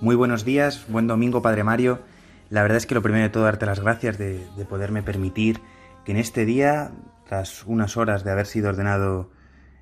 Muy 0.01 0.16
buenos 0.16 0.45
días, 0.45 0.84
buen 0.89 1.07
domingo 1.07 1.41
Padre 1.41 1.62
Mario. 1.62 2.01
La 2.51 2.62
verdad 2.62 2.78
es 2.78 2.87
que 2.87 2.95
lo 2.95 3.03
primero 3.03 3.24
de 3.24 3.30
todo 3.30 3.45
darte 3.45 3.66
las 3.66 3.80
gracias 3.80 4.18
de, 4.18 4.47
de 4.57 4.64
poderme 4.64 5.03
permitir 5.03 5.61
que 6.05 6.12
en 6.12 6.18
este 6.18 6.45
día, 6.45 6.93
tras 7.27 7.64
unas 7.66 7.97
horas 7.97 8.24
de 8.24 8.31
haber 8.31 8.47
sido 8.47 8.68
ordenado 8.68 9.31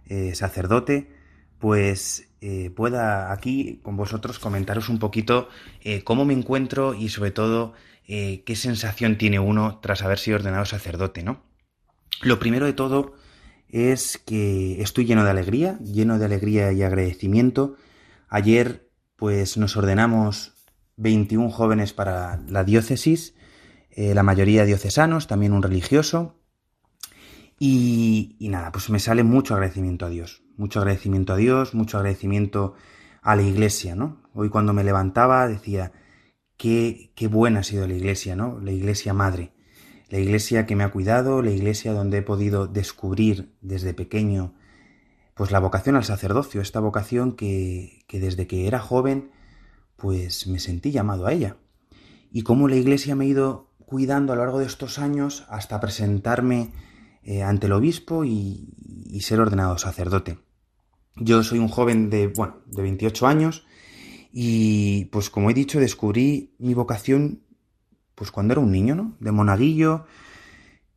eh, 0.06 0.34
sacerdote, 0.34 1.10
pues 1.58 2.28
eh, 2.40 2.70
pueda 2.70 3.32
aquí 3.32 3.80
con 3.82 3.96
vosotros 3.96 4.38
comentaros 4.38 4.88
un 4.88 4.98
poquito 4.98 5.48
eh, 5.82 6.02
cómo 6.04 6.24
me 6.24 6.34
encuentro 6.34 6.94
y 6.94 7.08
sobre 7.08 7.30
todo 7.30 7.74
qué 8.06 8.54
sensación 8.54 9.16
tiene 9.16 9.38
uno 9.38 9.78
tras 9.80 10.02
haber 10.02 10.18
sido 10.18 10.36
ordenado 10.36 10.66
sacerdote, 10.66 11.22
¿no? 11.22 11.42
Lo 12.20 12.38
primero 12.38 12.66
de 12.66 12.74
todo 12.74 13.14
es 13.70 14.18
que 14.18 14.82
estoy 14.82 15.06
lleno 15.06 15.24
de 15.24 15.30
alegría, 15.30 15.78
lleno 15.78 16.18
de 16.18 16.26
alegría 16.26 16.70
y 16.72 16.82
agradecimiento. 16.82 17.76
Ayer 18.28 18.90
pues 19.16 19.56
nos 19.56 19.74
ordenamos 19.78 20.52
21 20.96 21.48
jóvenes 21.48 21.94
para 21.94 22.42
la 22.46 22.62
diócesis, 22.62 23.36
la 23.96 24.22
mayoría 24.22 24.66
diocesanos, 24.66 25.26
también 25.26 25.54
un 25.54 25.62
religioso. 25.62 26.36
Y, 27.58 28.36
y 28.38 28.48
nada, 28.48 28.72
pues 28.72 28.90
me 28.90 28.98
sale 28.98 29.22
mucho 29.22 29.54
agradecimiento 29.54 30.06
a 30.06 30.08
Dios, 30.08 30.42
mucho 30.56 30.80
agradecimiento 30.80 31.32
a 31.32 31.36
Dios, 31.36 31.74
mucho 31.74 31.98
agradecimiento 31.98 32.74
a 33.22 33.36
la 33.36 33.42
iglesia, 33.42 33.94
¿no? 33.94 34.22
Hoy 34.34 34.50
cuando 34.50 34.72
me 34.72 34.84
levantaba 34.84 35.46
decía, 35.48 35.92
qué, 36.56 37.12
qué 37.14 37.28
buena 37.28 37.60
ha 37.60 37.64
sido 37.64 37.86
la 37.86 37.94
iglesia, 37.94 38.36
¿no? 38.36 38.60
La 38.60 38.72
iglesia 38.72 39.14
madre, 39.14 39.52
la 40.10 40.18
iglesia 40.18 40.66
que 40.66 40.76
me 40.76 40.84
ha 40.84 40.90
cuidado, 40.90 41.42
la 41.42 41.50
iglesia 41.50 41.92
donde 41.92 42.18
he 42.18 42.22
podido 42.22 42.66
descubrir 42.66 43.54
desde 43.60 43.94
pequeño 43.94 44.54
pues 45.34 45.50
la 45.50 45.58
vocación 45.58 45.96
al 45.96 46.04
sacerdocio, 46.04 46.60
esta 46.60 46.78
vocación 46.78 47.32
que, 47.32 48.04
que 48.06 48.20
desde 48.20 48.46
que 48.46 48.68
era 48.68 48.78
joven 48.78 49.30
pues 49.96 50.46
me 50.46 50.58
sentí 50.58 50.92
llamado 50.92 51.26
a 51.26 51.32
ella. 51.32 51.56
Y 52.30 52.42
cómo 52.42 52.68
la 52.68 52.76
iglesia 52.76 53.16
me 53.16 53.24
ha 53.24 53.28
ido 53.28 53.70
cuidando 53.78 54.32
a 54.32 54.36
lo 54.36 54.42
largo 54.42 54.58
de 54.58 54.66
estos 54.66 54.98
años 54.98 55.46
hasta 55.48 55.80
presentarme 55.80 56.72
eh, 57.24 57.42
ante 57.42 57.66
el 57.66 57.72
obispo 57.72 58.24
y, 58.24 58.70
ser 59.20 59.40
ordenado 59.40 59.78
sacerdote. 59.78 60.38
Yo 61.16 61.42
soy 61.44 61.58
un 61.58 61.68
joven 61.68 62.10
de, 62.10 62.26
bueno, 62.26 62.58
de 62.66 62.82
28 62.82 63.26
años 63.26 63.64
y 64.32 65.06
pues 65.06 65.30
como 65.30 65.50
he 65.50 65.54
dicho 65.54 65.78
descubrí 65.78 66.56
mi 66.58 66.74
vocación 66.74 67.44
pues 68.16 68.30
cuando 68.30 68.52
era 68.52 68.60
un 68.60 68.72
niño, 68.72 68.96
¿no? 68.96 69.16
De 69.20 69.30
monaguillo, 69.30 70.06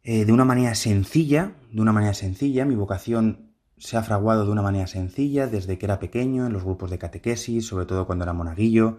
eh, 0.03 0.25
de 0.25 0.33
una 0.33 0.45
manera 0.45 0.73
sencilla, 0.75 1.53
de 1.71 1.81
una 1.81 1.93
manera 1.93 2.13
sencilla, 2.13 2.65
mi 2.65 2.75
vocación 2.75 3.53
se 3.77 3.97
ha 3.97 4.03
fraguado 4.03 4.45
de 4.45 4.51
una 4.51 4.61
manera 4.61 4.87
sencilla 4.87 5.47
desde 5.47 5.77
que 5.77 5.85
era 5.85 5.99
pequeño, 5.99 6.47
en 6.47 6.53
los 6.53 6.63
grupos 6.63 6.89
de 6.89 6.97
catequesis, 6.97 7.67
sobre 7.67 7.85
todo 7.85 8.05
cuando 8.05 8.23
era 8.23 8.33
monaguillo, 8.33 8.97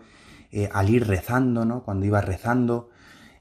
eh, 0.50 0.68
al 0.72 0.90
ir 0.90 1.06
rezando, 1.06 1.64
¿no? 1.64 1.82
Cuando 1.82 2.06
iba 2.06 2.20
rezando, 2.20 2.90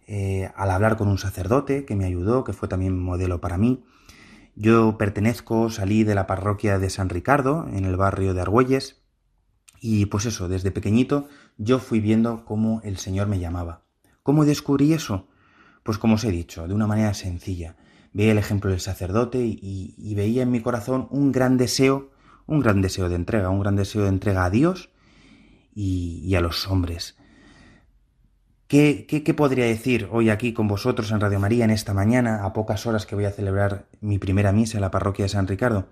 eh, 0.08 0.50
al 0.56 0.72
hablar 0.72 0.96
con 0.96 1.10
un 1.10 1.18
sacerdote 1.18 1.84
que 1.84 1.98
me 1.98 2.06
ayudó, 2.06 2.46
que 2.46 2.54
fue 2.54 2.70
también 2.70 2.98
modelo 2.98 3.42
para 3.42 3.58
mí. 3.58 3.84
Yo 4.56 4.98
pertenezco, 4.98 5.70
salí 5.70 6.06
de 6.06 6.16
la 6.16 6.28
parroquia 6.28 6.80
de 6.80 6.90
San 6.90 7.10
Ricardo, 7.10 7.68
en 7.74 7.84
el 7.84 7.98
barrio 7.98 8.34
de 8.34 8.42
Argüelles, 8.42 9.04
y 9.82 10.06
pues 10.06 10.26
eso, 10.26 10.48
desde 10.48 10.72
pequeñito 10.72 11.28
yo 11.58 11.80
fui 11.80 12.00
viendo 12.00 12.46
cómo 12.46 12.82
el 12.84 12.98
Señor 12.98 13.28
me 13.28 13.40
llamaba. 13.40 13.84
¿Cómo 14.24 14.46
descubrí 14.46 14.94
eso? 14.94 15.28
Pues 15.84 15.98
como 15.98 16.16
os 16.16 16.24
he 16.24 16.32
dicho, 16.32 16.68
de 16.68 16.74
una 16.74 16.88
manera 16.88 17.14
sencilla. 17.14 17.76
Veía 18.14 18.32
el 18.32 18.38
ejemplo 18.38 18.72
del 18.72 18.80
sacerdote 18.80 19.40
y, 19.46 20.16
veía 20.16 20.42
en 20.42 20.52
mi 20.52 20.62
corazón 20.62 21.08
un 21.12 21.34
gran 21.34 21.58
deseo, 21.58 22.12
un 22.46 22.62
gran 22.62 22.82
deseo 22.82 23.10
de 23.10 23.16
entrega, 23.16 23.50
un 23.50 23.60
gran 23.60 23.76
deseo 23.76 24.04
de 24.04 24.10
entrega 24.10 24.46
a 24.46 24.50
Dios 24.50 24.90
y 25.76 26.34
a 26.34 26.42
los 26.42 26.68
hombres. 26.68 27.18
¿Qué, 28.68 29.06
¿Qué, 29.08 29.24
qué, 29.24 29.34
podría 29.34 29.64
decir 29.64 30.10
hoy 30.12 30.30
aquí 30.30 30.52
con 30.52 30.68
vosotros 30.68 31.12
en 31.12 31.22
Radio 31.22 31.40
María 31.40 31.64
en 31.64 31.72
esta 31.72 31.94
mañana, 31.94 32.44
a 32.44 32.52
pocas 32.52 32.86
horas 32.86 33.06
que 33.06 33.16
voy 33.16 33.24
a 33.24 33.32
celebrar 33.32 33.88
mi 34.02 34.20
primera 34.20 34.52
misa 34.52 34.78
en 34.78 34.82
la 34.82 34.92
parroquia 34.92 35.24
de 35.24 35.30
San 35.30 35.48
Ricardo? 35.48 35.88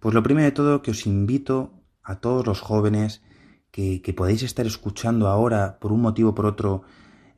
Pues 0.00 0.12
lo 0.12 0.24
primero 0.24 0.44
de 0.44 0.50
todo 0.50 0.82
que 0.82 0.90
os 0.90 1.06
invito 1.06 1.84
a 2.02 2.16
todos 2.16 2.44
los 2.44 2.60
jóvenes 2.60 3.22
que, 3.70 4.02
que 4.02 4.12
podéis 4.12 4.42
estar 4.42 4.66
escuchando 4.66 5.28
ahora 5.28 5.78
por 5.78 5.92
un 5.92 6.00
motivo 6.00 6.30
o 6.30 6.34
por 6.34 6.46
otro 6.46 6.82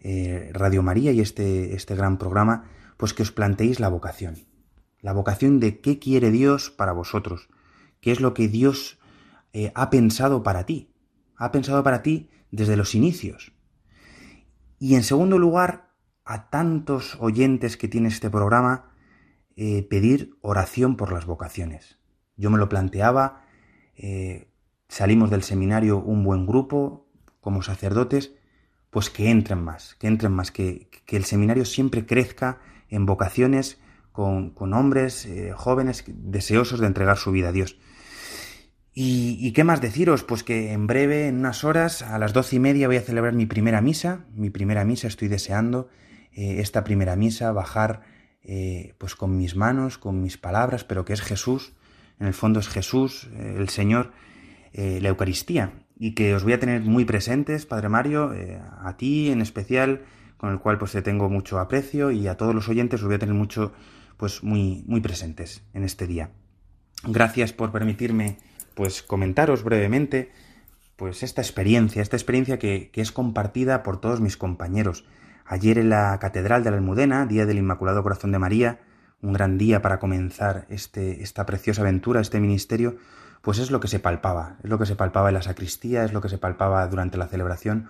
eh, 0.00 0.50
Radio 0.54 0.82
María 0.82 1.12
y 1.12 1.20
este, 1.20 1.74
este 1.74 1.94
gran 1.94 2.16
programa, 2.16 2.70
pues 2.96 3.12
que 3.12 3.22
os 3.22 3.30
planteéis 3.30 3.80
la 3.80 3.90
vocación. 3.90 4.36
La 5.00 5.12
vocación 5.12 5.60
de 5.60 5.80
qué 5.80 5.98
quiere 5.98 6.30
Dios 6.30 6.70
para 6.70 6.92
vosotros, 6.92 7.50
qué 8.00 8.10
es 8.10 8.20
lo 8.20 8.32
que 8.32 8.48
Dios 8.48 8.98
eh, 9.52 9.70
ha 9.74 9.90
pensado 9.90 10.42
para 10.42 10.64
ti, 10.64 10.94
ha 11.36 11.52
pensado 11.52 11.82
para 11.82 12.02
ti 12.02 12.30
desde 12.50 12.76
los 12.76 12.94
inicios. 12.94 13.52
Y 14.78 14.94
en 14.94 15.02
segundo 15.02 15.38
lugar, 15.38 15.90
a 16.24 16.50
tantos 16.50 17.16
oyentes 17.20 17.76
que 17.76 17.88
tiene 17.88 18.08
este 18.08 18.30
programa, 18.30 18.92
eh, 19.56 19.82
pedir 19.82 20.36
oración 20.40 20.96
por 20.96 21.12
las 21.12 21.26
vocaciones. 21.26 21.98
Yo 22.36 22.50
me 22.50 22.58
lo 22.58 22.68
planteaba, 22.68 23.44
eh, 23.96 24.52
salimos 24.88 25.30
del 25.30 25.42
seminario 25.42 25.98
un 25.98 26.22
buen 26.22 26.46
grupo, 26.46 27.08
como 27.40 27.62
sacerdotes, 27.62 28.34
pues 28.90 29.10
que 29.10 29.30
entren 29.30 29.62
más, 29.62 29.94
que 29.96 30.06
entren 30.06 30.32
más, 30.32 30.52
que, 30.52 30.88
que 31.06 31.16
el 31.16 31.24
seminario 31.24 31.64
siempre 31.64 32.06
crezca 32.06 32.60
en 32.88 33.06
vocaciones 33.06 33.80
con, 34.12 34.50
con 34.50 34.74
hombres 34.74 35.26
eh, 35.26 35.52
jóvenes 35.54 36.04
deseosos 36.06 36.80
de 36.80 36.86
entregar 36.86 37.16
su 37.16 37.32
vida 37.32 37.48
a 37.48 37.52
Dios. 37.52 37.78
Y, 39.00 39.52
qué 39.52 39.62
más 39.62 39.80
deciros? 39.80 40.24
Pues 40.24 40.42
que 40.42 40.72
en 40.72 40.88
breve, 40.88 41.28
en 41.28 41.38
unas 41.38 41.62
horas, 41.62 42.02
a 42.02 42.18
las 42.18 42.32
doce 42.32 42.56
y 42.56 42.58
media 42.58 42.88
voy 42.88 42.96
a 42.96 43.00
celebrar 43.00 43.32
mi 43.32 43.46
primera 43.46 43.80
misa. 43.80 44.26
Mi 44.34 44.50
primera 44.50 44.84
misa, 44.84 45.06
estoy 45.06 45.28
deseando 45.28 45.88
eh, 46.32 46.56
esta 46.58 46.82
primera 46.82 47.14
misa, 47.14 47.52
bajar 47.52 48.02
eh, 48.42 48.96
pues 48.98 49.14
con 49.14 49.36
mis 49.36 49.54
manos, 49.54 49.98
con 49.98 50.20
mis 50.20 50.36
palabras, 50.36 50.82
pero 50.82 51.04
que 51.04 51.12
es 51.12 51.20
Jesús, 51.20 51.74
en 52.18 52.26
el 52.26 52.34
fondo 52.34 52.58
es 52.58 52.66
Jesús, 52.66 53.30
eh, 53.34 53.54
el 53.56 53.68
Señor, 53.68 54.10
la 54.72 55.08
Eucaristía. 55.08 55.74
Y 55.96 56.16
que 56.16 56.34
os 56.34 56.42
voy 56.42 56.54
a 56.54 56.58
tener 56.58 56.80
muy 56.80 57.04
presentes, 57.04 57.66
Padre 57.66 57.88
Mario, 57.88 58.32
a 58.82 58.96
ti 58.96 59.30
en 59.30 59.40
especial, 59.42 60.02
con 60.38 60.50
el 60.50 60.58
cual 60.58 60.76
pues 60.76 60.90
te 60.90 61.02
tengo 61.02 61.28
mucho 61.28 61.60
aprecio, 61.60 62.10
y 62.10 62.26
a 62.26 62.36
todos 62.36 62.52
los 62.52 62.68
oyentes 62.68 63.00
os 63.00 63.06
voy 63.06 63.14
a 63.14 63.20
tener 63.20 63.36
mucho, 63.36 63.72
pues 64.16 64.42
muy, 64.42 64.82
muy 64.88 65.00
presentes 65.00 65.62
en 65.72 65.84
este 65.84 66.08
día. 66.08 66.32
Gracias 67.04 67.52
por 67.52 67.70
permitirme 67.70 68.38
pues 68.78 69.02
comentaros 69.02 69.64
brevemente 69.64 70.30
pues 70.94 71.24
esta 71.24 71.42
experiencia, 71.42 72.00
esta 72.00 72.14
experiencia 72.14 72.60
que, 72.60 72.90
que, 72.92 73.00
es 73.00 73.10
compartida 73.10 73.82
por 73.82 74.00
todos 74.00 74.20
mis 74.20 74.36
compañeros. 74.36 75.04
Ayer 75.44 75.78
en 75.78 75.90
la 75.90 76.16
Catedral 76.20 76.62
de 76.62 76.70
la 76.70 76.76
Almudena, 76.76 77.26
Día 77.26 77.44
del 77.44 77.58
Inmaculado 77.58 78.04
Corazón 78.04 78.30
de 78.30 78.38
María, 78.38 78.78
un 79.20 79.32
gran 79.32 79.58
día 79.58 79.82
para 79.82 79.98
comenzar 79.98 80.66
este, 80.68 81.24
esta 81.24 81.44
preciosa 81.44 81.82
aventura, 81.82 82.20
este 82.20 82.38
ministerio, 82.38 82.98
pues 83.42 83.58
es 83.58 83.72
lo 83.72 83.80
que 83.80 83.88
se 83.88 83.98
palpaba, 83.98 84.58
es 84.62 84.70
lo 84.70 84.78
que 84.78 84.86
se 84.86 84.94
palpaba 84.94 85.26
en 85.26 85.34
la 85.34 85.42
sacristía, 85.42 86.04
es 86.04 86.12
lo 86.12 86.20
que 86.20 86.28
se 86.28 86.38
palpaba 86.38 86.86
durante 86.86 87.18
la 87.18 87.26
celebración, 87.26 87.88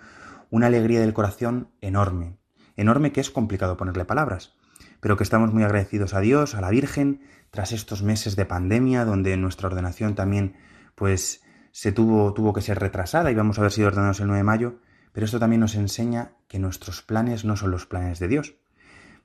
una 0.49 0.67
alegría 0.67 1.01
del 1.01 1.13
corazón 1.13 1.69
enorme, 1.81 2.39
enorme 2.77 3.11
que 3.11 3.21
es 3.21 3.29
complicado 3.29 3.77
ponerle 3.77 4.05
palabras, 4.05 4.55
pero 5.01 5.17
que 5.17 5.23
estamos 5.23 5.53
muy 5.53 5.61
agradecidos 5.61 6.15
a 6.15 6.19
Dios, 6.19 6.55
a 6.55 6.61
la 6.61 6.71
Virgen, 6.71 7.21
tras 7.51 7.73
estos 7.73 8.01
meses 8.01 8.35
de 8.35 8.47
pandemia, 8.47 9.05
donde 9.05 9.37
nuestra 9.37 9.67
ordenación 9.67 10.15
también 10.15 10.55
pues 10.99 11.41
se 11.71 11.93
tuvo, 11.93 12.33
tuvo 12.33 12.53
que 12.53 12.61
ser 12.61 12.77
retrasada 12.77 13.31
y 13.31 13.35
vamos 13.35 13.57
a 13.57 13.61
haber 13.61 13.71
sido 13.71 13.87
ordenados 13.87 14.19
el 14.19 14.27
9 14.27 14.37
de 14.37 14.43
mayo, 14.43 14.75
pero 15.13 15.25
esto 15.25 15.39
también 15.39 15.61
nos 15.61 15.75
enseña 15.75 16.33
que 16.49 16.59
nuestros 16.59 17.01
planes 17.01 17.45
no 17.45 17.55
son 17.55 17.71
los 17.71 17.85
planes 17.85 18.19
de 18.19 18.27
Dios. 18.27 18.55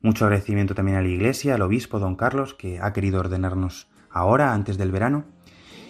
Mucho 0.00 0.24
agradecimiento 0.24 0.74
también 0.74 0.96
a 0.96 1.02
la 1.02 1.08
Iglesia, 1.08 1.56
al 1.56 1.62
obispo 1.62 1.98
don 1.98 2.14
Carlos, 2.14 2.54
que 2.54 2.78
ha 2.80 2.92
querido 2.92 3.18
ordenarnos 3.20 3.88
ahora, 4.08 4.54
antes 4.54 4.78
del 4.78 4.92
verano. 4.92 5.24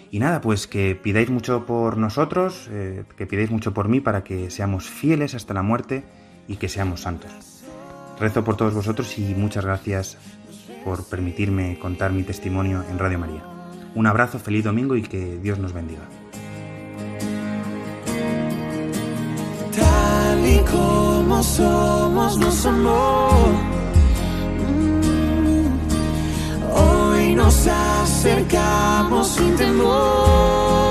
Y 0.09 0.19
nada, 0.19 0.41
pues 0.41 0.67
que 0.67 0.95
pidáis 0.95 1.29
mucho 1.29 1.65
por 1.65 1.97
nosotros, 1.97 2.67
eh, 2.71 3.05
que 3.15 3.27
pidáis 3.27 3.51
mucho 3.51 3.73
por 3.73 3.87
mí 3.87 3.99
para 4.01 4.23
que 4.23 4.49
seamos 4.49 4.89
fieles 4.89 5.35
hasta 5.35 5.53
la 5.53 5.61
muerte 5.61 6.03
y 6.47 6.55
que 6.55 6.69
seamos 6.69 7.01
santos. 7.01 7.63
Rezo 8.19 8.43
por 8.43 8.55
todos 8.55 8.73
vosotros 8.73 9.19
y 9.19 9.35
muchas 9.35 9.65
gracias 9.65 10.17
por 10.83 11.05
permitirme 11.05 11.77
contar 11.77 12.11
mi 12.11 12.23
testimonio 12.23 12.83
en 12.89 12.97
Radio 12.97 13.19
María. 13.19 13.54
Un 13.95 14.07
abrazo, 14.07 14.39
feliz 14.39 14.65
domingo 14.65 14.97
y 14.97 15.01
que 15.01 15.39
Dios 15.41 15.57
nos 15.57 15.71
bendiga. 15.71 16.03
Tal 19.75 20.45
y 20.45 20.59
como 20.69 21.41
somos, 21.41 22.37
nos 22.37 22.65
amó. 22.65 23.29
Mm. 24.67 25.69
Hoy 26.77 27.35
nos 27.35 27.67
acercamos 27.67 29.27
sin 29.29 29.55
temor. 29.55 30.84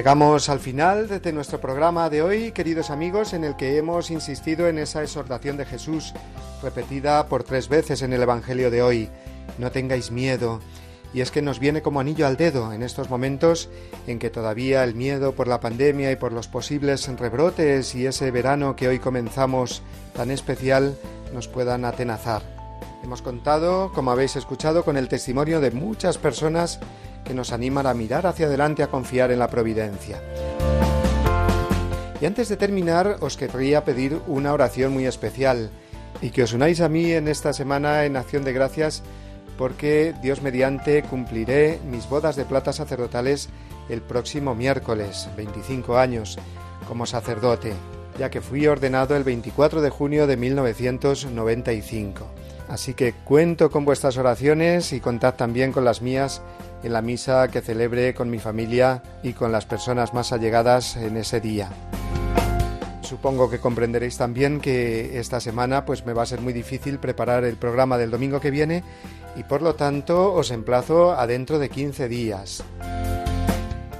Llegamos 0.00 0.48
al 0.48 0.60
final 0.60 1.20
de 1.20 1.32
nuestro 1.34 1.60
programa 1.60 2.08
de 2.08 2.22
hoy, 2.22 2.52
queridos 2.52 2.88
amigos, 2.88 3.34
en 3.34 3.44
el 3.44 3.54
que 3.54 3.76
hemos 3.76 4.10
insistido 4.10 4.66
en 4.66 4.78
esa 4.78 5.02
exhortación 5.02 5.58
de 5.58 5.66
Jesús, 5.66 6.14
repetida 6.62 7.26
por 7.26 7.44
tres 7.44 7.68
veces 7.68 8.00
en 8.00 8.14
el 8.14 8.22
Evangelio 8.22 8.70
de 8.70 8.80
hoy. 8.80 9.10
No 9.58 9.70
tengáis 9.70 10.10
miedo. 10.10 10.60
Y 11.12 11.20
es 11.20 11.30
que 11.30 11.42
nos 11.42 11.60
viene 11.60 11.82
como 11.82 12.00
anillo 12.00 12.26
al 12.26 12.38
dedo 12.38 12.72
en 12.72 12.82
estos 12.82 13.10
momentos 13.10 13.68
en 14.06 14.18
que 14.18 14.30
todavía 14.30 14.84
el 14.84 14.94
miedo 14.94 15.34
por 15.34 15.48
la 15.48 15.60
pandemia 15.60 16.10
y 16.10 16.16
por 16.16 16.32
los 16.32 16.48
posibles 16.48 17.06
rebrotes 17.18 17.94
y 17.94 18.06
ese 18.06 18.30
verano 18.30 18.76
que 18.76 18.88
hoy 18.88 19.00
comenzamos 19.00 19.82
tan 20.14 20.30
especial 20.30 20.96
nos 21.34 21.46
puedan 21.46 21.84
atenazar. 21.84 22.40
Hemos 23.04 23.20
contado, 23.20 23.92
como 23.92 24.12
habéis 24.12 24.36
escuchado, 24.36 24.82
con 24.82 24.96
el 24.96 25.08
testimonio 25.08 25.60
de 25.60 25.72
muchas 25.72 26.16
personas 26.16 26.80
que 27.24 27.34
nos 27.34 27.52
animan 27.52 27.86
a 27.86 27.94
mirar 27.94 28.26
hacia 28.26 28.46
adelante, 28.46 28.82
a 28.82 28.88
confiar 28.88 29.30
en 29.30 29.38
la 29.38 29.48
providencia. 29.48 30.20
Y 32.20 32.26
antes 32.26 32.48
de 32.48 32.56
terminar, 32.56 33.16
os 33.20 33.36
querría 33.36 33.84
pedir 33.84 34.20
una 34.26 34.52
oración 34.52 34.92
muy 34.92 35.06
especial 35.06 35.70
y 36.20 36.30
que 36.30 36.42
os 36.42 36.52
unáis 36.52 36.80
a 36.80 36.88
mí 36.88 37.12
en 37.12 37.28
esta 37.28 37.52
semana 37.52 38.04
en 38.04 38.16
acción 38.16 38.44
de 38.44 38.52
gracias 38.52 39.02
porque 39.56 40.14
Dios 40.22 40.42
mediante 40.42 41.02
cumpliré 41.02 41.78
mis 41.84 42.08
bodas 42.08 42.36
de 42.36 42.44
plata 42.44 42.72
sacerdotales 42.72 43.48
el 43.90 44.00
próximo 44.00 44.54
miércoles, 44.54 45.28
25 45.36 45.98
años, 45.98 46.38
como 46.88 47.04
sacerdote, 47.04 47.72
ya 48.18 48.30
que 48.30 48.40
fui 48.40 48.66
ordenado 48.66 49.16
el 49.16 49.24
24 49.24 49.82
de 49.82 49.90
junio 49.90 50.26
de 50.26 50.36
1995. 50.36 52.26
Así 52.68 52.94
que 52.94 53.12
cuento 53.12 53.70
con 53.70 53.84
vuestras 53.84 54.16
oraciones 54.16 54.92
y 54.92 55.00
contad 55.00 55.34
también 55.34 55.72
con 55.72 55.84
las 55.84 56.02
mías 56.02 56.40
en 56.82 56.92
la 56.92 57.02
misa 57.02 57.48
que 57.48 57.60
celebre 57.60 58.14
con 58.14 58.30
mi 58.30 58.38
familia 58.38 59.02
y 59.22 59.32
con 59.32 59.52
las 59.52 59.66
personas 59.66 60.14
más 60.14 60.32
allegadas 60.32 60.96
en 60.96 61.16
ese 61.16 61.40
día. 61.40 61.70
Supongo 63.02 63.50
que 63.50 63.58
comprenderéis 63.58 64.16
también 64.16 64.60
que 64.60 65.18
esta 65.18 65.40
semana 65.40 65.84
pues 65.84 66.06
me 66.06 66.12
va 66.12 66.22
a 66.22 66.26
ser 66.26 66.40
muy 66.40 66.52
difícil 66.52 67.00
preparar 67.00 67.44
el 67.44 67.56
programa 67.56 67.98
del 67.98 68.10
domingo 68.10 68.40
que 68.40 68.52
viene 68.52 68.84
y 69.36 69.42
por 69.42 69.62
lo 69.62 69.74
tanto 69.74 70.32
os 70.32 70.50
emplazo 70.52 71.18
a 71.18 71.26
dentro 71.26 71.58
de 71.58 71.70
15 71.70 72.08
días. 72.08 72.62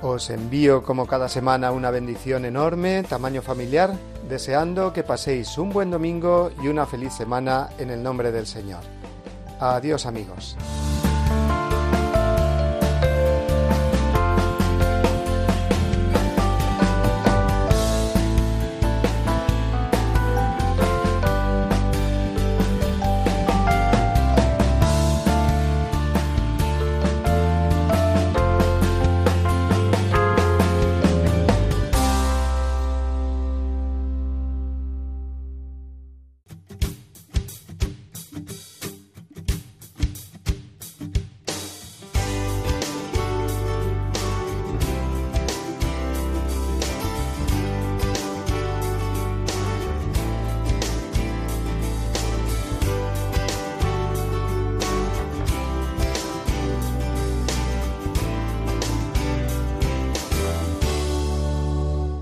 Os 0.02 0.30
envío 0.30 0.82
como 0.82 1.06
cada 1.06 1.28
semana 1.28 1.72
una 1.72 1.90
bendición 1.90 2.44
enorme, 2.44 3.02
tamaño 3.02 3.42
familiar, 3.42 3.92
deseando 4.28 4.92
que 4.92 5.02
paséis 5.02 5.58
un 5.58 5.70
buen 5.70 5.90
domingo 5.90 6.50
y 6.62 6.68
una 6.68 6.86
feliz 6.86 7.12
semana 7.12 7.68
en 7.78 7.90
el 7.90 8.02
nombre 8.02 8.32
del 8.32 8.46
Señor. 8.46 8.80
Adiós 9.58 10.06
amigos. 10.06 10.56